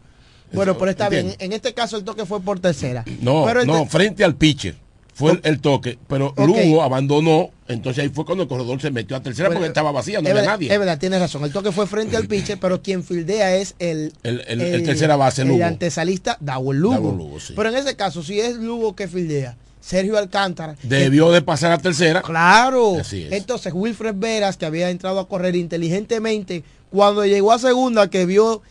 Bueno, 0.53 0.77
pero 0.77 0.91
está 0.91 1.09
bien. 1.09 1.35
En 1.39 1.51
este 1.51 1.73
caso 1.73 1.97
el 1.97 2.03
toque 2.05 2.25
fue 2.25 2.39
por 2.39 2.59
tercera. 2.59 3.03
No, 3.19 3.43
Pero 3.45 3.65
no, 3.65 3.81
te- 3.83 3.89
frente 3.89 4.23
al 4.23 4.35
pitcher. 4.35 4.75
Fue 5.17 5.31
el, 5.31 5.41
el 5.43 5.59
toque, 5.61 5.97
pero. 6.07 6.33
Lugo 6.37 6.83
abandonó, 6.83 7.49
entonces 7.67 8.03
ahí 8.03 8.09
fue 8.09 8.23
cuando 8.23 8.43
el 8.43 8.47
corredor 8.49 8.79
se 8.79 8.91
metió 8.91 9.17
a 9.17 9.21
tercera 9.23 9.49
Bueno, 9.49 9.59
porque 9.61 9.67
estaba 9.69 9.91
vacía, 9.91 10.21
no 10.21 10.29
había 10.29 10.35
verdad, 10.41 10.51
nadie. 10.51 10.71
Es 10.71 10.77
verdad, 10.79 10.99
tienes 10.99 11.19
razón. 11.19 11.43
El 11.43 11.51
toque 11.51 11.71
fue 11.71 11.87
frente 11.87 12.15
al 12.15 12.27
pitcher, 12.27 12.59
pero 12.59 12.81
quien 12.83 13.03
fildea 13.03 13.55
es 13.55 13.73
el, 13.79 14.13
El- 14.23 14.43
el- 14.47 14.61
el 14.61 14.83
tercera 14.83 15.15
base, 15.15 15.41
el 15.41 15.47
Lugo. 15.47 15.65
antesalista 15.65 16.37
Dawel 16.39 16.77
Lugo. 16.79 16.93
Dawel 16.95 17.17
Lugo, 17.17 17.39
sí. 17.39 17.53
Pero 17.55 17.69
en 17.69 17.75
ese 17.75 17.95
caso, 17.95 18.21
si 18.21 18.39
es 18.39 18.55
Lugo 18.57 18.95
que 18.95 19.07
fildea, 19.07 19.57
Sergio 19.81 20.17
Alcántara. 20.17 20.75
Debió 20.83 21.31
de 21.31 21.41
pasar 21.41 21.71
a 21.71 21.77
tercera. 21.79 22.21
Claro. 22.21 22.97
Así 22.99 23.23
es. 23.23 23.31
Entonces 23.31 23.73
Wilfred 23.73 24.15
Veras, 24.15 24.57
que 24.57 24.65
había 24.67 24.89
entrado 24.91 25.19
a 25.19 25.27
correr 25.27 25.55
inteligentemente, 25.55 26.63
cuando 26.91 27.25
llegó 27.25 27.51
a 27.53 27.59
segunda, 27.59 28.09
que 28.09 28.25
vio 28.25 28.61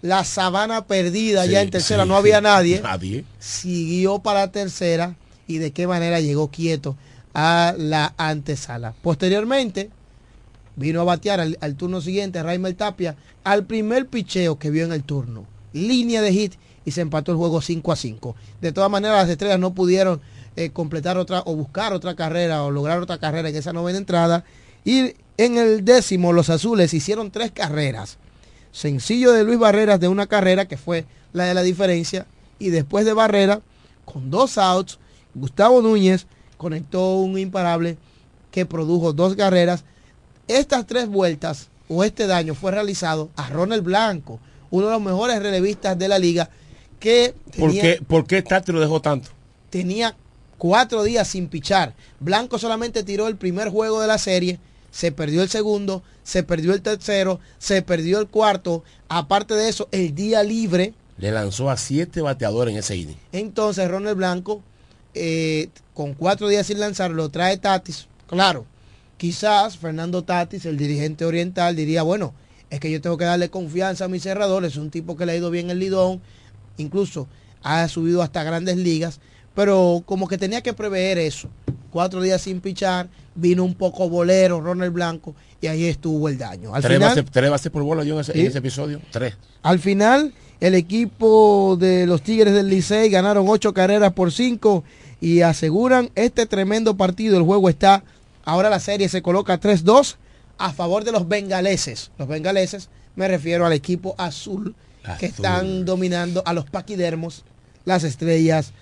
la 0.00 0.24
sabana 0.24 0.84
perdida 0.86 1.44
Sí, 1.44 1.50
ya 1.50 1.62
en 1.62 1.70
tercera, 1.70 2.02
sí, 2.02 2.08
no 2.08 2.16
había 2.16 2.40
nadie. 2.40 2.80
Nadie. 2.82 3.24
Siguió 3.38 4.18
para 4.18 4.50
tercera 4.50 5.14
y 5.52 5.58
de 5.58 5.72
qué 5.72 5.86
manera 5.86 6.20
llegó 6.20 6.48
quieto 6.48 6.96
a 7.34 7.74
la 7.76 8.14
antesala. 8.16 8.94
Posteriormente, 9.02 9.90
vino 10.76 11.02
a 11.02 11.04
batear 11.04 11.40
al, 11.40 11.74
turno 11.76 12.00
siguiente 12.00 12.42
Raimel 12.42 12.74
Tapia 12.74 13.16
al 13.44 13.64
primer 13.64 14.06
picheo 14.06 14.58
que 14.58 14.70
vio 14.70 14.84
en 14.86 14.92
el 14.92 15.04
turno. 15.04 15.44
línea 15.74 16.22
de 16.22 16.32
hit 16.32 16.54
y 16.84 16.90
se 16.90 17.02
empató 17.02 17.32
el 17.32 17.38
juego 17.38 17.60
5 17.60 17.92
a 17.92 17.96
5. 17.96 18.34
De 18.60 18.72
todas 18.72 18.90
maneras, 18.90 19.18
las 19.18 19.30
estrellas 19.30 19.58
no 19.58 19.74
pudieron 19.74 20.20
eh, 20.56 20.70
completar 20.70 21.18
otra 21.18 21.42
o 21.44 21.54
buscar 21.54 21.92
otra 21.92 22.14
carrera 22.14 22.62
o 22.62 22.70
lograr 22.70 23.00
otra 23.00 23.18
carrera 23.18 23.48
en 23.48 23.56
esa 23.56 23.72
novena 23.72 23.98
entrada. 23.98 24.44
Y 24.84 25.14
en 25.36 25.58
el 25.58 25.84
décimo, 25.84 26.32
los 26.32 26.50
azules 26.50 26.94
hicieron 26.94 27.30
tres 27.30 27.52
carreras. 27.52 28.18
Sencillo 28.72 29.32
de 29.32 29.44
Luis 29.44 29.58
Barreras 29.58 30.00
de 30.00 30.08
una 30.08 30.26
carrera 30.26 30.66
que 30.66 30.78
fue 30.78 31.04
la 31.32 31.44
de 31.44 31.54
la 31.54 31.62
diferencia. 31.62 32.26
Y 32.58 32.70
después 32.70 33.04
de 33.04 33.12
Barrera, 33.12 33.60
con 34.04 34.30
dos 34.30 34.58
outs, 34.58 34.98
Gustavo 35.34 35.82
Núñez 35.82 36.26
conectó 36.56 37.16
un 37.16 37.38
imparable 37.38 37.96
que 38.50 38.66
produjo 38.66 39.12
dos 39.12 39.34
carreras. 39.34 39.84
Estas 40.48 40.86
tres 40.86 41.08
vueltas 41.08 41.68
o 41.88 42.04
este 42.04 42.26
daño 42.26 42.54
fue 42.54 42.70
realizado 42.70 43.30
a 43.36 43.48
Ronald 43.48 43.82
Blanco, 43.82 44.38
uno 44.70 44.86
de 44.86 44.92
los 44.92 45.02
mejores 45.02 45.42
relevistas 45.42 45.98
de 45.98 46.08
la 46.08 46.18
liga, 46.18 46.50
que 46.98 47.34
¿Por 47.58 47.72
qué, 47.72 48.00
¿Por 48.06 48.26
qué 48.26 48.42
Tati 48.42 48.72
lo 48.72 48.80
dejó 48.80 49.00
tanto? 49.00 49.30
tenía 49.70 50.14
cuatro 50.58 51.02
días 51.02 51.26
sin 51.28 51.48
pichar. 51.48 51.94
Blanco 52.20 52.58
solamente 52.58 53.02
tiró 53.02 53.26
el 53.26 53.36
primer 53.36 53.70
juego 53.70 54.00
de 54.00 54.06
la 54.06 54.18
serie, 54.18 54.60
se 54.90 55.10
perdió 55.10 55.42
el 55.42 55.48
segundo, 55.48 56.02
se 56.22 56.42
perdió 56.42 56.74
el 56.74 56.82
tercero, 56.82 57.40
se 57.58 57.80
perdió 57.82 58.20
el 58.20 58.28
cuarto. 58.28 58.84
Aparte 59.08 59.54
de 59.54 59.68
eso, 59.70 59.88
el 59.90 60.14
día 60.14 60.42
libre. 60.42 60.92
Le 61.16 61.32
lanzó 61.32 61.70
a 61.70 61.76
siete 61.78 62.20
bateadores 62.20 62.72
en 62.72 62.78
ese 62.78 62.96
inning. 62.96 63.16
Entonces 63.32 63.90
Ronald 63.90 64.16
Blanco, 64.16 64.62
eh, 65.14 65.68
con 65.94 66.14
cuatro 66.14 66.48
días 66.48 66.66
sin 66.66 66.80
lanzar, 66.80 67.10
lo 67.10 67.28
trae 67.28 67.56
Tatis. 67.56 68.08
Claro, 68.26 68.66
quizás 69.16 69.76
Fernando 69.76 70.22
Tatis, 70.24 70.66
el 70.66 70.76
dirigente 70.76 71.24
oriental, 71.24 71.76
diría, 71.76 72.02
bueno, 72.02 72.34
es 72.70 72.80
que 72.80 72.90
yo 72.90 73.00
tengo 73.00 73.18
que 73.18 73.24
darle 73.24 73.50
confianza 73.50 74.06
a 74.06 74.08
mi 74.08 74.18
cerrador, 74.18 74.64
es 74.64 74.76
un 74.76 74.90
tipo 74.90 75.16
que 75.16 75.26
le 75.26 75.32
ha 75.32 75.36
ido 75.36 75.50
bien 75.50 75.70
el 75.70 75.78
lidón, 75.78 76.22
incluso 76.78 77.28
ha 77.62 77.86
subido 77.88 78.22
hasta 78.22 78.42
grandes 78.42 78.76
ligas, 78.78 79.20
pero 79.54 80.02
como 80.06 80.28
que 80.28 80.38
tenía 80.38 80.62
que 80.62 80.72
prever 80.72 81.18
eso. 81.18 81.48
Cuatro 81.90 82.22
días 82.22 82.40
sin 82.40 82.60
pichar, 82.60 83.10
vino 83.34 83.64
un 83.64 83.74
poco 83.74 84.08
bolero 84.08 84.60
Ronald 84.60 84.94
Blanco 84.94 85.34
y 85.62 85.68
ahí 85.68 85.86
estuvo 85.86 86.28
el 86.28 86.36
daño. 86.36 86.74
Al 86.74 86.82
tres, 86.82 86.96
final, 86.98 87.08
bases, 87.16 87.24
tres 87.30 87.50
bases 87.50 87.72
por 87.72 87.82
bola 87.84 88.04
yo 88.04 88.14
en 88.16 88.20
ese, 88.20 88.32
en 88.32 88.38
Sí. 88.40 88.46
ese 88.46 88.58
episodio. 88.58 89.00
Tres. 89.10 89.34
al 89.62 89.78
final, 89.78 90.34
el 90.60 90.74
equipo 90.74 91.76
de 91.80 92.06
los 92.06 92.20
Tigres 92.22 92.52
del 92.52 92.68
Licey 92.68 93.08
ganaron 93.08 93.46
ocho 93.48 93.72
carreras 93.72 94.12
por 94.12 94.30
cinco 94.32 94.84
y 95.20 95.40
aseguran 95.40 96.10
este 96.14 96.46
tremendo 96.46 96.96
partido. 96.96 97.36
El 97.38 97.44
juego 97.44 97.68
está, 97.68 98.04
ahora 98.44 98.68
la 98.70 98.80
serie 98.80 99.08
se 99.08 99.22
coloca 99.22 99.58
3-2 99.58 100.16
a 100.58 100.72
favor 100.72 101.04
de 101.04 101.12
los 101.12 101.26
bengaleses. 101.28 102.10
Los 102.18 102.28
bengaleses, 102.28 102.88
me 103.16 103.26
refiero 103.28 103.64
al 103.66 103.72
equipo 103.72 104.14
azul, 104.18 104.74
que 105.02 105.26
Azul. 105.26 105.28
están 105.28 105.84
dominando 105.84 106.42
a 106.46 106.52
los 106.52 106.64
paquidermos, 106.66 107.44
las 107.84 108.04
estrellas 108.04 108.72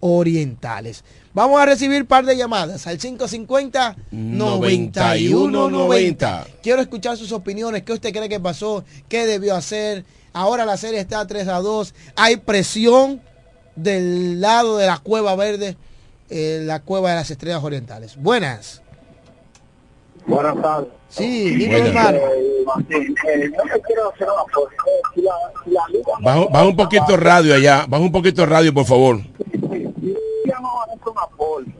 orientales. 0.00 1.04
Vamos 1.34 1.60
a 1.60 1.66
recibir 1.66 2.06
par 2.06 2.24
de 2.24 2.36
llamadas 2.36 2.86
al 2.86 2.98
550 2.98 3.96
9190. 4.10 6.46
Quiero 6.62 6.80
escuchar 6.82 7.16
sus 7.16 7.32
opiniones. 7.32 7.82
¿Qué 7.82 7.92
usted 7.92 8.12
cree 8.12 8.28
que 8.28 8.40
pasó? 8.40 8.84
¿Qué 9.08 9.26
debió 9.26 9.54
hacer? 9.54 10.04
Ahora 10.32 10.64
la 10.64 10.76
serie 10.76 11.00
está 11.00 11.26
3 11.26 11.48
a 11.48 11.60
2. 11.60 11.94
Hay 12.16 12.36
presión 12.38 13.20
del 13.76 14.40
lado 14.40 14.78
de 14.78 14.86
la 14.86 14.98
Cueva 14.98 15.36
Verde, 15.36 15.76
eh, 16.30 16.60
la 16.62 16.80
Cueva 16.80 17.10
de 17.10 17.16
las 17.16 17.30
Estrellas 17.30 17.62
Orientales. 17.62 18.16
Buenas. 18.16 18.82
Buenas 20.26 20.60
tardes. 20.60 20.88
Sí, 21.08 21.54
dime 21.56 21.78
hermano. 21.78 22.18
Eh, 22.18 22.64
eh. 22.90 23.14
Eh, 23.26 23.50
Baja, 26.20 26.44
baja 26.50 26.66
un 26.66 26.76
poquito 26.76 27.16
radio 27.16 27.54
allá. 27.54 27.86
Baja 27.88 28.02
un 28.02 28.12
poquito 28.12 28.44
radio, 28.44 28.74
por 28.74 28.84
favor. 28.84 29.20
Un 31.08 31.18
apoyo 31.18 31.72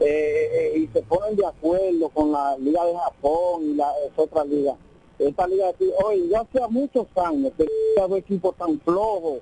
eh, 0.00 0.50
eh, 0.52 0.78
y 0.78 0.86
se 0.88 1.02
ponen 1.02 1.34
de 1.34 1.44
acuerdo 1.44 2.08
con 2.10 2.30
la 2.30 2.56
Liga 2.58 2.84
de 2.84 2.96
Japón 2.96 3.62
y 3.64 3.74
la 3.74 3.90
es 4.06 4.12
otra 4.16 4.44
liga. 4.44 4.76
Esta 5.18 5.48
liga 5.48 5.70
aquí, 5.70 5.90
oye, 6.04 6.28
ya 6.28 6.40
hace 6.42 6.60
muchos 6.70 7.06
años 7.16 7.52
que 7.56 7.66
hay 8.00 8.14
equipos 8.18 8.54
tan 8.56 8.78
flojos, 8.80 9.40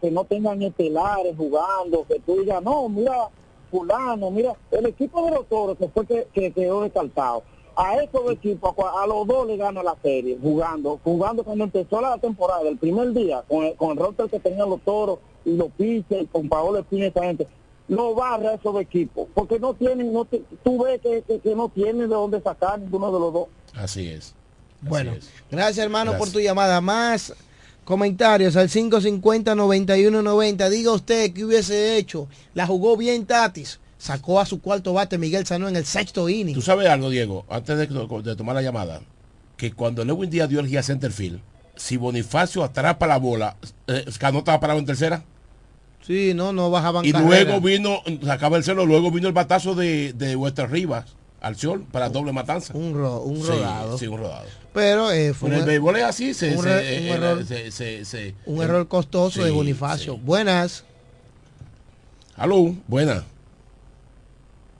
que 0.00 0.10
no 0.10 0.24
tengan 0.24 0.60
estelares 0.60 1.34
jugando, 1.36 2.04
que 2.06 2.20
tú 2.20 2.40
digas, 2.40 2.62
no, 2.62 2.88
mira, 2.90 3.30
fulano, 3.70 4.30
mira, 4.30 4.54
el 4.70 4.86
equipo 4.86 5.24
de 5.24 5.30
los 5.30 5.46
toros 5.46 5.78
que 5.78 5.88
fue 5.88 6.06
que, 6.06 6.26
que 6.34 6.52
quedó 6.52 6.82
descartado. 6.82 7.42
A 7.74 7.96
esos 8.02 8.30
equipos, 8.30 8.74
a 8.78 9.06
los 9.06 9.26
dos 9.26 9.46
le 9.46 9.56
gana 9.56 9.82
la 9.82 9.96
serie, 10.02 10.38
jugando, 10.40 11.00
jugando 11.02 11.42
cuando 11.44 11.64
empezó 11.64 12.02
la 12.02 12.18
temporada, 12.18 12.68
el 12.68 12.76
primer 12.76 13.12
día, 13.12 13.42
con 13.48 13.64
el, 13.64 13.74
con 13.76 13.92
el 13.92 13.96
roster 13.96 14.28
que 14.28 14.40
tenían 14.40 14.68
los 14.68 14.80
toros 14.82 15.18
y 15.46 15.56
los 15.56 15.68
pitchers, 15.72 16.28
con 16.30 16.48
Paolo 16.48 16.78
Espina 16.78 17.06
esa 17.06 17.22
gente 17.22 17.46
no 17.88 18.14
barra 18.14 18.54
esos 18.54 18.80
equipos, 18.80 19.28
porque 19.34 19.58
no 19.60 19.74
tienen, 19.74 20.12
no 20.12 20.24
te- 20.24 20.42
tú 20.64 20.82
ves 20.84 21.00
que, 21.00 21.22
que, 21.26 21.38
que 21.40 21.54
no 21.54 21.68
tienen 21.68 22.00
de 22.00 22.06
dónde 22.14 22.40
sacar 22.40 22.78
ninguno 22.80 23.12
de 23.12 23.20
los 23.20 23.32
dos. 23.32 23.46
Así 23.74 24.08
es. 24.08 24.34
Bueno, 24.80 25.12
gracias 25.50 25.84
hermano 25.84 26.16
por 26.18 26.30
tu 26.30 26.40
llamada. 26.40 26.80
Más 26.80 27.32
comentarios 27.84 28.56
al 28.56 28.68
550-9190. 28.68 30.68
Diga 30.70 30.92
usted 30.92 31.32
qué 31.32 31.44
hubiese 31.44 31.96
hecho. 31.96 32.28
La 32.54 32.66
jugó 32.66 32.96
bien 32.96 33.26
Tatis. 33.26 33.80
Sacó 33.98 34.40
a 34.40 34.46
su 34.46 34.60
cuarto 34.60 34.92
bate 34.92 35.16
Miguel 35.16 35.46
Sanó 35.46 35.68
en 35.68 35.76
el 35.76 35.86
sexto 35.86 36.28
inning. 36.28 36.54
Tú 36.54 36.60
sabes 36.62 36.86
algo, 36.88 37.08
Diego, 37.08 37.46
antes 37.48 37.78
de, 37.78 37.86
de 37.86 38.36
tomar 38.36 38.54
la 38.54 38.60
llamada, 38.62 39.00
que 39.56 39.72
cuando 39.72 40.04
Lewin 40.04 40.28
Díaz 40.28 40.48
dio 40.50 40.60
el 40.60 40.68
guía 40.68 40.82
centerfield, 40.82 41.40
si 41.76 41.96
Bonifacio 41.96 42.62
atrapa 42.62 43.06
la 43.06 43.18
bola, 43.18 43.56
eh, 43.86 44.04
Cano 44.18 44.40
estaba 44.40 44.60
parado 44.60 44.78
en 44.78 44.84
tercera. 44.86 45.24
Sí, 46.06 46.34
no, 46.34 46.52
no 46.52 46.70
bajaban 46.70 47.04
Y 47.04 47.10
carrera. 47.12 47.28
luego 47.44 47.60
vino, 47.60 48.00
sacaba 48.24 48.56
el 48.58 48.64
celo, 48.64 48.86
luego 48.86 49.10
vino 49.10 49.26
el 49.26 49.32
batazo 49.34 49.74
de, 49.74 50.12
de 50.12 50.36
Wester 50.36 50.70
Rivas 50.70 51.06
al 51.40 51.56
sol 51.56 51.84
para 51.90 52.08
doble 52.08 52.32
matanza. 52.32 52.72
Un, 52.76 52.94
ro- 52.94 53.22
un 53.22 53.42
Sí, 53.42 53.48
rodado. 53.48 53.98
Sí, 53.98 54.06
un 54.06 54.18
rodado. 54.18 54.46
Pero 54.72 55.10
eh, 55.10 55.34
fue 55.34 55.48
Pero 55.48 55.56
el 55.56 55.62
un, 55.62 55.68
béisbol 55.68 55.96
es 55.96 56.04
así, 56.04 56.34
se, 56.34 56.54
un 56.56 56.62
se- 56.62 56.68
un 56.70 56.76
eh, 56.78 57.10
error. 57.10 57.44
se- 57.44 57.70
se- 57.72 58.04
se- 58.04 58.34
un 58.46 58.62
error 58.62 58.86
costoso 58.88 59.42
de 59.42 59.50
sí, 59.50 59.54
Bonifacio. 59.56 60.14
sí. 60.14 60.20
Buenas. 60.24 60.84
Aló, 62.36 62.74
buena. 62.86 63.24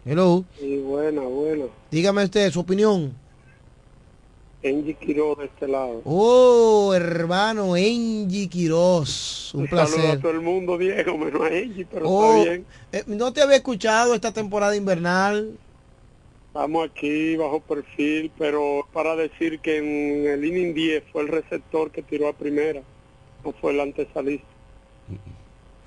Hello. 0.04 0.44
Y 0.62 0.76
buena, 0.76 1.22
buena. 1.22 1.64
Dígame 1.90 2.22
usted 2.24 2.52
su 2.52 2.60
opinión. 2.60 3.12
Engie 4.68 4.94
Quiroz 4.94 5.38
de 5.38 5.44
este 5.46 5.68
lado. 5.68 6.02
Oh, 6.04 6.92
hermano 6.94 7.76
Engie 7.76 8.48
Quiroz. 8.48 9.52
Un 9.54 9.62
Un 9.62 9.68
saludo 9.68 9.82
a 9.82 9.86
placer. 9.86 10.20
todo 10.20 10.32
el 10.32 10.40
mundo, 10.40 10.76
Diego, 10.78 11.16
menos 11.18 11.40
a 11.42 11.48
Engie, 11.48 11.86
pero 11.90 12.08
Oh, 12.08 12.36
está 12.36 12.50
bien. 12.50 12.66
eh, 12.92 13.04
no 13.06 13.32
te 13.32 13.42
había 13.42 13.56
escuchado 13.56 14.14
esta 14.14 14.32
temporada 14.32 14.76
invernal. 14.76 15.56
Estamos 16.48 16.88
aquí 16.90 17.36
bajo 17.36 17.60
perfil, 17.60 18.32
pero 18.38 18.86
para 18.92 19.14
decir 19.14 19.60
que 19.60 19.76
en 19.78 20.26
el 20.26 20.44
inning 20.44 20.72
10 20.74 21.04
fue 21.12 21.22
el 21.22 21.28
receptor 21.28 21.90
que 21.90 22.02
tiró 22.02 22.28
a 22.28 22.32
primera, 22.32 22.80
no 23.44 23.52
fue 23.60 23.72
el 23.72 23.80
antesalista. 23.80 24.46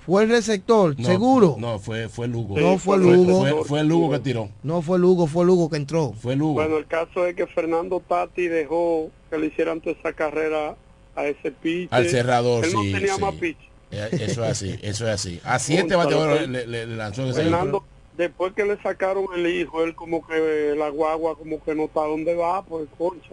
Fue 0.10 0.24
el 0.24 0.30
receptor, 0.30 0.96
No, 1.00 1.06
seguro. 1.06 1.56
No, 1.60 1.78
fue, 1.78 2.10
fue 2.10 2.28
Lugo. 2.28 2.60
No 2.60 2.80
fue 2.80 2.98
Lugo. 2.98 3.42
Fue, 3.42 3.64
fue 3.66 3.84
Lugo 3.84 4.10
que 4.12 4.20
tiró. 4.20 4.50
No 4.64 4.82
fue 4.82 4.98
Lugo, 4.98 5.28
fue 5.28 5.46
Lugo 5.46 5.70
que 5.70 5.78
entró. 5.78 6.14
Fue 6.14 6.36
Lugo. 6.36 6.56
Bueno, 6.56 6.78
el 6.78 6.88
caso 6.88 7.28
es 7.28 7.36
que 7.36 7.46
Fernando 7.46 8.00
Tati 8.00 8.48
dejó 8.48 9.12
que 9.30 9.38
le 9.38 9.46
hicieran 9.48 9.82
toda 9.82 9.96
esa 10.00 10.14
carrera 10.14 10.76
a 11.16 11.26
ese 11.28 11.52
pitch. 11.52 11.90
Al 11.92 12.08
cerrador, 12.10 12.66
Él 12.66 12.74
no 12.74 12.82
sí, 12.82 12.92
tenía 12.92 13.16
sí. 13.16 13.22
más 13.22 13.36
pitch. 13.36 13.58
Eh, 13.92 14.10
Eso 14.14 14.44
es 14.44 14.52
así, 14.52 14.80
eso 14.82 15.06
es 15.08 15.14
así. 15.14 15.40
A 15.44 15.60
siete 15.60 15.96
bateadores 15.96 16.50
le, 16.50 16.66
le- 16.66 16.86
le 16.88 16.96
lanzó 16.96 17.24
ese 17.26 17.42
Fernando, 17.44 17.84
después 18.18 18.54
que 18.54 18.66
le 18.66 18.82
sacaron 18.82 19.26
el 19.36 19.46
hijo, 19.48 19.84
él 19.84 19.94
como 19.96 20.26
que 20.26 20.74
la 20.78 20.90
guagua 20.90 21.36
como 21.38 21.64
que 21.64 21.74
no 21.76 21.86
está 21.86 22.02
donde 22.02 22.34
va, 22.36 22.64
pues 22.64 22.88
concha. 22.98 23.30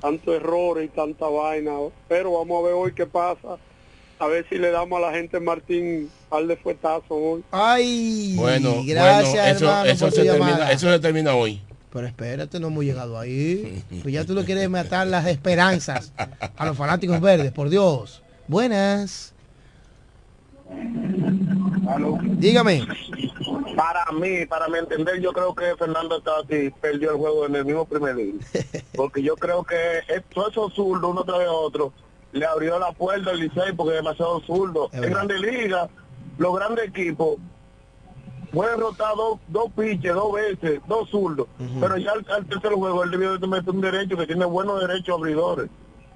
Tanto 0.00 0.34
errores 0.34 0.84
y 0.86 0.88
tanta 0.88 1.26
vaina. 1.28 1.72
Pero 2.08 2.32
vamos 2.32 2.62
a 2.62 2.66
ver 2.66 2.74
hoy 2.74 2.92
qué 2.94 3.06
pasa. 3.06 3.56
A 4.18 4.26
ver 4.26 4.46
si 4.48 4.56
le 4.58 4.70
damos 4.70 4.98
a 5.02 5.06
la 5.10 5.12
gente 5.12 5.40
Martín 5.40 6.08
par 6.28 6.46
de 6.46 6.56
fuetazos 6.56 7.04
hoy. 7.10 7.44
Ay, 7.50 8.34
Bueno, 8.36 8.82
gracias 8.86 9.32
bueno, 9.32 9.44
eso, 9.48 9.64
hermano 9.66 9.84
eso 9.90 10.04
por 10.06 10.10
tu 10.14 10.16
se 10.20 10.22
termina, 10.24 10.46
llamada. 10.50 10.72
eso 10.72 10.90
se 10.90 10.98
termina 11.00 11.34
hoy. 11.34 11.60
Pero 11.92 12.06
espérate, 12.06 12.58
no 12.60 12.68
hemos 12.68 12.84
llegado 12.84 13.18
ahí. 13.18 13.82
Pues 14.02 14.12
ya 14.14 14.24
tú 14.24 14.34
lo 14.34 14.44
quieres 14.44 14.68
matar 14.70 15.06
las 15.06 15.26
esperanzas 15.26 16.12
a 16.56 16.66
los 16.66 16.76
fanáticos 16.76 17.20
verdes, 17.20 17.52
por 17.52 17.68
Dios. 17.70 18.22
Buenas. 18.48 19.32
Dígame. 22.38 22.86
Para 23.76 24.04
mí, 24.12 24.46
para 24.46 24.68
mi 24.68 24.78
entender, 24.78 25.20
yo 25.20 25.32
creo 25.32 25.54
que 25.54 25.74
Fernando 25.76 26.20
Tati 26.20 26.70
perdió 26.80 27.10
el 27.12 27.16
juego 27.18 27.46
en 27.46 27.56
el 27.56 27.64
mismo 27.64 27.84
primer 27.84 28.18
inning. 28.18 28.40
Porque 28.96 29.22
yo 29.22 29.36
creo 29.36 29.64
que 29.64 29.98
es- 30.08 30.22
todos 30.32 30.52
esos 30.52 30.72
zurdos, 30.74 31.10
uno 31.10 31.24
tras 31.24 31.40
otro, 31.48 31.92
le 32.34 32.44
abrió 32.46 32.78
la 32.78 32.92
puerta 32.92 33.30
al 33.30 33.38
Licey 33.38 33.72
porque 33.76 33.96
es 33.96 34.02
demasiado 34.02 34.40
zurdo. 34.40 34.88
Es 34.88 34.94
En 34.94 35.00
verdad. 35.02 35.16
Grande 35.26 35.38
Liga, 35.38 35.88
los 36.36 36.54
grandes 36.56 36.88
equipos 36.88 37.36
pueden 38.52 38.78
rotar 38.80 39.14
dos, 39.16 39.38
dos 39.48 39.70
pitches, 39.72 40.12
dos 40.14 40.32
veces, 40.32 40.80
dos 40.88 41.08
zurdos. 41.10 41.46
Pero 41.80 41.96
ya 41.96 42.12
al, 42.12 42.26
al 42.30 42.44
tercer 42.46 42.72
juego 42.72 43.04
él 43.04 43.10
debió 43.12 43.38
de 43.38 43.46
meter 43.46 43.70
un 43.70 43.80
derecho 43.80 44.16
que 44.16 44.26
tiene 44.26 44.44
buenos 44.44 44.80
derechos 44.80 45.16
abridores. 45.16 45.70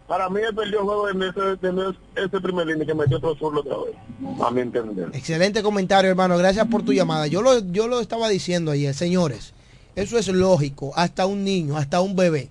Para 0.08 0.28
mí 0.30 0.40
él 0.40 0.54
perdió 0.54 0.80
el 0.80 0.84
juego 0.84 1.08
en 1.10 1.22
ese, 1.22 1.40
en 1.62 1.96
ese 2.16 2.40
primer 2.40 2.66
línea 2.66 2.86
que 2.86 2.94
metió 2.94 3.18
otro 3.18 3.36
zurdo 3.36 3.60
otra 3.60 3.76
vez. 3.76 4.42
A 4.42 4.50
mi 4.50 4.62
entender. 4.62 5.10
Excelente 5.12 5.62
comentario, 5.62 6.10
hermano. 6.10 6.36
Gracias 6.38 6.66
por 6.66 6.82
tu 6.82 6.92
llamada. 6.92 7.26
Yo 7.26 7.42
lo, 7.42 7.58
yo 7.58 7.86
lo 7.88 8.00
estaba 8.00 8.28
diciendo 8.28 8.70
ayer, 8.72 8.94
señores. 8.94 9.52
Eso 9.94 10.18
es 10.18 10.28
lógico. 10.28 10.92
Hasta 10.96 11.26
un 11.26 11.44
niño, 11.44 11.76
hasta 11.76 12.00
un 12.00 12.16
bebé. 12.16 12.48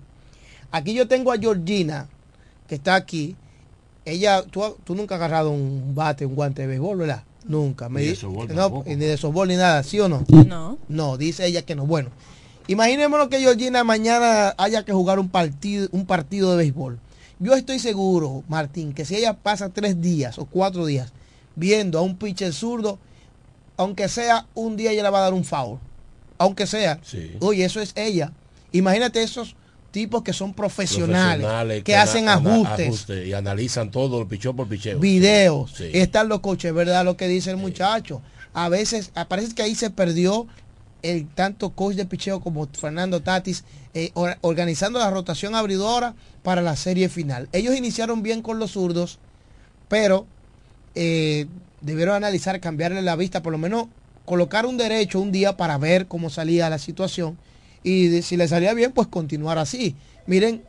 Aquí 0.71 0.93
yo 0.93 1.07
tengo 1.07 1.31
a 1.31 1.37
Georgina, 1.37 2.07
que 2.67 2.75
está 2.75 2.95
aquí. 2.95 3.35
Ella, 4.09 4.43
tú, 4.43 4.63
tú 4.83 4.95
nunca 4.95 5.15
has 5.15 5.21
agarrado 5.21 5.51
un 5.51 5.93
bate, 5.93 6.25
un 6.25 6.35
guante 6.35 6.61
de 6.61 6.67
béisbol, 6.69 6.97
¿verdad? 6.97 7.23
Nunca. 7.45 7.89
Me 7.89 8.01
Ni 8.01 8.07
de 8.07 8.15
softball 8.15 8.47
no, 8.49 8.55
tampoco. 8.55 8.83
ni 8.89 8.95
de 8.95 9.17
softball 9.17 9.47
ni 9.47 9.55
nada, 9.55 9.83
¿sí 9.83 9.99
o 9.99 10.07
no? 10.07 10.23
No. 10.29 10.77
No, 10.87 11.17
dice 11.17 11.45
ella 11.45 11.61
que 11.63 11.75
no. 11.75 11.85
Bueno, 11.85 12.09
imaginémonos 12.67 13.27
que 13.27 13.39
Georgina 13.39 13.83
mañana 13.83 14.53
haya 14.57 14.83
que 14.83 14.93
jugar 14.93 15.19
un 15.19 15.29
partido, 15.29 15.87
un 15.91 16.05
partido 16.05 16.51
de 16.51 16.57
béisbol. 16.57 16.99
Yo 17.39 17.53
estoy 17.53 17.79
seguro, 17.79 18.43
Martín, 18.47 18.93
que 18.93 19.05
si 19.05 19.15
ella 19.15 19.33
pasa 19.33 19.69
tres 19.69 20.01
días 20.01 20.39
o 20.39 20.45
cuatro 20.45 20.85
días 20.85 21.11
viendo 21.55 21.99
a 21.99 22.01
un 22.01 22.15
pitcher 22.17 22.53
zurdo, 22.53 22.97
aunque 23.77 24.09
sea 24.09 24.47
un 24.55 24.75
día 24.77 24.91
ella 24.91 25.03
le 25.03 25.09
va 25.09 25.19
a 25.19 25.23
dar 25.23 25.33
un 25.33 25.43
foul. 25.43 25.79
Aunque 26.37 26.65
sea. 26.65 26.99
Sí. 27.03 27.33
Oye, 27.41 27.65
eso 27.65 27.81
es 27.81 27.91
ella. 27.95 28.31
Imagínate 28.71 29.21
esos 29.23 29.55
tipos 29.97 30.21
que 30.21 30.31
son 30.31 30.53
profesionales, 30.53 31.37
Profesionales 31.41 31.83
que, 31.83 31.95
hacen 31.95 32.29
ajustes, 32.29 33.25
y 33.27 33.33
analizan 33.33 33.89
todo, 33.89 34.27
picheo 34.27 34.55
por 34.55 34.67
picheo. 34.67 34.99
videos. 34.99 35.71
Sí. 35.75 35.89
Están 35.91 36.29
los 36.29 36.41
coches, 36.41 36.71
¿verdad? 36.71 37.03
Lo 37.03 37.17
que 37.17 37.27
dice 37.27 37.49
el 37.49 37.57
muchacho. 37.57 38.21
A 38.53 38.69
veces, 38.69 39.11
parece 39.27 39.55
que 39.55 39.63
ahí 39.63 39.73
se 39.73 39.89
perdió 39.89 40.45
el 41.01 41.27
tanto 41.27 41.71
coach 41.71 41.95
de 41.95 42.05
picheo 42.05 42.39
como 42.41 42.67
Fernando 42.67 43.21
Tatis 43.21 43.63
eh, 43.95 44.11
or- 44.13 44.37
organizando 44.41 44.99
la 44.99 45.09
rotación 45.09 45.55
abridora 45.55 46.13
para 46.43 46.61
la 46.61 46.75
serie 46.75 47.09
final. 47.09 47.49
Ellos 47.51 47.75
iniciaron 47.75 48.21
bien 48.21 48.43
con 48.43 48.59
los 48.59 48.71
zurdos, 48.73 49.17
pero 49.87 50.27
eh, 50.93 51.47
debieron 51.81 52.15
analizar, 52.15 52.59
cambiarle 52.59 53.01
la 53.01 53.15
vista, 53.15 53.41
por 53.41 53.51
lo 53.51 53.57
menos 53.57 53.85
colocar 54.25 54.67
un 54.67 54.77
derecho 54.77 55.19
un 55.19 55.31
día 55.31 55.57
para 55.57 55.79
ver 55.79 56.05
cómo 56.07 56.29
salía 56.29 56.69
la 56.69 56.77
situación 56.77 57.35
y 57.87 58.07
de- 58.07 58.21
si 58.21 58.37
le 58.37 58.47
salía 58.47 58.73
bien, 58.73 58.91
pues 58.91 59.07
continuar 59.07 59.57
así. 59.57 59.95
Miren 60.25 60.61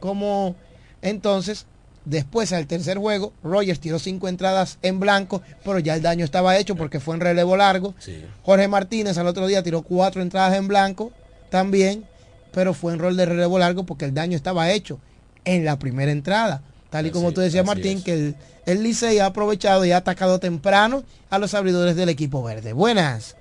cómo 0.00 0.54
entonces, 1.02 1.66
después 2.04 2.52
al 2.52 2.66
tercer 2.66 2.98
juego, 2.98 3.32
Rogers 3.42 3.80
tiró 3.80 3.98
cinco 3.98 4.28
entradas 4.28 4.78
en 4.82 4.98
blanco, 5.00 5.42
pero 5.64 5.78
ya 5.78 5.94
el 5.94 6.02
daño 6.02 6.24
estaba 6.24 6.56
hecho 6.58 6.74
porque 6.76 7.00
fue 7.00 7.14
en 7.14 7.20
relevo 7.20 7.56
largo. 7.56 7.94
Sí. 7.98 8.24
Jorge 8.42 8.68
Martínez 8.68 9.16
al 9.18 9.26
otro 9.26 9.46
día 9.46 9.62
tiró 9.62 9.82
cuatro 9.82 10.22
entradas 10.22 10.54
en 10.56 10.68
blanco 10.68 11.12
también, 11.50 12.04
pero 12.52 12.74
fue 12.74 12.92
en 12.92 12.98
rol 12.98 13.16
de 13.16 13.26
relevo 13.26 13.58
largo 13.58 13.84
porque 13.84 14.04
el 14.04 14.14
daño 14.14 14.36
estaba 14.36 14.70
hecho 14.70 14.98
en 15.44 15.64
la 15.64 15.78
primera 15.78 16.10
entrada. 16.12 16.62
Tal 16.90 17.06
y 17.06 17.10
como 17.10 17.32
tú 17.32 17.40
decías, 17.40 17.64
Martín, 17.66 17.98
es. 17.98 18.04
que 18.04 18.12
el, 18.14 18.34
el 18.64 18.82
Licey 18.82 19.18
ha 19.18 19.26
aprovechado 19.26 19.84
y 19.84 19.92
ha 19.92 19.98
atacado 19.98 20.38
temprano 20.40 21.04
a 21.30 21.38
los 21.38 21.52
abridores 21.54 21.96
del 21.96 22.08
equipo 22.08 22.42
verde. 22.42 22.72
Buenas. 22.72 23.36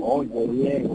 Oye, 0.00 0.46
Diego, 0.48 0.94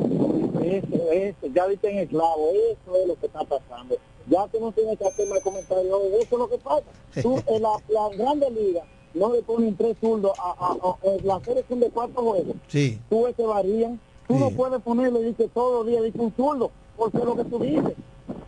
eso, 0.63 1.11
eso, 1.11 1.47
ya 1.53 1.65
viste 1.67 1.89
en 1.89 1.97
el 1.99 2.07
clavo, 2.07 2.49
eso 2.51 2.95
es 2.97 3.07
lo 3.07 3.15
que 3.19 3.25
está 3.25 3.43
pasando. 3.43 3.95
Ya 4.27 4.47
tú 4.47 4.59
no 4.59 4.71
tienes 4.71 4.97
que 4.99 5.07
hacerme 5.07 5.37
el 5.37 5.41
comentario, 5.41 5.97
eso 5.97 6.17
es 6.21 6.31
lo 6.31 6.49
que 6.49 6.57
pasa. 6.57 6.83
Tú, 7.21 7.41
en 7.47 7.61
la, 7.61 7.71
la 7.89 8.09
grande 8.15 8.51
liga, 8.51 8.83
no 9.13 9.33
le 9.33 9.41
ponen 9.41 9.75
tres 9.75 9.97
zurdos, 9.99 10.33
a, 10.37 10.51
a, 10.51 10.71
a- 10.73 10.89
a- 10.91 11.23
las 11.23 11.43
series 11.43 11.65
son 11.67 11.79
de 11.79 11.89
cuatro 11.89 12.21
juegos. 12.21 12.55
Sí. 12.67 12.99
Tú 13.09 13.23
ves 13.23 13.35
que 13.35 13.43
varían, 13.43 13.99
tú 14.27 14.35
no 14.37 14.51
puedes 14.51 14.81
ponerle, 14.81 15.21
dice, 15.23 15.47
todos 15.53 15.79
los 15.79 15.87
días, 15.87 16.03
dice 16.03 16.19
un 16.19 16.33
zurdo, 16.35 16.69
porque 16.97 17.17
es 17.17 17.23
lo 17.25 17.35
que 17.35 17.45
tú 17.45 17.59
dices. 17.59 17.93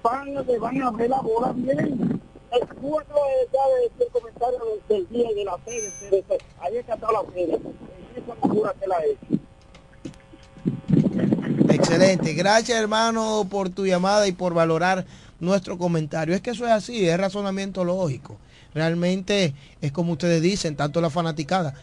Van, 0.04 0.34
le 0.34 0.60
van 0.60 0.82
a 0.84 0.92
ver 0.92 1.10
la 1.10 1.22
bola 1.22 1.54
bien. 1.56 2.22
El 2.52 2.68
cuatro 2.82 3.16
ya 3.54 3.60
de, 3.76 3.90
del 3.98 4.10
comentario 4.12 4.60
del, 4.60 4.82
del 4.90 5.10
día 5.10 5.32
y 5.32 5.36
de 5.36 5.46
la 5.46 5.58
serie, 5.66 5.90
ahí 6.60 6.78
es 6.78 6.86
que 6.86 6.92
está 6.92 7.12
la 7.12 7.24
serie. 7.34 7.58
Excelente. 11.70 12.34
Gracias, 12.34 12.78
hermano, 12.78 13.48
por 13.50 13.70
tu 13.70 13.86
llamada 13.86 14.28
y 14.28 14.32
por 14.32 14.54
valorar 14.54 15.06
nuestro 15.40 15.78
comentario. 15.78 16.36
Es 16.36 16.42
que 16.42 16.52
eso 16.52 16.66
es 16.66 16.72
así, 16.72 17.08
es 17.08 17.20
razonamiento 17.20 17.84
lógico. 17.84 18.38
Realmente 18.74 19.54
es 19.82 19.92
como 19.92 20.14
ustedes 20.14 20.42
dicen, 20.42 20.76
tanto 20.76 21.02
la 21.02 21.10
fanaticada. 21.10 21.74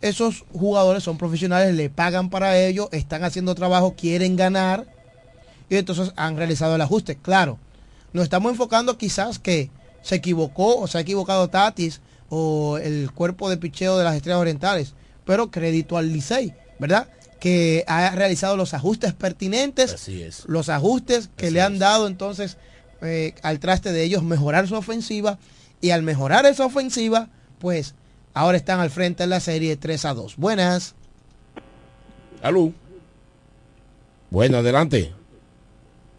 Esos 0.00 0.44
jugadores 0.52 1.04
son 1.04 1.18
profesionales, 1.18 1.74
le 1.74 1.88
pagan 1.88 2.28
para 2.28 2.58
ello, 2.58 2.88
están 2.90 3.22
haciendo 3.22 3.54
trabajo, 3.54 3.94
quieren 3.96 4.34
ganar 4.34 4.86
y 5.68 5.76
entonces 5.76 6.12
han 6.16 6.36
realizado 6.36 6.74
el 6.74 6.80
ajuste. 6.80 7.16
Claro, 7.16 7.58
nos 8.12 8.24
estamos 8.24 8.50
enfocando 8.50 8.98
quizás 8.98 9.38
que 9.38 9.70
se 10.02 10.16
equivocó 10.16 10.78
o 10.78 10.88
se 10.88 10.98
ha 10.98 11.02
equivocado 11.02 11.48
Tatis 11.48 12.00
o 12.28 12.78
el 12.78 13.12
cuerpo 13.12 13.48
de 13.48 13.58
picheo 13.58 13.96
de 13.96 14.04
las 14.04 14.16
estrellas 14.16 14.40
orientales, 14.40 14.94
pero 15.24 15.50
crédito 15.50 15.96
al 15.96 16.12
Licey, 16.12 16.52
¿verdad? 16.78 17.08
Que 17.40 17.84
ha 17.88 18.10
realizado 18.10 18.56
los 18.56 18.72
ajustes 18.74 19.12
pertinentes, 19.14 19.94
Así 19.94 20.22
es. 20.22 20.44
los 20.46 20.68
ajustes 20.68 21.28
que 21.36 21.50
le 21.50 21.60
han 21.60 21.78
dado 21.78 22.06
entonces 22.06 22.56
eh, 23.02 23.34
al 23.42 23.58
traste 23.58 23.92
de 23.92 24.04
ellos 24.04 24.22
mejorar 24.22 24.68
su 24.68 24.74
ofensiva 24.76 25.38
y 25.80 25.90
al 25.90 26.02
mejorar 26.02 26.46
esa 26.46 26.64
ofensiva, 26.66 27.28
pues 27.58 27.94
ahora 28.34 28.56
están 28.56 28.78
al 28.80 28.90
frente 28.90 29.24
en 29.24 29.30
la 29.30 29.40
serie 29.40 29.76
3 29.76 30.04
a 30.04 30.14
2. 30.14 30.36
Buenas. 30.36 30.94
Alú. 32.42 32.72
Bueno, 34.30 34.58
adelante. 34.58 35.12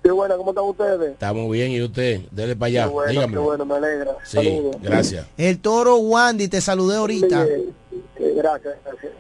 Qué 0.04 0.12
bueno, 0.12 0.36
¿cómo 0.38 0.52
están 0.52 0.66
ustedes? 0.66 1.14
Estamos 1.14 1.50
bien 1.50 1.72
y 1.72 1.82
usted, 1.82 2.20
dele 2.32 2.56
para 2.58 2.68
allá. 2.68 2.84
Qué 2.88 2.92
bueno, 2.92 3.12
Dígame. 3.12 3.34
qué 3.34 3.40
bueno, 3.40 3.66
me 3.66 3.76
alegra. 3.76 4.12
Sí, 4.26 4.38
Saludos. 4.38 4.76
gracias. 4.82 5.26
El 5.38 5.60
toro 5.60 5.96
Wandy, 5.98 6.50
te 6.50 6.60
saludé 6.60 6.98
ahorita. 6.98 7.46
Sí, 7.46 7.52
gracias, 8.44 8.76
gracias. 8.84 9.14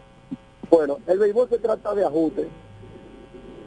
Bueno, 0.69 0.97
el 1.07 1.17
béisbol 1.17 1.49
se 1.49 1.59
trata 1.59 1.95
de 1.95 2.05
ajuste. 2.05 2.49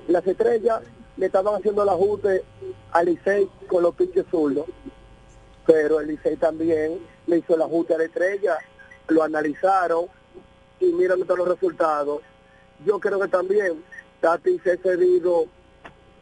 Las 0.09 0.27
estrellas 0.27 0.83
le 1.17 1.27
estaban 1.27 1.55
haciendo 1.55 1.83
el 1.83 1.89
ajuste 1.89 2.45
al 2.93 3.07
Licey 3.07 3.49
con 3.67 3.83
los 3.83 3.95
pitches 3.95 4.27
zurdos, 4.31 4.67
pero 5.67 6.01
el 6.01 6.09
Licey 6.09 6.37
también 6.37 7.01
le 7.27 7.39
hizo 7.39 7.55
el 7.55 7.63
ajuste 7.63 7.95
a 7.95 7.99
la 7.99 8.05
estrella, 8.05 8.59
lo 9.09 9.23
analizaron 9.23 10.07
y 10.79 10.87
miran 10.87 11.23
todos 11.25 11.39
los 11.39 11.49
resultados. 11.49 12.21
Yo 12.85 13.01
creo 13.01 13.19
que 13.19 13.29
también 13.29 13.83
Tati 14.21 14.59
se 14.59 14.73
ha 14.73 14.77
cedido 14.77 15.47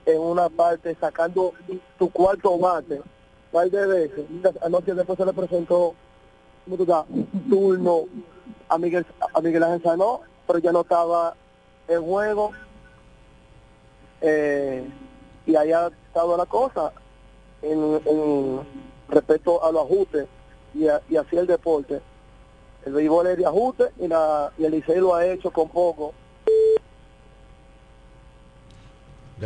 en 0.06 0.20
una 0.20 0.48
parte 0.48 0.96
sacando 1.00 1.54
su 1.98 2.08
cuarto 2.10 2.56
bate, 2.56 3.02
par 3.50 3.68
de 3.68 3.86
veces. 3.86 4.24
Anoche 4.62 4.94
después 4.94 5.18
se 5.18 5.26
le 5.26 5.32
presentó 5.32 5.94
turno 7.50 8.04
a 8.68 8.78
Miguel, 8.78 9.06
a 9.32 9.40
Miguel 9.40 9.62
Ángel 9.62 9.82
Sanó, 9.82 10.20
pero 10.46 10.58
ya 10.58 10.72
no 10.72 10.80
estaba 10.82 11.34
en 11.88 12.02
juego. 12.02 12.50
Eh, 14.20 14.88
y 15.46 15.56
ha 15.56 15.86
estado 15.88 16.36
la 16.36 16.46
cosa 16.46 16.92
en, 17.62 18.00
en 18.06 18.60
respecto 19.08 19.62
a 19.62 19.70
los 19.70 19.82
ajustes 19.84 20.26
y, 20.74 20.88
a- 20.88 21.02
y 21.08 21.16
el 21.36 21.46
deporte. 21.46 22.00
El 22.86 22.92
béisbol 22.92 23.26
es 23.28 23.38
de 23.38 23.46
ajuste 23.46 23.84
y, 23.98 24.08
la, 24.08 24.52
y 24.58 24.64
el 24.64 24.72
Licey 24.72 24.98
lo 24.98 25.14
ha 25.14 25.26
hecho 25.26 25.50
con 25.50 25.68
poco. 25.68 26.12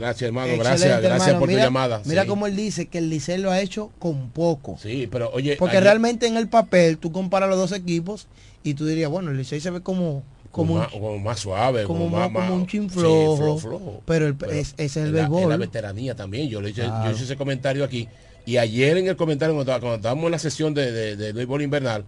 Gracias, 0.00 0.28
hermano. 0.28 0.48
Excelente, 0.52 0.86
gracias, 0.88 1.02
gracias 1.02 1.36
por 1.38 1.48
Mira- 1.48 1.60
tu 1.60 1.64
llamada. 1.66 2.02
Mira 2.04 2.22
sí. 2.22 2.28
cómo 2.28 2.46
él 2.46 2.56
dice 2.56 2.86
que 2.86 2.98
el 2.98 3.10
Licey 3.10 3.38
lo 3.38 3.50
ha 3.50 3.60
hecho 3.60 3.90
con 3.98 4.30
poco. 4.30 4.78
Sí, 4.82 5.08
pero 5.10 5.30
oye. 5.32 5.56
Porque 5.58 5.80
realmente 5.80 6.26
en 6.26 6.36
el 6.36 6.48
papel 6.48 6.98
tú 6.98 7.12
comparas 7.12 7.48
los 7.48 7.58
dos 7.58 7.72
equipos 7.72 8.26
y 8.62 8.74
tú 8.74 8.86
dirías, 8.86 9.10
bueno, 9.10 9.30
el 9.30 9.36
Licey 9.38 9.60
se 9.60 9.70
ve 9.70 9.80
como 9.80 10.22
como 10.50 10.72
como, 10.72 10.74
un, 10.74 10.80
más, 10.80 10.92
como 10.92 11.18
más 11.18 11.38
suave, 11.40 11.84
como 11.84 12.08
más- 12.08 12.30
más, 12.32 12.44
como 12.48 12.54
un 12.62 12.66
chin 12.66 12.88
sí, 12.88 12.98
flojo, 12.98 13.58
flojo. 13.58 14.02
pero 14.06 14.26
el- 14.28 14.36
es- 14.50 14.72
ese 14.78 14.84
es 14.84 14.96
el 14.96 15.12
la, 15.12 15.18
béisbol. 15.28 15.48
la 15.50 15.56
veteranía 15.58 16.14
también. 16.16 16.48
Yo 16.48 16.62
le 16.62 16.70
hice, 16.70 16.82
Claro. 16.82 17.04
yo 17.10 17.14
hice 17.14 17.24
ese 17.24 17.36
comentario 17.36 17.84
aquí. 17.84 18.08
Y 18.46 18.56
ayer 18.56 18.96
en 18.96 19.08
el 19.08 19.16
comentario, 19.16 19.54
cuando, 19.54 19.72
cuando 19.72 19.96
estábamos 19.96 20.24
en 20.24 20.30
la 20.30 20.38
sesión 20.38 20.72
de, 20.72 20.90
de, 20.90 21.16
de 21.16 21.32
béisbol 21.34 21.60
invernal, 21.60 22.06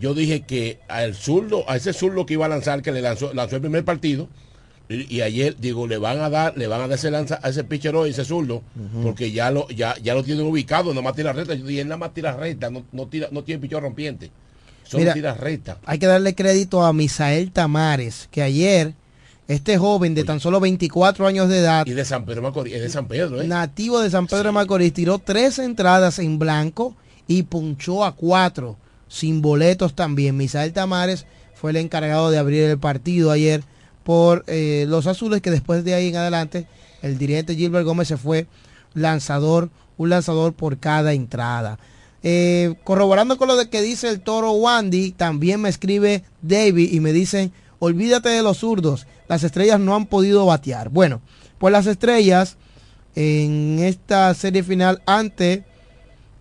yo 0.00 0.14
dije 0.14 0.40
que 0.42 0.80
al 0.88 1.14
zurdo, 1.14 1.64
a 1.70 1.76
ese 1.76 1.92
zurdo 1.92 2.26
que 2.26 2.34
iba 2.34 2.46
a 2.46 2.48
lanzar, 2.48 2.82
que 2.82 2.90
le 2.90 3.00
lanzó, 3.02 3.32
lanzó 3.32 3.54
el 3.54 3.62
primer 3.62 3.84
partido, 3.84 4.28
y, 4.88 5.16
y 5.16 5.20
ayer 5.22 5.56
digo, 5.58 5.86
le 5.86 5.98
van 5.98 6.20
a 6.20 6.30
dar, 6.30 6.56
le 6.56 6.66
van 6.66 6.80
a 6.80 6.88
dar 6.88 6.98
ese 6.98 7.10
lanza 7.10 7.40
a 7.42 7.48
ese 7.48 7.64
pitcher 7.64 7.94
hoy, 7.96 8.10
ese 8.10 8.24
zurdo, 8.24 8.62
porque 9.02 9.32
ya 9.32 9.50
lo, 9.50 9.68
ya, 9.68 9.96
ya 10.02 10.14
lo 10.14 10.22
tienen 10.22 10.46
ubicado, 10.46 10.90
nada 10.90 11.02
más 11.02 11.14
tira 11.14 11.32
recta. 11.32 11.54
Yo 11.54 11.66
dije, 11.66 11.84
nada 11.84 11.96
más 11.96 12.14
tira 12.14 12.36
recta, 12.36 12.70
no, 12.70 12.84
no 12.92 13.06
tira, 13.06 13.28
no 13.32 13.42
tiene 13.42 13.60
pichón 13.60 13.82
rompiente. 13.82 14.30
Solo 14.84 15.02
Mira, 15.02 15.14
tira 15.14 15.34
recta. 15.34 15.78
Hay 15.84 15.98
que 15.98 16.06
darle 16.06 16.34
crédito 16.34 16.84
a 16.84 16.92
Misael 16.92 17.50
Tamares, 17.50 18.28
que 18.30 18.42
ayer 18.42 18.94
este 19.48 19.78
joven 19.78 20.14
de 20.14 20.24
tan 20.24 20.40
solo 20.40 20.60
24 20.60 21.26
años 21.26 21.48
de 21.48 21.58
edad, 21.58 21.86
Y 21.86 21.92
de 21.92 22.04
San 22.04 22.24
Pedro 22.24 22.42
Macorís, 22.42 22.74
es 22.74 22.82
de 22.82 22.88
San 22.88 23.06
Pedro, 23.08 23.40
¿eh? 23.40 23.46
nativo 23.46 24.00
de 24.00 24.10
San 24.10 24.26
Pedro 24.26 24.44
de 24.44 24.52
Macorís, 24.52 24.92
tiró 24.92 25.18
tres 25.18 25.58
entradas 25.58 26.18
en 26.18 26.38
blanco 26.38 26.96
y 27.26 27.44
punchó 27.44 28.04
a 28.04 28.14
cuatro, 28.14 28.76
sin 29.08 29.42
boletos 29.42 29.94
también. 29.94 30.36
Misael 30.36 30.72
Tamares 30.72 31.26
fue 31.54 31.70
el 31.70 31.76
encargado 31.78 32.30
de 32.30 32.38
abrir 32.38 32.64
el 32.64 32.78
partido 32.78 33.30
ayer 33.30 33.62
por 34.06 34.44
eh, 34.46 34.84
los 34.88 35.08
azules, 35.08 35.42
que 35.42 35.50
después 35.50 35.82
de 35.82 35.92
ahí 35.92 36.10
en 36.10 36.16
adelante 36.16 36.68
el 37.02 37.18
dirigente 37.18 37.56
Gilbert 37.56 37.84
Gómez 37.84 38.06
se 38.06 38.16
fue 38.16 38.46
lanzador 38.94 39.68
un 39.96 40.10
lanzador 40.10 40.52
por 40.52 40.78
cada 40.78 41.12
entrada. 41.12 41.80
Eh, 42.22 42.76
corroborando 42.84 43.36
con 43.36 43.48
lo 43.48 43.56
de 43.56 43.68
que 43.68 43.82
dice 43.82 44.08
el 44.08 44.20
toro 44.20 44.52
Wandy, 44.52 45.10
también 45.10 45.60
me 45.60 45.68
escribe 45.68 46.22
David 46.40 46.92
y 46.92 47.00
me 47.00 47.12
dicen, 47.12 47.52
olvídate 47.80 48.28
de 48.28 48.44
los 48.44 48.58
zurdos, 48.58 49.08
las 49.26 49.42
estrellas 49.42 49.80
no 49.80 49.96
han 49.96 50.06
podido 50.06 50.46
batear. 50.46 50.88
Bueno, 50.88 51.20
pues 51.58 51.72
las 51.72 51.88
estrellas 51.88 52.58
en 53.16 53.80
esta 53.80 54.32
serie 54.34 54.62
final 54.62 55.02
ante, 55.04 55.64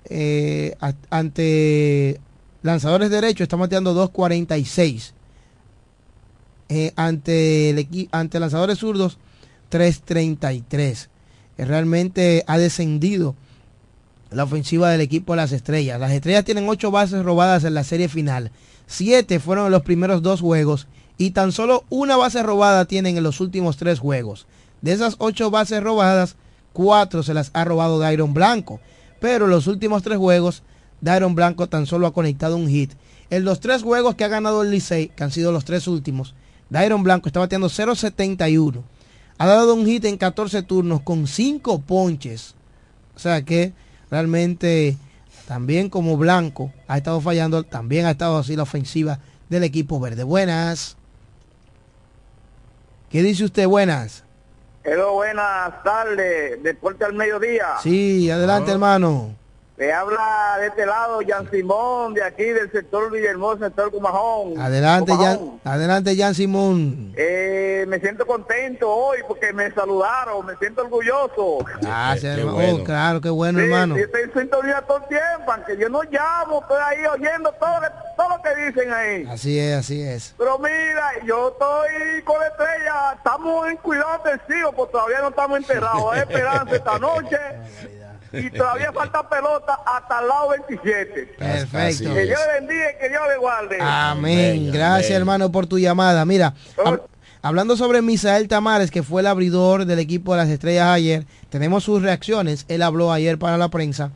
eh, 0.05 0.75
ante 1.09 2.21
lanzadores 2.61 3.09
derechos 3.09 3.45
están 3.45 3.59
bateando 3.59 3.95
2.46. 4.11 5.14
Eh, 6.69 6.93
ante, 6.95 7.69
el 7.69 8.09
ante 8.11 8.39
lanzadores 8.39 8.79
zurdos 8.79 9.19
3.33. 9.71 11.07
realmente 11.57 12.43
ha 12.47 12.57
descendido 12.57 13.35
la 14.31 14.43
ofensiva 14.43 14.89
del 14.89 15.01
equipo 15.01 15.33
de 15.33 15.37
las 15.37 15.51
estrellas. 15.51 15.99
Las 15.99 16.11
estrellas 16.11 16.43
tienen 16.43 16.67
8 16.67 16.91
bases 16.91 17.23
robadas 17.23 17.63
en 17.63 17.73
la 17.73 17.83
serie 17.83 18.09
final. 18.09 18.51
7 18.87 19.39
fueron 19.39 19.67
en 19.67 19.71
los 19.71 19.83
primeros 19.83 20.21
dos 20.21 20.41
juegos 20.41 20.87
y 21.17 21.31
tan 21.31 21.51
solo 21.51 21.85
una 21.89 22.17
base 22.17 22.43
robada 22.43 22.85
tienen 22.85 23.17
en 23.17 23.23
los 23.23 23.39
últimos 23.39 23.77
tres 23.77 23.99
juegos. 23.99 24.47
De 24.81 24.91
esas 24.91 25.15
8 25.19 25.49
bases 25.51 25.81
robadas, 25.81 26.35
4 26.73 27.23
se 27.23 27.33
las 27.33 27.51
ha 27.53 27.63
robado 27.63 27.99
Dairon 27.99 28.33
Blanco. 28.33 28.79
Pero 29.19 29.45
en 29.45 29.51
los 29.51 29.67
últimos 29.67 30.03
tres 30.03 30.17
juegos, 30.17 30.61
Dairon 31.01 31.35
Blanco 31.35 31.67
tan 31.67 31.85
solo 31.85 32.07
ha 32.07 32.13
conectado 32.13 32.57
un 32.57 32.67
hit. 32.67 32.93
En 33.29 33.45
los 33.45 33.59
tres 33.59 33.81
juegos 33.81 34.15
que 34.15 34.23
ha 34.23 34.27
ganado 34.27 34.61
el 34.61 34.71
Licey, 34.71 35.07
que 35.09 35.23
han 35.23 35.31
sido 35.31 35.51
los 35.51 35.65
tres 35.65 35.87
últimos, 35.87 36.35
Dairon 36.69 37.03
Blanco 37.03 37.27
está 37.27 37.39
bateando 37.39 37.67
0.71. 37.67 38.81
Ha 39.37 39.45
dado 39.47 39.73
un 39.75 39.85
hit 39.85 40.05
en 40.05 40.17
14 40.17 40.63
turnos 40.63 41.01
con 41.01 41.27
5 41.27 41.81
ponches. 41.81 42.55
O 43.15 43.19
sea 43.19 43.43
que 43.43 43.73
realmente 44.09 44.97
también 45.47 45.89
como 45.89 46.17
Blanco 46.17 46.71
ha 46.87 46.97
estado 46.97 47.21
fallando, 47.21 47.63
también 47.63 48.05
ha 48.05 48.11
estado 48.11 48.37
así 48.37 48.55
la 48.55 48.63
ofensiva 48.63 49.19
del 49.49 49.63
equipo 49.63 49.99
verde. 49.99 50.23
Buenas. 50.23 50.97
¿Qué 53.09 53.21
dice 53.21 53.45
usted? 53.45 53.67
Buenas. 53.67 54.23
Hello, 54.83 55.13
buenas 55.13 55.83
tardes. 55.83 56.61
Deporte 56.61 57.05
al 57.05 57.13
mediodía. 57.13 57.75
Sí, 57.81 58.29
adelante, 58.29 58.71
hermano. 58.71 59.35
Le 59.77 59.91
habla 59.91 60.55
de 60.61 60.67
este 60.67 60.85
lado 60.85 61.19
Jan 61.27 61.51
Simón, 61.51 62.13
de 62.13 62.23
aquí 62.23 62.45
del 62.45 62.71
sector 62.71 63.11
Villahermosa, 63.11 63.65
sector 63.65 63.91
Cumajón. 63.91 64.57
Adelante, 64.57 65.11
Jan, 65.13 65.59
adelante, 65.65 66.15
Jan 66.15 66.33
Simón. 66.33 67.13
Eh, 67.17 67.83
me 67.85 67.99
siento 67.99 68.25
contento 68.25 68.89
hoy 68.89 69.17
porque 69.27 69.51
me 69.51 69.69
saludaron, 69.71 70.45
me 70.45 70.55
siento 70.55 70.83
orgulloso. 70.83 71.57
Gracias, 71.81 72.37
hermano. 72.37 72.57
Oh, 72.57 72.83
claro, 72.85 73.19
qué 73.19 73.29
bueno, 73.29 73.59
hermano. 73.59 73.97
estoy 73.97 74.21
en 74.21 74.33
sintonía 74.33 74.81
todo 74.87 74.99
el 74.99 75.07
tiempo, 75.09 75.51
aunque 75.51 75.75
yo 75.77 75.89
no 75.89 76.03
llamo, 76.03 76.61
estoy 76.61 76.81
ahí 76.81 77.05
oyendo 77.07 77.51
todo, 77.59 77.81
todo 78.15 78.29
lo 78.29 78.41
que 78.41 78.65
dicen 78.67 78.93
ahí. 78.93 79.27
Así 79.29 79.59
es, 79.59 79.75
así 79.77 80.01
es. 80.01 80.35
Pero 80.37 80.57
mira, 80.57 81.11
yo 81.25 81.49
estoy 81.49 82.21
con 82.23 82.39
la 82.39 82.47
estrella, 82.47 83.13
estamos 83.17 83.67
en 83.67 83.75
cuidado 83.75 84.21
intensivo, 84.23 84.71
pues 84.71 84.89
todavía 84.91 85.19
no 85.19 85.27
estamos 85.27 85.57
enterrados. 85.57 86.13
Hay 86.13 86.19
esperanza 86.21 86.75
esta 86.77 86.97
noche 86.97 87.37
y 88.33 88.49
todavía 88.49 88.91
falta 88.93 89.27
pelota 89.29 89.79
hasta 89.85 90.21
el 90.21 90.27
lado 90.27 90.49
27. 90.49 91.35
Perfecto. 91.37 92.13
Que 92.13 92.25
Dios 92.25 92.39
le 92.47 92.59
bendiga 92.59 92.91
y 92.91 92.99
que 93.01 93.09
Dios 93.09 93.21
le 93.29 93.37
guarde. 93.37 93.77
Amén. 93.81 94.71
Gracias, 94.71 95.11
hermano, 95.11 95.51
por 95.51 95.67
tu 95.67 95.79
llamada. 95.79 96.25
Mira, 96.25 96.53
hablando 97.41 97.77
sobre 97.77 98.01
Misael 98.01 98.47
Tamares, 98.47 98.91
que 98.91 99.03
fue 99.03 99.21
el 99.21 99.27
abridor 99.27 99.85
del 99.85 99.99
equipo 99.99 100.33
de 100.33 100.37
las 100.39 100.49
estrellas 100.49 100.87
ayer, 100.87 101.25
tenemos 101.49 101.83
sus 101.83 102.01
reacciones. 102.01 102.65
Él 102.67 102.81
habló 102.81 103.11
ayer 103.11 103.37
para 103.37 103.57
la 103.57 103.69
prensa. 103.69 104.11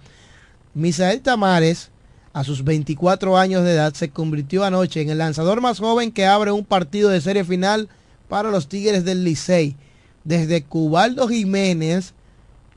Misael 0.74 1.22
Tamares, 1.22 1.92
a 2.34 2.44
sus 2.44 2.64
24 2.64 3.38
años 3.38 3.64
de 3.64 3.74
edad, 3.74 3.94
se 3.94 4.10
convirtió 4.10 4.64
anoche 4.64 5.02
en 5.02 5.10
el 5.10 5.18
lanzador 5.18 5.62
más 5.62 5.80
joven 5.80 6.12
que 6.12 6.26
abre 6.26 6.52
un 6.52 6.66
partido 6.66 7.10
de 7.10 7.22
serie 7.22 7.44
final 7.44 7.90
para 8.28 8.52
los 8.52 8.68
Tigres 8.68 9.04
del 9.04 9.24
Licey. 9.24 9.76
Desde 10.24 10.64
Cubaldo 10.64 11.28
Jiménez 11.28 12.14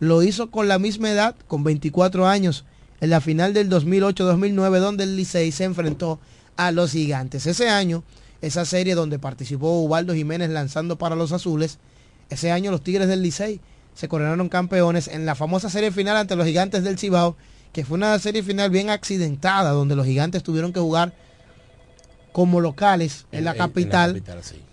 lo 0.03 0.25
hizo 0.25 0.51
con 0.51 0.67
la 0.67 0.81
misma 0.81 1.13
edad, 1.13 1.37
con 1.47 1.63
24 1.63 2.27
años, 2.27 2.65
en 3.01 3.11
la 3.11 3.21
final 3.21 3.55
del 3.55 3.71
2008-2009, 3.71 4.81
donde 4.81 5.05
el 5.05 5.17
Licey 5.17 5.53
se 5.53 5.63
enfrentó 5.63 6.19
a 6.57 6.73
los 6.73 6.91
gigantes. 6.91 7.47
Ese 7.47 7.69
año, 7.69 8.03
esa 8.41 8.65
serie 8.65 8.97
donde 8.97 9.21
participó 9.21 9.81
Ubaldo 9.81 10.13
Jiménez 10.13 10.51
lanzando 10.51 10.99
para 10.99 11.15
los 11.15 11.31
azules, 11.31 11.79
ese 12.31 12.51
año 12.51 12.73
los 12.73 12.83
Tigres 12.83 13.07
del 13.07 13.23
Licey 13.23 13.61
se 13.95 14.09
coronaron 14.09 14.49
campeones 14.49 15.07
en 15.07 15.25
la 15.25 15.37
famosa 15.37 15.71
serie 15.71 15.93
final 15.93 16.17
ante 16.17 16.35
los 16.35 16.47
gigantes 16.47 16.83
del 16.83 16.99
Cibao, 16.99 17.37
que 17.73 17.85
fue 17.85 17.97
una 17.97 18.19
serie 18.19 18.43
final 18.43 18.71
bien 18.71 18.91
accidentada, 18.91 19.71
donde 19.71 19.95
los 19.95 20.05
gigantes 20.05 20.43
tuvieron 20.43 20.73
que 20.73 20.81
jugar 20.81 21.13
como 22.33 22.61
locales 22.61 23.27
en, 23.31 23.45
la 23.45 23.55
capital, 23.55 24.21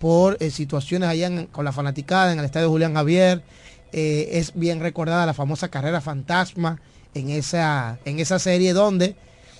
por 0.00 0.38
eh, 0.40 0.50
situaciones 0.50 1.08
allá 1.08 1.46
con 1.52 1.64
la 1.64 1.70
fanaticada 1.70 2.32
en 2.32 2.40
el 2.40 2.46
estadio 2.46 2.68
Julián 2.68 2.94
Javier, 2.94 3.44
eh, 3.92 4.28
es 4.32 4.52
bien 4.54 4.80
recordada 4.80 5.26
la 5.26 5.34
famosa 5.34 5.68
carrera 5.68 6.00
fantasma 6.00 6.80
en 7.14 7.30
esa, 7.30 7.98
en 8.04 8.20
esa 8.20 8.38
serie 8.38 8.72
donde 8.72 9.16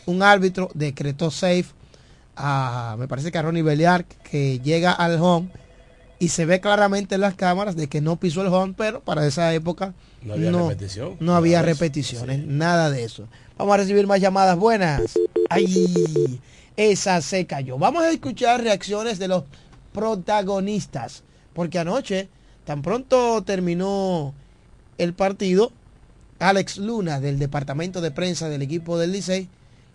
un 0.06 0.22
árbitro 0.22 0.70
decretó 0.74 1.30
safe 1.30 1.66
a, 2.36 2.96
me 2.98 3.08
parece 3.08 3.30
que 3.30 3.38
a 3.38 3.42
Ronnie 3.42 3.62
Beliar, 3.62 4.04
que 4.04 4.60
llega 4.60 4.92
al 4.92 5.20
home 5.20 5.48
y 6.18 6.28
se 6.28 6.44
ve 6.46 6.60
claramente 6.60 7.16
en 7.16 7.22
las 7.22 7.34
cámaras 7.34 7.76
de 7.76 7.88
que 7.88 8.00
no 8.00 8.16
pisó 8.16 8.42
el 8.42 8.48
home, 8.48 8.74
pero 8.76 9.00
para 9.00 9.26
esa 9.26 9.52
época 9.54 9.94
no 10.22 10.34
había, 10.34 10.52
repetición, 10.52 11.16
no 11.18 11.34
había 11.34 11.62
repeticiones, 11.62 12.46
nada 12.46 12.90
de 12.90 13.04
eso. 13.04 13.26
Vamos 13.56 13.74
a 13.74 13.78
recibir 13.78 14.06
más 14.06 14.20
llamadas 14.20 14.56
buenas. 14.56 15.18
Ay, 15.48 16.40
esa 16.76 17.20
se 17.20 17.46
cayó. 17.46 17.78
Vamos 17.78 18.04
a 18.04 18.10
escuchar 18.10 18.62
reacciones 18.62 19.18
de 19.18 19.28
los 19.28 19.44
protagonistas, 19.92 21.24
porque 21.52 21.78
anoche 21.78 22.28
Tan 22.64 22.82
pronto 22.82 23.42
terminó 23.42 24.34
el 24.98 25.14
partido, 25.14 25.72
Alex 26.38 26.78
Luna 26.78 27.20
del 27.20 27.38
departamento 27.38 28.00
de 28.00 28.10
prensa 28.10 28.48
del 28.48 28.62
equipo 28.62 28.98
del 28.98 29.12
Licey 29.12 29.48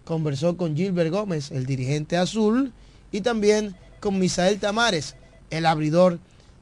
conversó 0.06 0.56
con 0.56 0.76
Gilbert 0.76 1.12
Gómez, 1.12 1.52
el 1.52 1.66
dirigente 1.66 2.16
azul, 2.16 2.72
y 3.12 3.22
también 3.22 3.76
con 4.00 4.20
Misael 4.20 4.60
Tamares, 4.60 5.16
el 5.50 5.66
abridor 5.66 6.20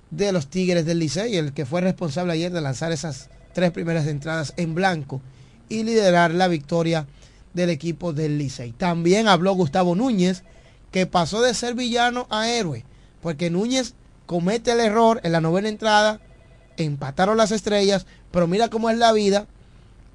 de 0.09 0.31
los 0.31 0.47
Tigres 0.47 0.85
del 0.85 0.99
Licey, 0.99 1.35
el 1.35 1.53
que 1.53 1.65
fue 1.65 1.81
responsable 1.81 2.33
ayer 2.33 2.51
de 2.51 2.61
lanzar 2.61 2.91
esas 2.91 3.29
tres 3.53 3.71
primeras 3.71 4.07
entradas 4.07 4.53
en 4.57 4.73
blanco 4.73 5.21
y 5.69 5.83
liderar 5.83 6.31
la 6.33 6.47
victoria 6.47 7.05
del 7.53 7.69
equipo 7.69 8.13
del 8.13 8.37
Licey. 8.37 8.71
También 8.71 9.27
habló 9.27 9.53
Gustavo 9.53 9.95
Núñez, 9.95 10.43
que 10.91 11.05
pasó 11.05 11.41
de 11.41 11.53
ser 11.53 11.75
villano 11.75 12.27
a 12.29 12.49
héroe, 12.49 12.85
porque 13.21 13.49
Núñez 13.49 13.95
comete 14.25 14.71
el 14.71 14.79
error 14.79 15.19
en 15.23 15.31
la 15.31 15.41
novena 15.41 15.69
entrada, 15.69 16.19
empataron 16.77 17.37
las 17.37 17.51
estrellas, 17.51 18.05
pero 18.31 18.47
mira 18.47 18.69
cómo 18.69 18.89
es 18.89 18.97
la 18.97 19.11
vida, 19.11 19.47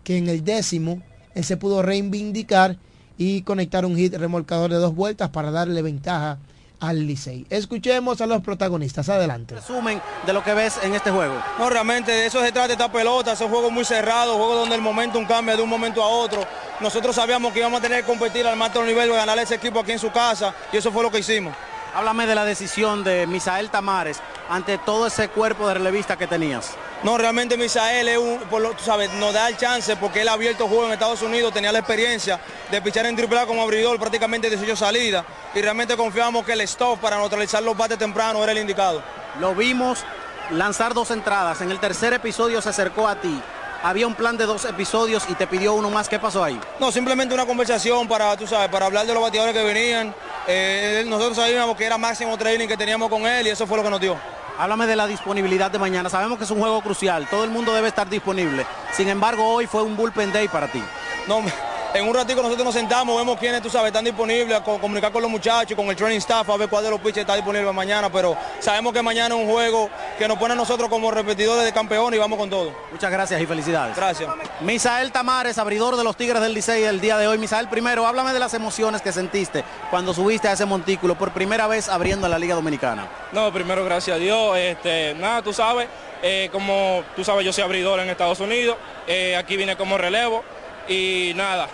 que 0.05 0.17
en 0.17 0.29
el 0.29 0.45
décimo 0.45 1.03
él 1.35 1.45
se 1.45 1.57
pudo 1.57 1.83
reivindicar 1.83 2.77
y 3.17 3.43
conectar 3.43 3.85
un 3.85 3.97
hit 3.97 4.15
remolcador 4.15 4.71
de 4.71 4.77
dos 4.77 4.95
vueltas 4.95 5.31
para 5.31 5.51
darle 5.51 5.83
ventaja 5.83 6.39
al 6.81 7.07
Licey. 7.07 7.47
Escuchemos 7.51 8.21
a 8.21 8.27
los 8.27 8.43
protagonistas. 8.43 9.09
Adelante. 9.09 9.57
Resumen 9.57 10.01
de 10.27 10.33
lo 10.33 10.45
que 10.45 10.55
ves 10.55 10.79
en 10.83 10.95
este 10.95 11.11
juego. 11.11 11.35
No, 11.59 11.69
realmente 11.69 12.13
de 12.13 12.27
eso 12.27 12.41
se 12.43 12.53
trata 12.53 12.73
esta 12.73 12.91
pelota. 12.91 13.33
Es 13.33 13.41
un 13.41 13.49
juego 13.49 13.71
muy 13.71 13.85
cerrado, 13.85 14.37
juego 14.37 14.55
donde 14.55 14.77
el 14.77 14.83
momento 14.83 15.21
cambia 15.27 15.57
de 15.57 15.63
un 15.63 15.69
momento 15.69 16.03
a 16.03 16.09
otro. 16.09 16.45
Nosotros 16.81 17.17
sabíamos 17.17 17.53
que 17.53 17.59
íbamos 17.59 17.81
a 17.81 17.83
tener 17.83 18.01
que 18.01 18.07
competir 18.07 18.47
al 18.47 18.61
alto 18.61 18.85
nivel 18.85 19.11
y 19.11 19.13
ganar 19.13 19.39
ese 19.39 19.57
equipo 19.57 19.81
aquí 19.81 19.93
en 19.93 19.99
su 19.99 20.11
casa 20.13 20.55
y 20.73 20.77
eso 20.77 20.93
fue 20.93 21.03
lo 21.03 21.11
que 21.11 21.19
hicimos. 21.19 21.55
Háblame 21.95 22.27
de 22.27 22.35
la 22.35 22.45
decisión 22.45 23.03
de 23.03 23.27
Misael 23.27 23.71
Tamares 23.71 24.21
ante 24.49 24.79
todo 24.79 25.07
ese 25.07 25.29
cuerpo 25.29 25.67
de 25.69 25.75
relevista 25.75 26.17
que 26.17 26.27
tenías. 26.27 26.77
No, 27.03 27.17
realmente 27.17 27.57
Misael 27.57 28.09
es 28.09 28.19
un, 28.19 28.39
por 28.51 28.61
lo, 28.61 28.71
tú 28.71 28.85
sabes, 28.85 29.13
nos 29.15 29.33
da 29.33 29.49
el 29.49 29.57
chance 29.57 29.97
porque 29.97 30.23
él 30.23 30.29
ha 30.29 30.33
abierto 30.33 30.69
juego 30.69 30.87
en 30.87 30.93
Estados 30.93 31.23
Unidos, 31.23 31.55
tenía 31.55 31.73
la 31.73 31.79
experiencia 31.79 32.41
de 32.71 32.83
pichar 32.83 33.07
en 33.07 33.17
triple 33.17 33.47
como 33.47 33.63
abridor 33.63 33.99
prácticamente 33.99 34.49
18 34.51 34.77
salidas 34.77 35.25
y 35.55 35.61
realmente 35.61 35.97
confiamos 35.97 36.45
que 36.45 36.53
el 36.53 36.61
stop 36.63 36.99
para 36.99 37.19
neutralizar 37.19 37.63
los 37.63 37.77
bates 37.77 37.99
temprano 37.99 38.43
era 38.43 38.53
el 38.53 38.59
indicado. 38.59 39.03
Lo 39.41 39.55
vimos 39.55 40.05
lanzar 40.51 40.93
dos 40.93 41.11
entradas, 41.11 41.61
en 41.61 41.71
el 41.71 41.79
tercer 41.79 42.13
episodio 42.13 42.61
se 42.61 42.69
acercó 42.69 43.07
a 43.07 43.17
ti 43.21 43.41
había 43.83 44.07
un 44.07 44.15
plan 44.15 44.37
de 44.37 44.45
dos 44.45 44.65
episodios 44.65 45.25
y 45.29 45.35
te 45.35 45.47
pidió 45.47 45.75
uno 45.75 45.91
más. 45.91 46.09
¿Qué 46.09 46.19
pasó 46.19 46.43
ahí? 46.43 46.59
No, 46.81 46.91
simplemente 46.91 47.35
una 47.35 47.47
conversación 47.47 48.09
para, 48.09 48.37
tú 48.37 48.47
sabes, 48.47 48.69
para 48.69 48.87
hablar 48.87 49.07
de 49.07 49.15
los 49.15 49.23
bateadores 49.23 49.55
que 49.55 49.63
venían. 49.63 50.15
Eh, 50.47 51.05
nosotros 51.07 51.37
sabíamos 51.37 51.77
que 51.77 51.85
era 51.85 51.99
máximo 51.99 52.37
training 52.37 52.67
que 52.67 52.77
teníamos 52.77 53.09
con 53.09 53.27
él 53.27 53.47
y 53.47 53.51
eso 53.51 53.67
fue 53.67 53.77
lo 53.77 53.85
que 53.85 53.91
nos 53.91 54.01
dio. 54.01 54.17
Háblame 54.59 54.87
de 54.87 54.97
la 54.97 55.07
disponibilidad 55.07 55.71
de 55.71 55.79
mañana. 55.79 56.11
Sabemos 56.11 56.39
que 56.39 56.45
es 56.45 56.51
un 56.51 56.59
juego 56.59 56.81
crucial, 56.81 57.29
todo 57.31 57.45
el 57.45 57.51
mundo 57.51 57.73
debe 57.73 57.89
estar 57.89 58.09
disponible. 58.09 58.67
Sin 58.93 59.09
embargo, 59.09 59.47
hoy 59.47 59.67
fue 59.67 59.83
un 59.83 59.97
bullpen 59.97 60.33
day 60.33 60.49
para 60.49 60.67
ti. 60.67 60.83
No, 61.29 61.43
en 61.95 62.09
un 62.09 62.15
ratito 62.15 62.43
nosotros 62.43 62.65
nos 62.65 62.75
sentamos, 62.75 63.17
vemos 63.17 63.39
quiénes, 63.39 63.63
tú 63.63 63.71
sabes, 63.71 63.89
están 63.89 64.05
disponibles, 64.05 64.59
a 64.59 64.63
comunicar 64.63 65.13
con 65.13 65.23
los 65.23 65.31
muchachos, 65.31 65.77
con 65.77 65.87
el 65.87 65.97
training 65.97 66.19
staff, 66.19 66.49
a 66.51 66.57
ver 66.57 66.69
cuál 66.69 66.85
de 66.85 66.91
los 66.91 67.01
pitchers 67.01 67.19
está 67.19 67.37
disponible 67.37 67.71
mañana, 67.73 68.11
pero 68.11 68.37
sabemos 68.59 68.93
que 68.93 69.03
mañana 69.03 69.35
es 69.35 69.41
un 69.41 69.49
juego 69.49 69.89
que 70.19 70.27
nos 70.27 70.37
pone 70.39 70.55
a 70.55 70.57
nosotros 70.57 70.89
como 70.89 71.11
repetidores 71.13 71.65
de 71.65 71.73
campeón 71.73 72.13
y 72.13 72.19
vamos 72.19 72.39
con 72.39 72.51
todo. 72.51 72.73
Muchas 72.91 73.11
gracias 73.11 73.41
y 73.41 73.47
felicidades. 73.47 73.97
Gracias. 73.97 74.29
Misael 74.61 75.13
Tamares, 75.13 75.59
abridor 75.59 75.97
de 75.97 76.03
los 76.05 76.17
Tigres 76.17 76.43
del 76.43 76.55
Licey 76.55 76.83
el 76.83 77.01
día 77.01 77.17
de 77.19 77.29
hoy. 77.29 77.39
Misael, 77.39 77.69
primero, 77.69 78.07
háblame 78.07 78.33
de 78.33 78.41
las 78.41 78.53
emociones 78.55 79.01
que 79.01 79.13
sentiste 79.13 79.65
cuando 79.91 80.13
subiste 80.13 80.49
a 80.49 80.53
ese 80.53 80.65
montículo 80.67 81.17
por 81.17 81.31
primera 81.31 81.67
vez 81.69 81.89
abriendo 81.89 82.27
la 82.29 82.39
Liga 82.39 82.57
Dominicana. 82.57 83.07
No, 83.33 83.53
primero 83.53 83.85
gracias 83.85 84.17
a 84.17 84.19
Dios. 84.19 84.57
Este, 84.57 85.15
nada, 85.15 85.41
tú 85.43 85.53
sabes, 85.53 85.89
eh, 86.23 86.49
como 86.51 87.05
tú 87.15 87.23
sabes, 87.23 87.45
yo 87.45 87.53
soy 87.53 87.63
abridor 87.65 88.01
en 88.01 88.11
Estados 88.11 88.41
Unidos. 88.41 88.77
eh, 89.07 89.37
aquí 89.37 89.57
vine 89.57 89.77
como 89.77 89.97
relevo 89.97 90.43
y 90.89 91.33
nada. 91.37 91.69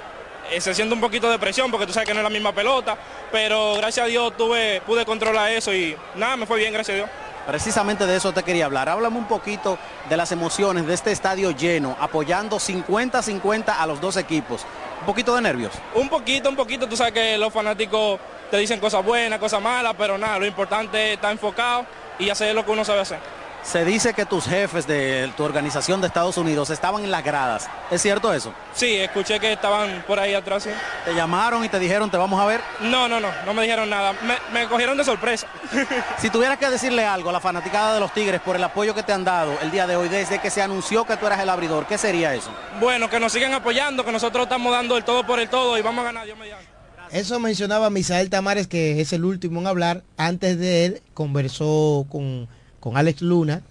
eh, 0.50 0.60
se 0.60 0.74
siente 0.74 0.94
un 0.94 1.00
poquito 1.00 1.30
de 1.30 1.38
presión 1.38 1.70
porque 1.70 1.86
tú 1.86 1.92
sabes 1.94 2.06
que 2.06 2.12
no 2.14 2.20
es 2.20 2.24
la 2.24 2.30
misma 2.30 2.52
pelota, 2.52 2.96
pero 3.32 3.74
gracias 3.76 4.04
a 4.04 4.08
Dios 4.08 4.36
tuve, 4.36 4.82
pude 4.86 5.04
controlar 5.06 5.50
eso 5.50 5.72
y 5.72 5.96
nada, 6.14 6.36
me 6.36 6.44
fue 6.46 6.58
bien, 6.58 6.72
gracias 6.72 6.94
a 6.94 6.96
Dios. 6.98 7.08
Precisamente 7.46 8.06
de 8.06 8.16
eso 8.16 8.32
te 8.32 8.42
quería 8.42 8.66
hablar. 8.66 8.88
Háblame 8.88 9.18
un 9.18 9.26
poquito 9.26 9.78
de 10.08 10.16
las 10.16 10.32
emociones 10.32 10.86
de 10.86 10.94
este 10.94 11.12
estadio 11.12 11.50
lleno, 11.50 11.96
apoyando 12.00 12.56
50-50 12.56 13.74
a 13.78 13.86
los 13.86 14.00
dos 14.00 14.16
equipos. 14.16 14.64
Un 15.00 15.06
poquito 15.06 15.34
de 15.34 15.42
nervios. 15.42 15.72
Un 15.94 16.08
poquito, 16.08 16.48
un 16.48 16.56
poquito, 16.56 16.88
tú 16.88 16.96
sabes 16.96 17.12
que 17.12 17.36
los 17.36 17.52
fanáticos 17.52 18.18
te 18.50 18.56
dicen 18.56 18.80
cosas 18.80 19.04
buenas, 19.04 19.38
cosas 19.38 19.60
malas, 19.60 19.94
pero 19.98 20.16
nada, 20.16 20.38
lo 20.38 20.46
importante 20.46 21.08
es 21.08 21.14
estar 21.14 21.32
enfocado 21.32 21.84
y 22.18 22.30
hacer 22.30 22.54
lo 22.54 22.64
que 22.64 22.70
uno 22.70 22.84
sabe 22.84 23.00
hacer. 23.00 23.18
Se 23.64 23.84
dice 23.84 24.12
que 24.12 24.26
tus 24.26 24.44
jefes 24.44 24.86
de 24.86 25.32
tu 25.36 25.42
organización 25.42 26.00
de 26.00 26.06
Estados 26.06 26.36
Unidos 26.36 26.68
estaban 26.68 27.02
en 27.02 27.10
las 27.10 27.24
gradas. 27.24 27.68
¿Es 27.90 28.02
cierto 28.02 28.32
eso? 28.32 28.52
Sí, 28.74 28.96
escuché 28.96 29.40
que 29.40 29.52
estaban 29.52 30.04
por 30.06 30.20
ahí 30.20 30.34
atrás. 30.34 30.64
sí. 30.64 30.70
¿Te 31.04 31.14
llamaron 31.14 31.64
y 31.64 31.68
te 31.68 31.78
dijeron 31.78 32.10
te 32.10 32.18
vamos 32.18 32.38
a 32.40 32.44
ver? 32.44 32.60
No, 32.80 33.08
no, 33.08 33.20
no, 33.20 33.28
no 33.46 33.54
me 33.54 33.62
dijeron 33.62 33.88
nada. 33.88 34.12
Me, 34.22 34.36
me 34.52 34.68
cogieron 34.68 34.96
de 34.98 35.04
sorpresa. 35.04 35.46
Si 36.18 36.30
tuvieras 36.30 36.58
que 36.58 36.68
decirle 36.70 37.04
algo 37.04 37.30
a 37.30 37.32
la 37.32 37.40
fanaticada 37.40 37.94
de 37.94 38.00
los 38.00 38.12
Tigres 38.12 38.40
por 38.40 38.56
el 38.56 38.64
apoyo 38.64 38.94
que 38.94 39.02
te 39.02 39.12
han 39.12 39.24
dado 39.24 39.58
el 39.62 39.70
día 39.70 39.86
de 39.86 39.96
hoy 39.96 40.08
desde 40.08 40.38
que 40.40 40.50
se 40.50 40.62
anunció 40.62 41.04
que 41.04 41.16
tú 41.16 41.26
eras 41.26 41.40
el 41.40 41.48
abridor, 41.48 41.86
¿qué 41.86 41.98
sería 41.98 42.34
eso? 42.34 42.50
Bueno, 42.80 43.08
que 43.10 43.18
nos 43.18 43.32
sigan 43.32 43.52
apoyando, 43.52 44.04
que 44.04 44.12
nosotros 44.12 44.44
estamos 44.44 44.72
dando 44.72 44.96
el 44.96 45.04
todo 45.04 45.26
por 45.26 45.40
el 45.40 45.48
todo 45.48 45.76
y 45.78 45.82
vamos 45.82 46.02
a 46.02 46.06
ganar, 46.06 46.24
Dios 46.24 46.38
mediante. 46.38 46.66
Eso 47.10 47.38
mencionaba 47.40 47.90
Misael 47.90 48.30
Tamares, 48.30 48.66
que 48.66 49.00
es 49.00 49.12
el 49.12 49.24
último 49.24 49.60
en 49.60 49.66
hablar. 49.66 50.02
Antes 50.16 50.58
de 50.58 50.84
él 50.86 51.02
conversó 51.12 52.06
con, 52.10 52.48
con 52.84 52.98
Alex 52.98 53.22
Luna, 53.22 53.62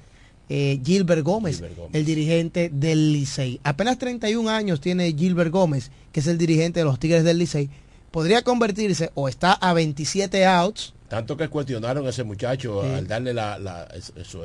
eh, 0.49 0.79
Gilbert, 0.83 1.21
Gómez, 1.23 1.61
el 1.93 2.03
dirigente 2.03 2.71
del 2.73 3.13
Licey. 3.13 3.59
Apenas 3.63 3.99
31 3.99 4.49
años 4.49 4.81
tiene 4.81 5.13
Gilbert 5.13 5.51
Gómez, 5.51 5.91
que 6.11 6.19
es 6.19 6.25
el 6.27 6.39
dirigente 6.39 6.79
de 6.79 6.85
los 6.85 6.97
Tigres 6.97 7.23
del 7.23 7.37
Licey. 7.37 7.69
Podría 8.09 8.41
convertirse 8.41 9.11
o 9.13 9.29
está 9.29 9.53
a 9.53 9.73
27 9.73 10.45
outs 10.47 10.93
Tanto 11.09 11.37
que 11.37 11.47
cuestionaron 11.47 12.07
a 12.07 12.09
ese 12.09 12.23
muchacho 12.23 12.81
Sí. 12.83 12.89
al 12.89 13.07
darle 13.07 13.35
la... 13.35 13.59
la- 13.59 13.83
es- 13.93 14.13
eso 14.15 14.41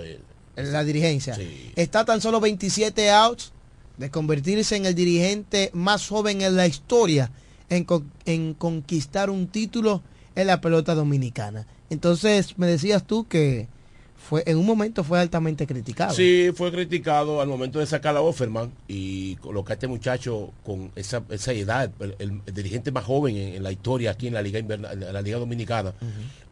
la 0.56 0.84
dirigencia. 0.84 1.38
Está 1.76 2.04
tan 2.04 2.20
solo 2.20 2.40
27 2.40 3.10
outs 3.10 3.52
de 3.96 4.10
convertirse 4.10 4.76
en 4.76 4.84
el 4.84 4.94
dirigente 4.94 5.70
más 5.72 6.06
joven 6.06 6.42
en 6.42 6.56
la 6.56 6.66
historia 6.66 7.30
en, 7.70 7.84
con- 7.84 8.10
en 8.26 8.52
conquistar 8.52 9.30
un 9.30 9.46
título 9.46 10.02
en 10.34 10.46
la 10.46 10.60
pelota 10.60 10.94
dominicana. 10.94 11.66
Entonces 11.88 12.58
me 12.58 12.66
decías 12.66 13.06
tú 13.06 13.26
que 13.28 13.66
fue 14.28 14.42
en 14.46 14.58
un 14.58 14.66
momento 14.66 15.02
fue 15.04 15.18
altamente 15.20 15.66
criticado. 15.66 16.12
Sí, 16.14 16.50
fue 16.54 16.70
criticado 16.70 17.40
al 17.40 17.48
momento 17.48 17.78
de 17.78 17.86
sacar 17.86 18.14
a 18.14 18.20
Offerman 18.20 18.70
y 18.86 19.36
colocar 19.36 19.72
a 19.72 19.74
este 19.74 19.88
muchacho 19.88 20.52
con 20.64 20.90
esa, 20.96 21.22
esa 21.30 21.52
edad, 21.52 21.90
el, 22.00 22.14
el- 22.18 22.40
el 22.44 22.54
dirigente 22.54 22.92
más 22.92 23.04
joven 23.04 23.36
en, 23.36 23.54
en 23.54 23.62
la 23.62 23.72
historia 23.72 24.10
aquí 24.10 24.26
en 24.26 24.34
la 24.34 24.42
Liga 24.42 24.58
Inverna- 24.60 24.92
en 24.92 25.12
la 25.12 25.22
Liga 25.22 25.38
Dominicana. 25.38 25.94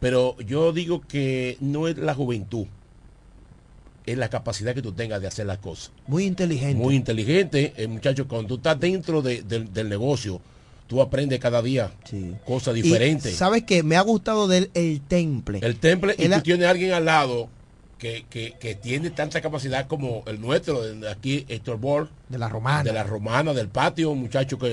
Pero 0.00 0.36
yo 0.40 0.72
digo 0.72 1.02
que 1.02 1.58
no 1.60 1.86
es 1.86 1.98
la 1.98 2.14
juventud, 2.14 2.66
es 4.06 4.16
la 4.16 4.28
capacidad 4.30 4.74
que 4.74 4.82
tú 4.82 4.92
tengas 4.92 5.20
de 5.20 5.26
hacer 5.26 5.46
las 5.46 5.58
cosas. 5.58 5.90
Muy 6.06 6.24
inteligente. 6.24 6.76
Muy 6.82 6.94
inteligente, 6.94 7.72
el 7.76 7.88
muchacho, 7.88 8.28
cuando 8.28 8.48
tú 8.48 8.54
estás 8.56 8.78
dentro 8.78 9.20
de- 9.20 9.42
del- 9.42 9.72
del 9.72 9.88
negocio, 9.88 10.40
tú 10.86 11.02
aprendes 11.02 11.40
cada 11.40 11.60
día 11.60 11.90
cosas 12.46 12.76
Y, 12.76 12.82
diferentes. 12.82 13.34
¿Sabes 13.34 13.64
qué? 13.64 13.82
Me 13.82 13.96
ha 13.96 14.02
gustado 14.02 14.46
de 14.46 14.58
él 14.58 14.70
el 14.74 15.00
temple. 15.00 15.58
El 15.62 15.76
temple, 15.80 16.14
y 16.16 16.22
Él 16.24 16.32
tú 16.34 16.40
tienes 16.42 16.66
a 16.66 16.70
alguien 16.70 16.92
al 16.92 17.04
lado 17.04 17.48
que, 17.98 18.26
que- 18.28 18.52
que 18.60 18.74
tiene 18.74 19.10
tanta 19.10 19.40
capacidad 19.40 19.86
como 19.86 20.22
el 20.26 20.40
nuestro, 20.40 20.82
de 20.82 21.10
aquí 21.10 21.44
Héctor 21.48 21.78
Ball. 21.78 22.10
De 22.28 22.38
la 22.38 22.48
romana. 22.48 22.82
De 22.82 22.92
la 22.92 23.02
romana, 23.04 23.54
del 23.54 23.68
patio, 23.68 24.10
un 24.10 24.20
muchacho 24.20 24.58
que 24.58 24.66
eh, 24.66 24.70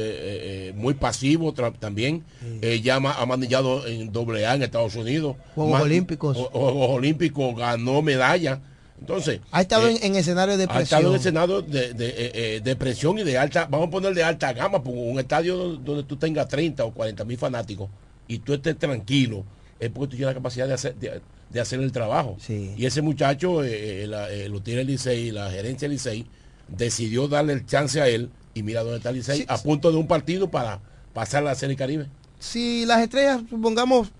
eh, 0.69 0.73
muy 0.75 0.93
pasivo 0.95 1.53
también. 1.53 2.23
Eh, 2.61 2.81
ya 2.81 2.99
ma- 2.99 3.13
ha 3.13 3.25
manillado 3.25 3.87
en 3.87 4.11
doble 4.11 4.45
A 4.45 4.55
en 4.55 4.63
Estados 4.63 4.95
Unidos. 4.95 5.37
Juegos 5.55 5.81
Olímpicos. 5.81 6.37
o- 6.37 6.49
Juegos 6.49 6.89
Olímpicos, 6.89 7.55
ganó 7.55 8.01
medalla. 8.01 8.59
Entonces, 8.99 9.39
Ha 9.51 9.61
estado 9.61 9.87
eh, 9.87 9.97
en, 10.01 10.11
en 10.11 10.15
escenario 10.15 10.55
de 10.57 10.63
ha 10.69 10.81
estado 10.81 11.07
en 11.07 11.11
presión. 11.13 11.15
escenario 11.15 11.61
de, 11.61 11.93
de, 11.93 12.61
de 12.63 12.75
presión 12.75 13.19
y 13.19 13.23
de 13.23 13.37
alta, 13.37 13.67
vamos 13.69 13.87
a 13.87 13.91
poner 13.91 14.13
de 14.13 14.23
alta 14.23 14.53
gama, 14.53 14.77
un 14.85 15.19
estadio 15.19 15.57
donde, 15.57 15.83
donde 15.83 16.03
tú 16.03 16.15
tengas 16.17 16.47
30 16.47 16.85
o 16.85 16.93
40 16.93 17.25
mil 17.25 17.37
fanáticos 17.37 17.89
y 18.29 18.39
tú 18.39 18.53
estés 18.53 18.77
tranquilo, 18.79 19.43
es 19.79 19.89
porque 19.89 20.11
tú 20.11 20.15
tienes 20.17 20.27
la 20.27 20.39
capacidad 20.39 20.67
de 20.67 20.73
hacer, 20.75 20.95
de, 20.95 21.21
de 21.53 21.61
hacer 21.61 21.79
el 21.79 21.91
trabajo. 21.91 22.37
Y 22.49 22.85
ese 22.85 23.01
muchacho, 23.01 23.63
eh, 23.63 24.03
eh, 24.03 24.07
la, 24.07 24.29
eh, 24.31 24.49
lo 24.49 24.61
tiene 24.61 24.81
el 24.81 24.87
Licey, 24.87 25.31
la 25.31 25.51
gerencia 25.51 25.87
del 25.87 25.93
Licey, 25.97 26.25
decidió 26.67 27.27
darle 27.27 27.53
el 27.53 27.65
chance 27.65 28.01
a 28.01 28.07
él 28.07 28.31
y 28.55 28.63
mira 28.63 28.81
dónde 28.81 28.97
está 28.97 29.09
el 29.09 29.17
Licey, 29.17 29.45
a 29.47 29.57
punto 29.59 29.91
de 29.91 29.97
un 29.97 30.07
partido 30.07 30.49
para 30.49 30.79
pasar 31.13 31.43
la 31.43 31.53
Serie 31.55 31.75
Caribe. 31.75 32.07
si 32.39 32.85
las 32.85 33.01
estrellas, 33.01 33.41
supongamos, 33.49 34.11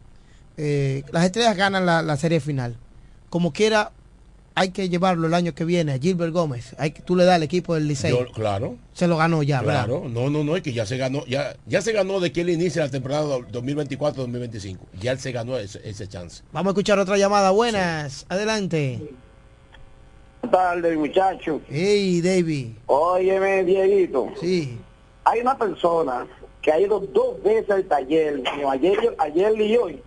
eh, 0.58 1.04
las 1.12 1.26
estrellas 1.26 1.58
ganan 1.58 1.86
la, 1.88 2.04
la 2.04 2.16
serie 2.18 2.40
final, 2.40 2.78
como 3.30 3.52
quiera, 3.52 3.92
hay 4.56 4.70
que 4.70 4.88
llevarlo 4.90 5.28
el 5.28 5.34
año 5.34 5.54
que 5.56 5.66
viene 5.66 5.94
a 5.94 5.98
Gilbert 6.00 6.32
Gómez. 6.34 6.76
Hay 6.78 6.92
que, 6.92 7.02
tú 7.02 7.16
le 7.16 7.26
das 7.26 7.36
al 7.36 7.44
equipo 7.44 7.74
del 7.76 7.88
Licey. 7.88 8.12
Yo- 8.12 8.26
claro. 8.32 8.78
Se 8.94 9.08
lo 9.08 9.18
ganó 9.18 9.42
ya, 9.44 9.62
¿verdad? 9.62 9.86
Claro, 9.86 10.08
no, 10.10 10.30
no, 10.30 10.44
no, 10.44 10.56
es 10.56 10.62
que 10.62 10.74
ya 10.74 10.86
se 10.86 10.98
ganó, 10.98 11.26
ya, 11.26 11.56
ya 11.66 11.82
se 11.82 11.92
ganó 11.92 12.20
de 12.20 12.32
que 12.32 12.42
él 12.42 12.50
inicie 12.50 12.82
la 12.82 12.90
temporada 12.90 13.26
2024-2025. 13.52 14.78
Ya 15.00 15.12
él 15.14 15.20
se 15.20 15.32
ganó 15.32 15.58
ese, 15.58 15.82
ese 15.88 16.08
chance. 16.08 16.44
Vamos 16.52 16.70
a 16.70 16.74
escuchar 16.74 17.00
otra 17.00 17.18
llamada. 17.18 17.52
Buenas, 17.52 18.26
adelante. 18.30 19.00
Buenas 20.42 20.52
tardes, 20.52 20.98
muchacho. 20.98 21.62
Hey, 21.70 22.22
David. 22.22 22.68
Óyeme, 22.86 23.64
Dieguito. 23.64 24.30
Sí. 24.40 24.78
Hay 25.24 25.40
una 25.40 25.58
persona 25.58 26.28
que 26.62 26.72
ha 26.72 26.80
ido 26.80 27.00
dos 27.00 27.42
veces 27.44 27.70
al 27.72 27.86
taller, 27.86 28.44
ayer, 28.70 29.16
ayer 29.18 29.62
y 29.62 29.78
hoy, 29.78 30.02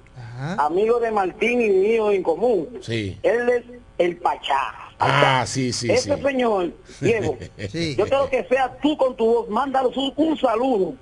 amigo 0.59 1.01
de 1.01 1.11
Martín 1.11 1.61
y 1.61 1.70
mío 1.70 2.11
en 2.12 2.22
común. 2.22 2.68
Sí. 2.82 3.18
Él 3.22 3.49
es 3.49 3.64
el 3.99 4.16
Pachá. 4.16 4.74
Ah, 4.99 5.44
sí, 5.47 5.72
sí, 5.72 5.90
Ese 5.90 6.16
sí. 6.16 6.22
señor, 6.22 6.72
Diego, 7.01 7.36
Sí. 7.68 7.94
yo 7.97 8.05
quiero 8.05 8.30
que 8.30 8.44
sea 8.44 8.76
tú 8.80 8.97
con 8.97 9.14
tu 9.16 9.26
voz, 9.26 9.49
mándalos 9.49 9.97
un, 9.97 10.12
un 10.16 10.38
saludo. 10.38 10.94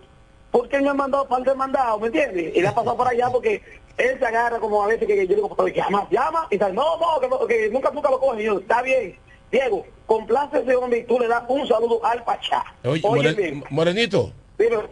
Porque 0.50 0.76
él 0.76 0.82
me 0.82 0.90
ha 0.90 0.94
mandado 0.94 1.26
par 1.26 1.42
de 1.42 1.54
mandados, 1.54 2.00
¿me 2.00 2.06
entiendes? 2.08 2.54
Y 2.56 2.60
le 2.60 2.68
ha 2.68 2.74
pasado 2.74 2.96
por 2.96 3.08
allá 3.08 3.28
porque 3.30 3.60
él 3.98 4.18
se 4.18 4.24
agarra 4.26 4.58
como 4.58 4.82
a 4.82 4.86
veces 4.86 5.06
que 5.06 5.26
yo 5.26 5.34
digo, 5.34 5.54
pero 5.56 5.68
llama, 5.68 6.06
llama, 6.10 6.46
y 6.50 6.56
dice, 6.58 6.72
no, 6.72 6.96
no, 6.98 7.20
que, 7.20 7.28
no, 7.28 7.46
que 7.46 7.70
nunca, 7.70 7.90
nunca 7.90 8.10
lo 8.10 8.20
coge. 8.20 8.42
Y 8.42 8.46
yo, 8.46 8.58
está 8.60 8.82
bien. 8.82 9.16
Diego, 9.50 9.84
complace 10.06 10.60
ese 10.60 10.74
hombre 10.76 11.00
y 11.00 11.04
tú 11.04 11.18
le 11.18 11.28
das 11.28 11.42
un 11.48 11.66
saludo 11.66 12.04
al 12.04 12.22
Pachá. 12.24 12.64
Oye, 12.84 13.00
Oye, 13.04 13.32
More-. 13.32 13.62
Morenito. 13.70 14.32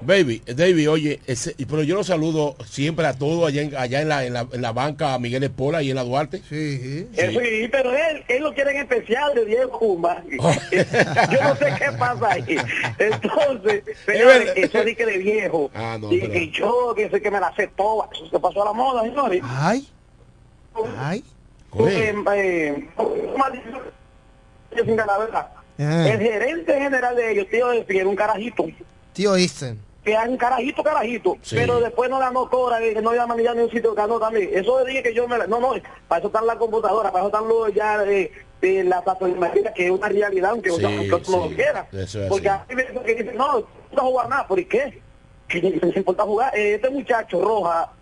Baby, 0.00 0.42
David, 0.44 0.90
oye, 0.90 1.20
ese- 1.26 1.54
pero 1.68 1.84
yo 1.84 1.94
lo 1.94 2.02
saludo 2.02 2.56
siempre 2.64 3.06
a 3.06 3.12
todos 3.16 3.46
allá, 3.48 3.62
en, 3.62 3.76
allá 3.76 4.00
en, 4.02 4.08
la, 4.08 4.24
en, 4.26 4.32
la, 4.32 4.46
en 4.52 4.60
la 4.60 4.72
banca, 4.72 5.14
a 5.14 5.18
Miguel 5.20 5.44
Espola 5.44 5.82
y 5.82 5.90
en 5.90 5.96
la 5.96 6.02
Duarte. 6.02 6.38
Sí, 6.48 7.06
Eh, 7.14 7.30
sí, 7.62 7.68
pero 7.70 7.92
él, 7.94 8.24
él 8.26 8.42
lo 8.42 8.52
quiere 8.54 8.72
en 8.72 8.78
especial 8.78 9.32
de 9.34 9.44
Diego 9.44 9.78
Cumba. 9.78 10.20
Oh. 10.40 10.52
Yo 10.72 11.42
no 11.44 11.56
sé 11.56 11.66
qué 11.78 11.92
pasa 11.96 12.32
ahí. 12.32 12.56
Entonces, 12.98 13.84
señores, 14.04 14.52
eso 14.56 14.82
di 14.84 14.96
que 14.96 15.06
de 15.06 15.18
viejo. 15.18 15.70
Ah, 15.74 15.96
no, 16.00 16.12
y 16.12 16.18
pero- 16.20 16.32
que 16.32 16.50
yo, 16.50 16.94
que 16.96 17.08
sé 17.08 17.22
que 17.22 17.30
me 17.30 17.38
la 17.38 17.54
sé 17.54 17.68
toda. 17.76 18.08
Eso 18.12 18.28
se 18.28 18.40
pasó 18.40 18.62
a 18.62 18.66
la 18.66 18.72
moda, 18.72 19.02
señores. 19.02 19.42
Ay. 19.44 19.86
Ay. 20.98 21.24
Eh, 21.88 22.14
eh. 22.34 22.88
Ah. 25.78 26.08
El 26.08 26.20
gerente 26.20 26.74
general 26.80 27.16
de 27.16 27.32
ellos, 27.32 27.46
tío, 27.50 27.72
era 27.72 28.08
un 28.08 28.16
carajito. 28.16 28.66
Tío 29.12 29.36
Easton. 29.36 29.78
que 30.04 30.16
un 30.28 30.36
carajito, 30.36 30.82
carajito, 30.82 31.36
Sí. 31.42 31.54
pero 31.56 31.78
después 31.80 32.10
no 32.10 32.18
ganó 32.18 32.48
cobra, 32.50 32.80
que 32.80 33.00
no 33.00 33.14
iba 33.14 33.22
a 33.22 33.26
mandar 33.28 33.54
ni 33.54 33.62
un 33.62 33.70
sitio, 33.70 33.94
ganó 33.94 34.18
también. 34.18 34.50
Eso 34.52 34.84
dije 34.84 35.00
que 35.02 35.14
yo 35.14 35.28
me 35.28 35.38
la... 35.38 35.46
No, 35.46 35.60
no, 35.60 35.74
para 36.08 36.18
eso 36.18 36.26
están 36.26 36.44
las 36.46 36.56
computadoras, 36.56 37.12
para 37.12 37.24
eso 37.24 37.28
están 37.36 37.48
los 37.48 37.72
ya 37.72 37.98
de, 37.98 38.32
de 38.60 38.82
la 38.84 39.00
plataforma, 39.02 39.52
que 39.52 39.84
es 39.86 39.90
una 39.92 40.08
realidad, 40.08 40.50
aunque 40.50 40.70
Sí, 40.70 40.76
sí. 40.76 41.06
lo 41.06 41.48
quiera. 41.50 41.86
Es 41.92 42.18
Porque 42.28 42.48
así. 42.48 42.64
a 42.64 42.66
mí 42.68 42.74
me 42.74 42.82
dicen 42.82 43.02
que 43.04 43.14
dicen, 43.14 43.36
no, 43.36 43.60
no 43.92 44.02
jugar 44.02 44.28
nada, 44.28 44.46
¿por 44.48 44.66
qué? 44.66 45.00
Que 45.46 45.60
les 45.60 45.96
importa 45.96 46.24
jugar. 46.24 46.56
Eh, 46.56 46.74
este 46.74 46.90
muchacho, 46.90 47.40
Roja, 47.40 47.92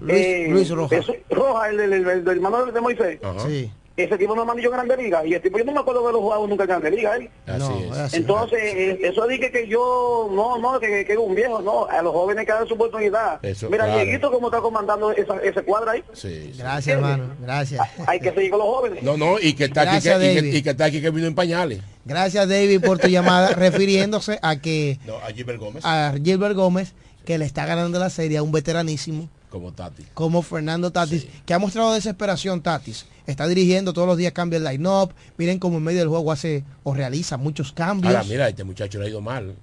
Luis- 0.00 0.16
eh, 0.26 0.46
Luis 0.48 0.70
Roja. 0.70 0.96
Roja, 1.28 1.68
el, 1.68 1.80
el, 1.80 1.92
el, 1.92 2.08
el, 2.08 2.24
del 2.24 2.36
hermano 2.36 2.64
de 2.64 2.80
Moisés. 2.80 3.20
Sí. 3.46 3.70
Ese 3.96 4.16
tipo 4.16 4.34
no 4.34 4.44
mandó 4.44 4.62
en 4.62 4.70
Grande 4.70 4.96
Liga. 4.96 5.24
Y 5.26 5.34
el 5.34 5.42
tipo, 5.42 5.58
yo 5.58 5.64
no 5.64 5.72
me 5.72 5.80
acuerdo 5.80 6.06
de 6.06 6.12
los 6.12 6.22
jugadores 6.22 6.48
nunca 6.50 6.64
en 6.64 6.68
Grande 6.68 6.90
Liga. 6.90 7.12
Así 7.46 7.72
es. 8.06 8.14
Entonces, 8.14 8.58
eh, 8.62 8.98
eso 9.02 9.26
dije 9.26 9.50
que 9.50 9.66
yo, 9.68 10.30
no, 10.32 10.58
no, 10.58 10.80
que, 10.80 11.04
que 11.04 11.12
es 11.12 11.18
un 11.18 11.34
viejo, 11.34 11.60
no, 11.60 11.84
a 11.86 12.00
los 12.02 12.12
jóvenes 12.12 12.46
que 12.46 12.52
dan 12.52 12.66
su 12.66 12.74
oportunidad. 12.74 13.44
Eso, 13.44 13.68
Mira, 13.68 13.84
claro. 13.84 14.00
Dieguito, 14.02 14.30
cómo 14.30 14.48
está 14.48 14.60
comandando 14.60 15.12
esa, 15.12 15.36
ese 15.38 15.62
cuadro 15.62 15.90
ahí. 15.90 16.02
Sí, 16.12 16.52
sí. 16.52 16.58
Gracias, 16.58 16.96
hermano. 16.96 17.24
Gracias. 17.40 17.86
Hay 18.06 18.20
que 18.20 18.32
seguir 18.32 18.50
con 18.50 18.60
los 18.60 18.68
jóvenes. 18.68 19.02
No, 19.02 19.16
no, 19.16 19.38
y 19.38 19.52
que 19.54 19.64
está 19.64 19.82
aquí 19.82 20.02
que, 20.02 20.08
y 20.08 20.12
que, 20.12 20.18
David. 20.18 20.54
y 20.54 20.62
que 20.62 20.70
está 20.70 20.84
aquí 20.86 21.00
que 21.02 21.10
vino 21.10 21.26
en 21.26 21.34
pañales. 21.34 21.80
Gracias, 22.04 22.48
David, 22.48 22.80
por 22.84 22.98
tu 22.98 23.08
llamada, 23.08 23.48
refiriéndose 23.56 24.38
a 24.42 24.56
que 24.56 24.98
No, 25.06 25.16
a 25.18 25.26
Gilbert 25.32 25.58
Gómez. 25.60 25.84
a 25.84 26.14
Gilbert 26.22 26.56
Gómez, 26.56 26.94
que 27.24 27.38
le 27.38 27.44
está 27.44 27.66
ganando 27.66 27.98
la 27.98 28.10
serie 28.10 28.38
a 28.38 28.42
un 28.42 28.52
veteranísimo 28.52 29.28
Como 29.52 29.70
Tati. 29.70 30.02
como 30.14 30.40
Fernando 30.40 30.90
Tatis, 30.90 31.26
que 31.44 31.52
ha 31.52 31.58
mostrado 31.58 31.92
desesperación 31.92 32.62
Tatis. 32.62 33.04
Está 33.26 33.46
dirigiendo 33.46 33.92
todos 33.92 34.08
los 34.08 34.16
días, 34.16 34.32
cambia 34.32 34.56
el 34.56 34.64
line-up. 34.64 35.12
Miren 35.36 35.58
cómo 35.58 35.76
en 35.76 35.84
medio 35.84 35.98
del 35.98 36.08
juego 36.08 36.32
hace 36.32 36.64
o 36.84 36.94
realiza 36.94 37.36
muchos 37.36 37.70
cambios. 37.70 38.14
Ahora, 38.14 38.26
mira, 38.26 38.48
este 38.48 38.64
muchacho 38.64 38.98
le 38.98 39.04
ha 39.04 39.08
ido 39.10 39.20
mal 39.20 39.54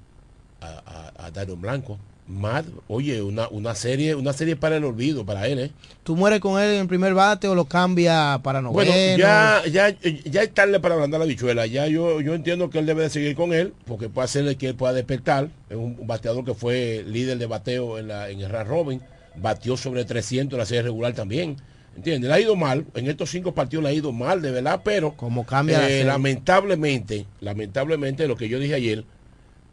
a, 0.62 1.12
a, 1.18 1.26
a 1.26 1.46
Blanco. 1.56 1.98
Mal, 2.28 2.66
oye, 2.88 3.24
una, 3.24 3.48
una 3.48 3.74
serie, 3.74 4.14
una 4.14 4.34
serie 4.34 4.56
para 4.56 4.78
el 4.78 4.84
olvido, 4.84 5.26
para 5.26 5.48
él, 5.48 5.58
¿eh? 5.58 5.72
Tú 6.04 6.16
mueres 6.16 6.40
con 6.40 6.62
él 6.62 6.76
en 6.76 6.82
el 6.82 6.88
primer 6.88 7.16
bate 7.16 7.48
o 7.48 7.56
lo 7.56 7.66
cambia 7.66 8.40
para 8.44 8.62
noveno. 8.62 8.92
Bueno, 8.92 9.18
ya, 9.18 9.64
ya, 9.66 9.90
ya 10.26 10.44
es 10.44 10.54
tarde 10.54 10.80
para 10.80 10.98
mandar 10.98 11.20
la 11.20 11.26
bichuela. 11.26 11.66
Ya 11.66 11.88
yo, 11.88 12.22
yo 12.22 12.36
entiendo 12.36 12.70
que 12.70 12.78
él 12.78 12.86
debe 12.86 13.02
de 13.02 13.10
seguir 13.10 13.36
con 13.36 13.52
él, 13.52 13.74
porque 13.88 14.10
puede 14.10 14.26
hacerle 14.26 14.58
que 14.58 14.68
él 14.68 14.76
pueda 14.76 14.94
despertar. 14.94 15.50
Es 15.72 15.78
un 15.78 16.06
bateador 16.06 16.46
que 16.46 16.54
fue 16.54 17.04
líder 17.08 17.40
de 17.40 17.48
bateo 17.48 17.98
en, 17.98 18.10
la, 18.10 18.30
en 18.30 18.42
el 18.42 18.52
Run 18.52 18.68
Robin. 18.68 19.02
Batió 19.42 19.78
sobre 19.78 20.06
300 20.06 20.54
en 20.56 20.60
la 20.60 20.66
serie 20.66 20.84
regular 20.84 21.14
también. 21.14 21.58
¿Entiendes? 21.96 22.30
Le 22.30 22.36
ha 22.36 22.40
ido 22.40 22.56
mal. 22.56 22.86
En 22.94 23.10
estos 23.10 23.30
cinco 23.30 23.54
partidos 23.54 23.84
le 23.84 23.90
ha 23.90 23.94
ido 23.94 24.12
mal, 24.12 24.42
de 24.42 24.52
verdad, 24.52 24.82
pero 24.84 25.16
Como 25.16 25.46
cambia 25.46 25.90
eh, 25.90 26.04
lamentablemente, 26.04 27.26
lamentablemente, 27.42 28.28
lo 28.28 28.38
que 28.38 28.48
yo 28.48 28.60
dije 28.60 28.76
ayer, 28.76 29.04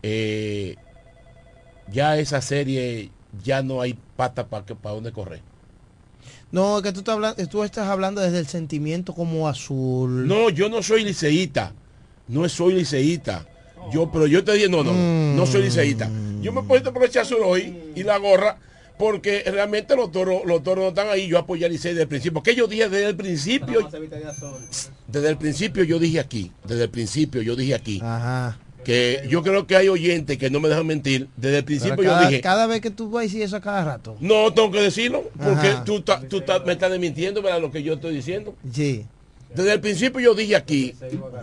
eh, 0.03 0.77
ya 1.93 2.19
esa 2.19 2.41
serie 2.41 3.11
ya 3.45 3.63
no 3.63 3.81
hay 3.81 3.97
pata 4.17 4.49
para 4.49 4.65
para 4.65 4.95
dónde 4.95 5.13
correr. 5.13 5.41
No, 6.53 6.81
que 6.81 6.93
tú, 6.93 7.01
estás 7.01 7.15
hablando, 7.15 7.47
tú 7.49 7.65
estás 7.65 7.89
hablando 7.89 8.21
desde 8.21 8.39
el 8.39 8.47
sentimiento 8.47 9.15
como 9.15 9.49
azul. 9.49 10.27
No, 10.27 10.49
yo 10.49 10.69
no 10.69 10.83
soy 10.83 11.05
liceíta. 11.05 11.75
No 12.29 12.49
soy 12.49 12.75
liceíta. 12.75 13.47
Yo, 13.93 14.11
pero 14.11 14.27
yo 14.27 14.43
te 14.43 14.53
dije, 14.55 14.69
no, 14.69 14.83
no, 14.83 14.93
no 14.93 15.47
soy 15.47 15.63
liceíta. 15.63 16.11
Yo 16.41 16.53
me 16.53 16.61
he 16.61 16.65
puesto 16.65 16.93
por 16.93 17.05
el 17.05 17.19
azul 17.19 17.39
hoy 17.45 17.93
y 17.95 18.03
la 18.03 18.19
gorra 18.19 18.59
porque 18.99 19.43
realmente 19.47 19.95
los 19.97 20.11
toros, 20.11 20.43
los 20.47 20.63
toros 20.63 20.85
no 20.85 20.89
están 20.89 21.09
ahí. 21.09 21.27
Yo 21.29 21.39
apoyé 21.39 21.67
a 21.67 21.69
Licey 21.69 21.91
desde 21.93 22.03
el 22.03 22.09
principio. 22.09 22.43
Que 22.43 22.55
yo 22.55 22.67
dije 22.67 22.89
desde 22.89 23.09
el 23.09 23.17
principio. 23.17 23.89
Desde 25.09 25.29
el 25.29 25.37
principio 25.37 25.85
yo 25.85 25.99
dije 25.99 26.21
aquí. 26.21 26.53
Desde 26.67 26.85
el 26.85 26.91
principio 26.91 27.43
yo 27.43 27.57
dije 27.57 27.75
aquí. 27.75 28.01
Ajá. 28.03 28.59
Que 28.85 29.27
yo 29.29 29.43
creo 29.43 29.67
que 29.67 29.75
hay 29.77 29.89
oyentes 29.89 30.39
que 30.39 30.49
no 30.49 30.61
me 30.61 30.69
dejan 30.69 30.87
mentir. 30.87 31.29
Desde 31.37 31.59
el 31.59 31.65
principio 31.65 31.97
cada, 32.05 32.23
yo 32.23 32.29
dije. 32.29 32.41
cada 32.41 32.67
vez 32.69 32.81
que 32.81 32.91
tú 32.91 33.11
vas 33.11 33.21
a 33.21 33.23
decir 33.25 33.43
eso 33.43 33.57
a 33.57 33.61
cada 33.61 33.85
rato. 33.85 34.17
No, 34.21 34.53
tengo 34.55 34.71
que 34.71 34.81
decirlo. 34.81 35.25
Porque 35.37 35.69
Ajá. 35.69 35.85
tú, 35.85 36.01
ta- 36.03 36.21
tú 36.21 36.41
ta- 36.43 36.61
me 36.61 36.73
estás 36.75 36.91
desmintiendo 36.91 37.43
¿verdad? 37.43 37.61
lo 37.61 37.73
que 37.73 37.83
yo 37.83 37.95
estoy 37.95 38.15
diciendo. 38.15 38.55
Sí. 38.73 39.05
Desde 39.55 39.73
el 39.73 39.81
principio 39.81 40.21
yo 40.21 40.35
dije 40.35 40.55
aquí 40.55 40.95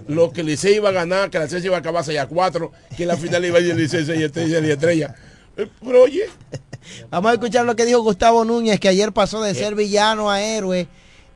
lo 0.08 0.32
que 0.32 0.44
Licey 0.44 0.76
iba 0.76 0.90
a 0.90 0.92
ganar, 0.92 1.30
que 1.30 1.40
la 1.40 1.48
serie 1.48 1.68
iba 1.68 1.78
a 1.78 1.80
acabar 1.80 2.04
6 2.04 2.20
a 2.20 2.28
4, 2.28 2.72
que 2.96 3.06
la 3.06 3.18
final 3.18 3.44
iba 3.44 3.58
a 3.58 3.62
ir 3.62 3.72
el 3.72 3.78
Licey 3.78 4.06
6 4.06 4.22
estrella 4.22 4.60
y 4.60 4.70
estrella. 4.72 5.16
Eh, 5.58 5.70
Pero 5.84 6.04
oye, 6.04 6.24
Vamos 7.10 7.32
a 7.32 7.34
escuchar 7.34 7.66
lo 7.66 7.76
que 7.76 7.86
dijo 7.86 8.02
Gustavo 8.02 8.46
Núñez, 8.46 8.80
que 8.80 8.90
ayer 8.90 9.12
pasó 9.12 9.42
de 9.42 9.54
ser 9.56 9.76
villano 9.76 10.30
a 10.30 10.42
héroe 10.42 10.88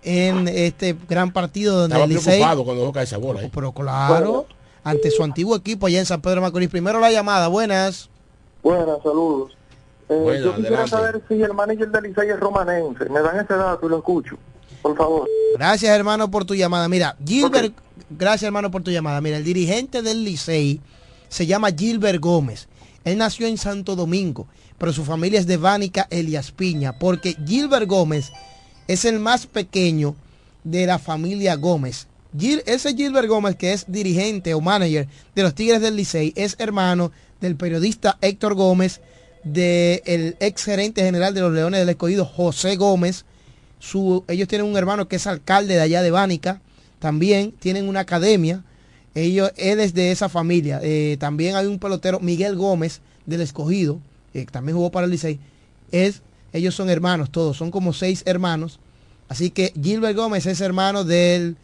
en 0.03 0.47
este 0.47 0.95
gran 1.07 1.32
partido 1.32 1.76
donde 1.76 1.95
estaba 1.95 2.05
el 2.05 2.09
Licey... 2.11 2.34
preocupado 2.36 2.63
cuando 2.63 2.82
dejó 2.82 2.93
caer 2.93 3.07
esa 3.07 3.18
bola. 3.18 3.41
¿eh? 3.41 3.51
Pero 3.53 3.72
claro, 3.72 4.45
ante 4.84 5.11
su 5.11 5.24
antiguo 5.24 5.55
equipo 5.55 5.88
allá 5.88 5.99
en 5.99 6.05
San 6.05 6.22
Pedro 6.22 6.36
de 6.36 6.41
Macorís. 6.41 6.70
Primero 6.70 6.99
la 6.99 7.11
llamada, 7.11 7.47
buenas. 7.47 8.09
Buenas, 8.63 8.97
saludos. 9.03 9.57
Eh, 10.09 10.41
yo 10.43 10.55
quisiera 10.55 10.84
adelante. 10.84 10.89
saber 10.89 11.22
si 11.28 11.41
el 11.41 11.53
manager 11.53 11.89
del 11.89 12.03
Licey 12.03 12.30
es 12.30 12.39
romanense. 12.39 13.09
Me 13.09 13.22
dan 13.22 13.39
ese 13.39 13.53
dato 13.53 13.86
y 13.86 13.89
lo 13.89 13.97
escucho. 13.97 14.38
Por 14.82 14.95
favor. 14.95 15.28
Gracias 15.55 15.91
hermano 15.91 16.32
por 16.32 16.45
tu 16.45 16.55
llamada. 16.55 16.88
Mira, 16.88 17.18
Gilbert, 17.26 17.74
gracias 18.09 18.43
hermano 18.43 18.72
por 18.72 18.84
tu 18.84 18.91
llamada. 18.91 19.20
Mira, 19.20 19.38
el 19.38 19.43
dirigente 19.43 20.01
del 20.01 20.24
Licey 20.24 20.80
se 21.28 21.45
llama 21.45 21.72
Gilbert 21.72 22.22
Gómez. 22.22 22.70
Él 23.08 23.18
nació 23.18 23.47
en 23.47 23.58
Santo 23.58 23.95
Domingo, 23.95 24.47
pero 24.78 24.93
su 24.93 25.03
familia 25.05 25.39
es 25.39 25.47
de 25.47 25.58
Vánica 25.58 26.08
Elias 26.10 26.51
Piña, 26.51 26.99
porque 26.99 27.36
Gilbert 27.45 27.88
Gómez 27.88 28.32
es 28.88 29.05
el 29.05 29.20
más 29.20 29.47
pequeño 29.47 30.16
de 30.64 30.86
la 30.86 30.99
familia 30.99 31.55
Gómez. 31.55 32.08
Gil- 32.38 32.64
ese 32.66 32.93
Gilbert 32.95 33.28
Gómez, 33.28 33.55
que 33.55 33.74
es 33.74 33.86
dirigente 33.88 34.53
o 34.53 34.62
manager 34.62 35.08
de 35.36 35.43
los 35.43 35.55
Tigres 35.55 35.82
del 35.82 35.95
Licey, 35.95 36.34
es 36.36 36.55
hermano 36.60 37.12
del 37.41 37.55
periodista 37.55 38.18
Héctor 38.22 38.53
Gómez, 38.55 39.01
del 39.43 40.36
ex 40.39 40.64
gerente 40.66 41.01
general 41.03 41.34
de 41.34 41.41
los 41.41 41.53
Leones 41.53 41.80
del 41.80 41.89
Escogido, 41.89 42.26
José 42.26 42.76
Gómez. 42.76 43.24
Su, 43.80 44.26
ellos 44.28 44.47
tienen 44.47 44.68
un 44.68 44.76
hermano 44.76 45.08
que 45.08 45.16
es 45.16 45.28
alcalde 45.28 45.76
de 45.76 45.82
allá 45.82 46.01
de 46.01 46.12
Bánica. 46.12 46.62
También 46.99 47.51
tienen 47.53 47.88
una 47.88 48.01
academia. 48.01 48.64
Ellos, 49.18 49.51
él 49.57 49.80
es 49.80 49.95
de 49.95 50.11
esa 50.11 50.30
familia. 50.30 50.80
Eh, 50.84 51.18
también 51.20 51.55
hay 51.55 51.65
un 51.65 51.80
pelotero, 51.80 52.20
Miguel 52.20 52.55
Gómez, 52.55 53.01
del 53.26 53.41
Escogido, 53.41 53.99
que 54.32 54.45
también 54.45 54.78
jugó 54.78 54.91
para 54.91 55.05
el 55.05 55.11
Licey. 55.11 55.39
Es, 55.91 56.22
ellos 56.53 56.76
son 56.76 56.89
hermanos 56.91 57.32
todos, 57.32 57.57
son 57.57 57.72
como 57.72 57.93
seis 57.93 58.22
hermanos. 58.28 58.80
Así 59.28 59.49
que 59.49 59.74
Gilbert 59.82 60.15
Gómez 60.15 60.45
es 60.45 60.61
hermano 60.61 61.03
del 61.03 61.57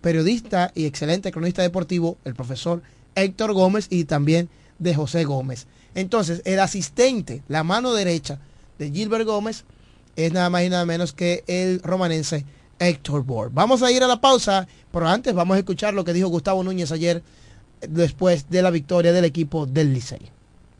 periodista 0.00 0.72
y 0.74 0.86
excelente 0.86 1.30
cronista 1.30 1.62
deportivo, 1.62 2.18
el 2.24 2.34
profesor 2.34 2.82
Héctor 3.14 3.52
Gómez 3.52 3.86
y 3.88 4.04
también 4.04 4.48
de 4.80 4.92
José 4.92 5.22
Gómez. 5.22 5.68
Entonces, 5.94 6.42
el 6.44 6.58
asistente, 6.58 7.42
la 7.46 7.62
mano 7.62 7.92
derecha 7.94 8.40
de 8.80 8.90
Gilbert 8.90 9.26
Gómez, 9.26 9.64
es 10.16 10.32
nada 10.32 10.50
más 10.50 10.64
y 10.64 10.70
nada 10.70 10.84
menos 10.86 11.12
que 11.12 11.44
el 11.46 11.80
romanense 11.82 12.44
Héctor 12.80 13.22
Bohr. 13.22 13.50
Vamos 13.52 13.82
a 13.82 13.92
ir 13.92 14.02
a 14.02 14.08
la 14.08 14.20
pausa, 14.20 14.66
pero 14.90 15.06
antes 15.06 15.32
vamos 15.34 15.54
a 15.54 15.58
escuchar 15.58 15.94
lo 15.94 16.04
que 16.04 16.12
dijo 16.12 16.28
Gustavo 16.28 16.64
Núñez 16.64 16.90
ayer, 16.90 17.22
eh, 17.80 17.86
después 17.88 18.50
de 18.50 18.62
la 18.62 18.70
victoria 18.70 19.12
del 19.12 19.26
equipo 19.26 19.66
del 19.66 19.92
Licey. 19.92 20.32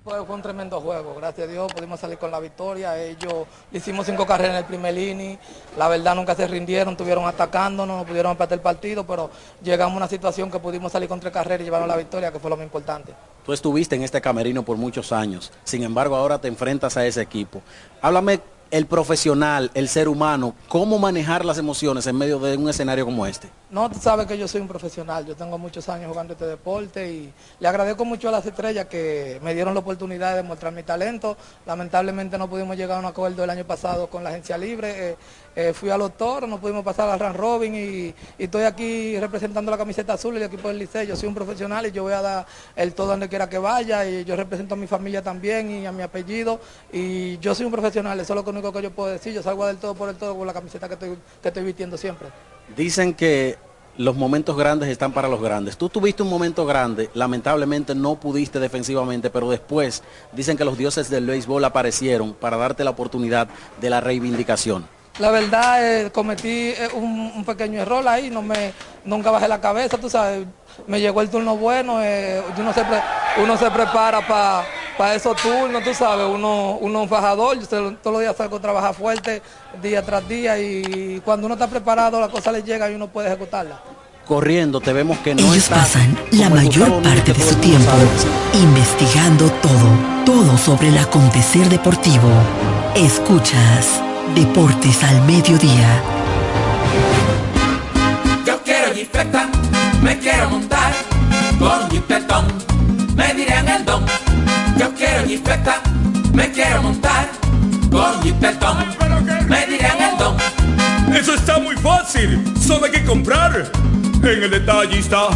Fue, 0.03 0.19
un 0.19 0.41
tremendo 0.41 0.81
juego, 0.81 1.15
gracias 1.15 1.47
a 1.47 1.53
Dios 1.53 1.71
pudimos 1.75 2.01
salir 2.01 2.17
con 2.17 2.31
la 2.31 2.41
victoria. 2.41 2.99
Ellos 3.01 3.47
le 3.71 3.79
hicimos 3.79 4.07
cinco 4.07 4.27
carreras 4.27 4.53
en 4.53 4.59
el 4.61 4.65
primer 4.65 4.97
inning, 4.97 5.39
la 5.77 5.89
verdad 5.89 6.15
nunca 6.15 6.35
se 6.35 6.47
rindieron, 6.47 6.93
estuvieron 6.93 7.27
atacándonos, 7.27 7.99
no 7.99 8.07
pudieron 8.07 8.33
empatar 8.33 8.57
el 8.57 8.63
partido, 8.63 9.07
pero 9.07 9.31
llegamos 9.63 9.93
a 9.93 9.97
una 9.99 10.09
situación 10.09 10.51
que 10.51 10.59
pudimos 10.59 10.91
salir 10.91 11.07
con 11.07 11.21
tres 11.21 11.35
carreras 11.35 11.61
y 11.61 11.65
llevarnos 11.65 11.87
la 11.87 11.99
victoria, 11.99 12.33
que 12.33 12.39
fue 12.39 12.49
lo 12.49 12.57
más 12.57 12.65
importante. 12.65 13.13
Tú 13.45 13.53
estuviste 13.53 13.95
en 13.95 14.03
este 14.03 14.23
camerino 14.23 14.65
por 14.65 14.79
muchos 14.79 15.13
años, 15.13 15.53
sin 15.65 15.83
embargo 15.83 16.17
ahora 16.17 16.41
te 16.41 16.49
enfrentas 16.49 16.97
a 16.97 17.05
ese 17.07 17.21
equipo. 17.21 17.61
Háblame 18.01 18.41
el 18.71 18.87
profesional, 18.87 19.71
el 19.75 19.89
ser 19.89 20.09
humano, 20.09 20.55
cómo 20.69 20.99
manejar 20.99 21.45
las 21.45 21.59
emociones 21.59 22.07
en 22.07 22.17
medio 22.17 22.39
de 22.39 22.57
un 22.57 22.69
escenario 22.69 23.05
como 23.05 23.27
este. 23.27 23.49
No, 23.71 23.89
tú 23.91 23.99
sabes 24.01 24.27
que 24.27 24.37
yo 24.37 24.49
soy 24.49 24.61
un 24.61 24.69
profesional, 24.69 25.27
yo 25.27 25.37
tengo 25.37 25.59
muchos 25.59 25.89
años 25.89 26.09
jugando 26.09 26.33
este 26.33 26.47
deporte 26.47 27.11
y 27.11 27.33
le 27.59 27.69
agradezco 27.69 28.05
mucho 28.05 28.29
a 28.29 28.33
las 28.33 28.47
estrellas 28.47 28.87
que 28.87 29.41
me 29.43 29.55
dieron 29.55 29.75
la 29.75 29.81
oportunidad 29.81 30.35
de 30.35 30.43
mostrar 30.43 30.73
mi 30.73 30.83
talento. 30.83 31.37
Lamentablemente 31.67 32.39
no 32.39 32.49
pudimos 32.49 32.77
llegar 32.77 32.97
a 32.97 33.01
un 33.01 33.07
acuerdo 33.07 33.45
el 33.45 33.51
año 33.51 33.65
pasado 33.65 34.09
con 34.09 34.25
la 34.25 34.31
agencia 34.31 34.59
libre. 34.59 35.11
eh, 35.11 35.17
eh, 35.57 35.73
fui 35.73 35.91
a 35.91 35.99
los 35.99 36.17
toros, 36.17 36.49
no 36.49 36.61
pudimos 36.61 36.85
pasar 36.85 37.09
al 37.09 37.19
Run 37.19 37.35
Robin 37.35 37.75
y, 37.75 38.15
estoy 38.39 38.63
aquí 38.63 39.19
representando 39.19 39.71
la 39.71 39.79
camiseta 39.79 40.13
azul 40.13 40.35
y 40.35 40.37
el 40.39 40.45
equipo 40.45 40.69
del 40.69 40.79
Licey. 40.79 41.07
Yo 41.07 41.17
soy 41.17 41.29
un 41.29 41.35
profesional 41.35 41.87
y 41.87 41.93
yo 41.93 42.05
voy 42.05 42.13
a 42.13 42.23
dar 42.23 42.47
el 42.77 42.95
todo 42.95 43.09
donde 43.09 43.29
quiera 43.29 43.49
que 43.49 43.59
vaya 43.59 44.07
y 44.07 44.25
yo 44.25 44.37
represento 44.37 44.75
a 44.75 44.77
mi 44.77 44.87
familia 44.87 45.23
también 45.23 45.71
y 45.71 45.87
a 45.87 45.93
mi 45.93 46.03
apellido 46.03 46.61
y 46.93 47.39
yo 47.39 47.55
soy 47.55 47.67
un 47.67 47.73
profesional, 47.73 48.19
eso 48.21 48.35
es 48.35 48.45
lo 48.45 48.51
único 48.51 48.73
que 48.73 48.83
yo 48.83 48.91
puedo 48.91 49.11
decir. 49.11 49.33
Yo 49.33 49.43
salgo 49.43 49.67
del 49.67 49.79
todo 49.79 49.95
por 49.95 50.09
el 50.09 50.17
todo 50.17 50.37
con 50.37 50.47
la 50.47 50.53
camiseta 50.53 50.87
que 50.89 50.95
estoy, 50.95 51.19
que 51.43 51.49
estoy 51.49 51.65
vistiendo 51.65 51.97
siempre. 51.97 52.29
Dicen 52.77 53.15
que 53.15 53.59
los 53.97 54.17
momentos 54.17 54.57
grandes 54.57 54.89
están 54.89 55.13
para 55.13 55.29
los 55.29 55.43
grandes. 55.43 55.77
Tú 55.77 55.89
tuviste 55.89 56.23
un 56.23 56.31
momento 56.31 56.65
grande, 56.65 57.11
lamentablemente 57.15 57.95
no 57.95 58.15
pudiste 58.15 58.61
defensivamente, 58.61 59.31
pero 59.31 59.51
después 59.51 60.03
dicen 60.33 60.57
que 60.57 60.65
los 60.65 60.79
dioses 60.79 61.11
del 61.11 61.27
béisbol 61.27 61.65
aparecieron 61.65 62.35
para 62.35 62.57
darte 62.57 62.85
la 62.85 62.91
oportunidad 62.91 63.49
de 63.81 63.91
la 63.91 64.01
reivindicación. 64.01 65.00
La 65.19 65.31
verdad, 65.31 65.85
eh, 65.85 66.11
cometí 66.11 66.69
eh, 66.69 66.89
un, 66.95 67.33
un 67.37 67.45
pequeño 67.45 67.81
error 67.83 68.07
ahí, 68.09 68.31
no 68.31 68.41
me, 68.41 68.73
nunca 69.05 69.31
bajé 69.31 69.49
la 69.49 69.61
cabeza, 69.61 69.99
tú 69.99 70.09
sabes, 70.09 70.47
me 70.87 70.99
llegó 71.01 71.21
el 71.21 71.29
turno 71.29 71.57
bueno, 71.57 72.03
eh, 72.03 72.41
uno, 72.57 72.73
se 72.73 72.83
pre- 72.85 73.03
uno 73.43 73.57
se 73.59 73.71
prepara 73.71 74.27
para 74.97 75.15
esos 75.15 75.37
turnos, 75.37 75.83
tú 75.85 75.93
sabes, 75.93 76.27
uno, 76.27 76.79
uno 76.81 76.99
es 77.01 77.03
un 77.03 77.09
fajador, 77.09 77.59
yo 77.59 77.67
todos 77.67 77.97
los 78.05 78.21
días 78.21 78.35
salgo 78.37 78.57
a 78.57 78.61
trabajar 78.61 78.95
fuerte, 78.95 79.43
día 79.83 80.01
tras 80.03 80.27
día, 80.27 80.59
y 80.59 81.21
cuando 81.23 81.47
uno 81.47 81.55
está 81.55 81.67
preparado, 81.67 82.19
la 82.19 82.29
cosa 82.29 82.51
le 82.53 82.63
llega 82.63 82.91
y 82.91 82.95
uno 82.95 83.09
puede 83.09 83.29
ejecutarla. 83.29 83.79
Corriendo, 84.27 84.81
te 84.81 84.93
vemos 84.93 85.19
que 85.19 85.35
no 85.35 85.43
Ellos 85.53 85.69
pasan 85.69 86.17
la 86.31 86.49
mayor 86.49 87.03
parte 87.03 87.33
de 87.33 87.43
su 87.43 87.57
tiempo 87.57 87.91
investigando 88.55 89.51
todo, 89.61 90.25
todo 90.25 90.57
sobre 90.57 90.89
el 90.89 90.99
acontecer 90.99 91.69
deportivo. 91.69 92.29
Escuchas 92.95 94.01
Deportes 94.35 95.03
al 95.03 95.23
Mediodía. 95.23 96.03
Yo 98.47 98.59
me 100.03 100.19
quiero 100.19 100.51
montar 100.51 100.93
con 101.59 101.91
jipetón. 101.91 102.47
Me 103.15 103.35
dirán 103.35 103.69
el 103.69 103.85
don, 103.85 104.05
yo 104.79 104.93
quiero 104.95 105.27
jipeta, 105.27 105.81
me 106.33 106.51
quiero 106.51 106.83
montar 106.83 107.29
con 107.91 108.23
jipetón. 108.23 108.77
Me 109.49 109.67
dirán 109.67 110.01
el 110.01 110.19
don. 110.19 110.37
Eso 111.15 111.35
está 111.35 111.59
muy 111.59 111.77
fácil, 111.77 112.43
solo 112.59 112.87
hay 112.87 112.93
que 112.93 113.05
comprar. 113.05 113.71
En 114.23 114.43
el 114.43 114.51
detallista 114.51 115.29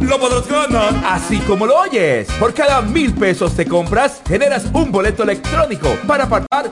lo 0.00 0.18
podrás 0.18 0.46
ganar. 0.48 0.94
Así 1.06 1.38
como 1.40 1.66
lo 1.66 1.78
oyes, 1.78 2.28
por 2.38 2.52
cada 2.52 2.82
mil 2.82 3.12
pesos 3.14 3.54
te 3.54 3.64
compras, 3.64 4.20
generas 4.26 4.66
un 4.72 4.90
boleto 4.90 5.22
electrónico 5.22 5.96
para 6.06 6.24
apartar 6.24 6.68